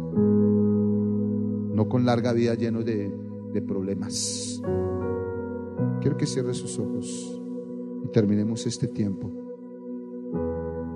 Con 1.94 2.06
larga 2.06 2.34
vida 2.34 2.56
llenos 2.56 2.86
de, 2.86 3.14
de 3.54 3.62
problemas. 3.62 4.60
Quiero 6.02 6.18
que 6.18 6.26
cierre 6.26 6.56
sus 6.56 6.80
ojos 6.80 7.40
y 8.04 8.08
terminemos 8.08 8.66
este 8.66 8.88
tiempo 8.88 9.30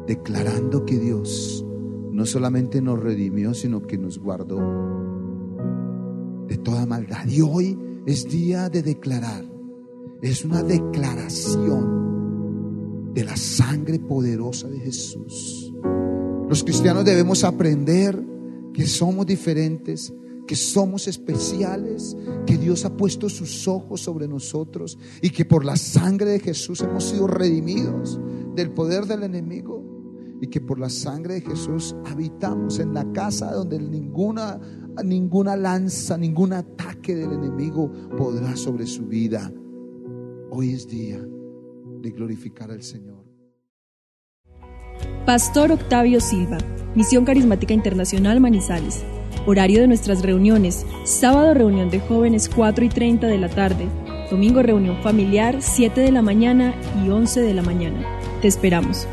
declarando 0.07 0.85
que 0.85 0.97
Dios 0.97 1.63
no 2.11 2.25
solamente 2.25 2.81
nos 2.81 2.99
redimió, 2.99 3.53
sino 3.53 3.85
que 3.85 3.99
nos 3.99 4.17
guardó 4.17 4.57
de 6.47 6.57
toda 6.57 6.87
maldad. 6.87 7.27
Y 7.27 7.41
hoy 7.41 7.77
es 8.07 8.27
día 8.27 8.69
de 8.69 8.81
declarar, 8.81 9.45
es 10.23 10.43
una 10.45 10.63
declaración 10.63 12.07
de 13.13 13.23
la 13.23 13.37
sangre 13.37 13.99
poderosa 13.99 14.67
de 14.67 14.79
Jesús. 14.79 15.71
Los 16.49 16.63
cristianos 16.63 17.05
debemos 17.05 17.43
aprender 17.43 18.19
que 18.73 18.87
somos 18.87 19.27
diferentes, 19.27 20.11
que 20.47 20.55
somos 20.55 21.07
especiales, 21.07 22.17
que 22.47 22.57
Dios 22.57 22.85
ha 22.85 22.97
puesto 22.97 23.29
sus 23.29 23.67
ojos 23.67 24.01
sobre 24.01 24.27
nosotros 24.27 24.97
y 25.21 25.29
que 25.29 25.45
por 25.45 25.65
la 25.65 25.75
sangre 25.75 26.31
de 26.31 26.39
Jesús 26.39 26.81
hemos 26.81 27.03
sido 27.03 27.27
redimidos 27.27 28.19
del 28.55 28.71
poder 28.71 29.05
del 29.05 29.23
enemigo 29.23 29.83
y 30.41 30.47
que 30.47 30.61
por 30.61 30.79
la 30.79 30.89
sangre 30.89 31.35
de 31.35 31.41
Jesús 31.41 31.95
habitamos 32.05 32.79
en 32.79 32.93
la 32.93 33.11
casa 33.11 33.51
donde 33.51 33.79
ninguna 33.79 34.59
ninguna 35.03 35.55
lanza, 35.55 36.17
ningún 36.17 36.53
ataque 36.53 37.15
del 37.15 37.33
enemigo 37.33 37.91
podrá 38.17 38.55
sobre 38.55 38.87
su 38.87 39.05
vida. 39.05 39.51
Hoy 40.49 40.71
es 40.71 40.87
día 40.87 41.19
de 42.01 42.11
glorificar 42.11 42.71
al 42.71 42.81
Señor. 42.81 43.25
Pastor 45.25 45.71
Octavio 45.71 46.19
Silva, 46.21 46.57
Misión 46.95 47.25
Carismática 47.25 47.73
Internacional 47.73 48.39
Manizales. 48.39 49.03
Horario 49.47 49.79
de 49.79 49.87
nuestras 49.87 50.23
reuniones. 50.23 50.85
Sábado 51.05 51.53
reunión 51.53 51.89
de 51.89 52.01
jóvenes 52.01 52.49
4 52.53 52.83
y 52.83 52.89
30 52.89 53.27
de 53.27 53.37
la 53.37 53.47
tarde. 53.47 53.87
Domingo 54.29 54.61
reunión 54.61 55.01
familiar 55.01 55.61
7 55.61 56.01
de 56.01 56.11
la 56.11 56.21
mañana 56.21 56.75
y 57.01 57.09
11 57.09 57.39
de 57.39 57.53
la 57.53 57.61
mañana. 57.61 58.05
Te 58.41 58.49
esperamos. 58.49 59.07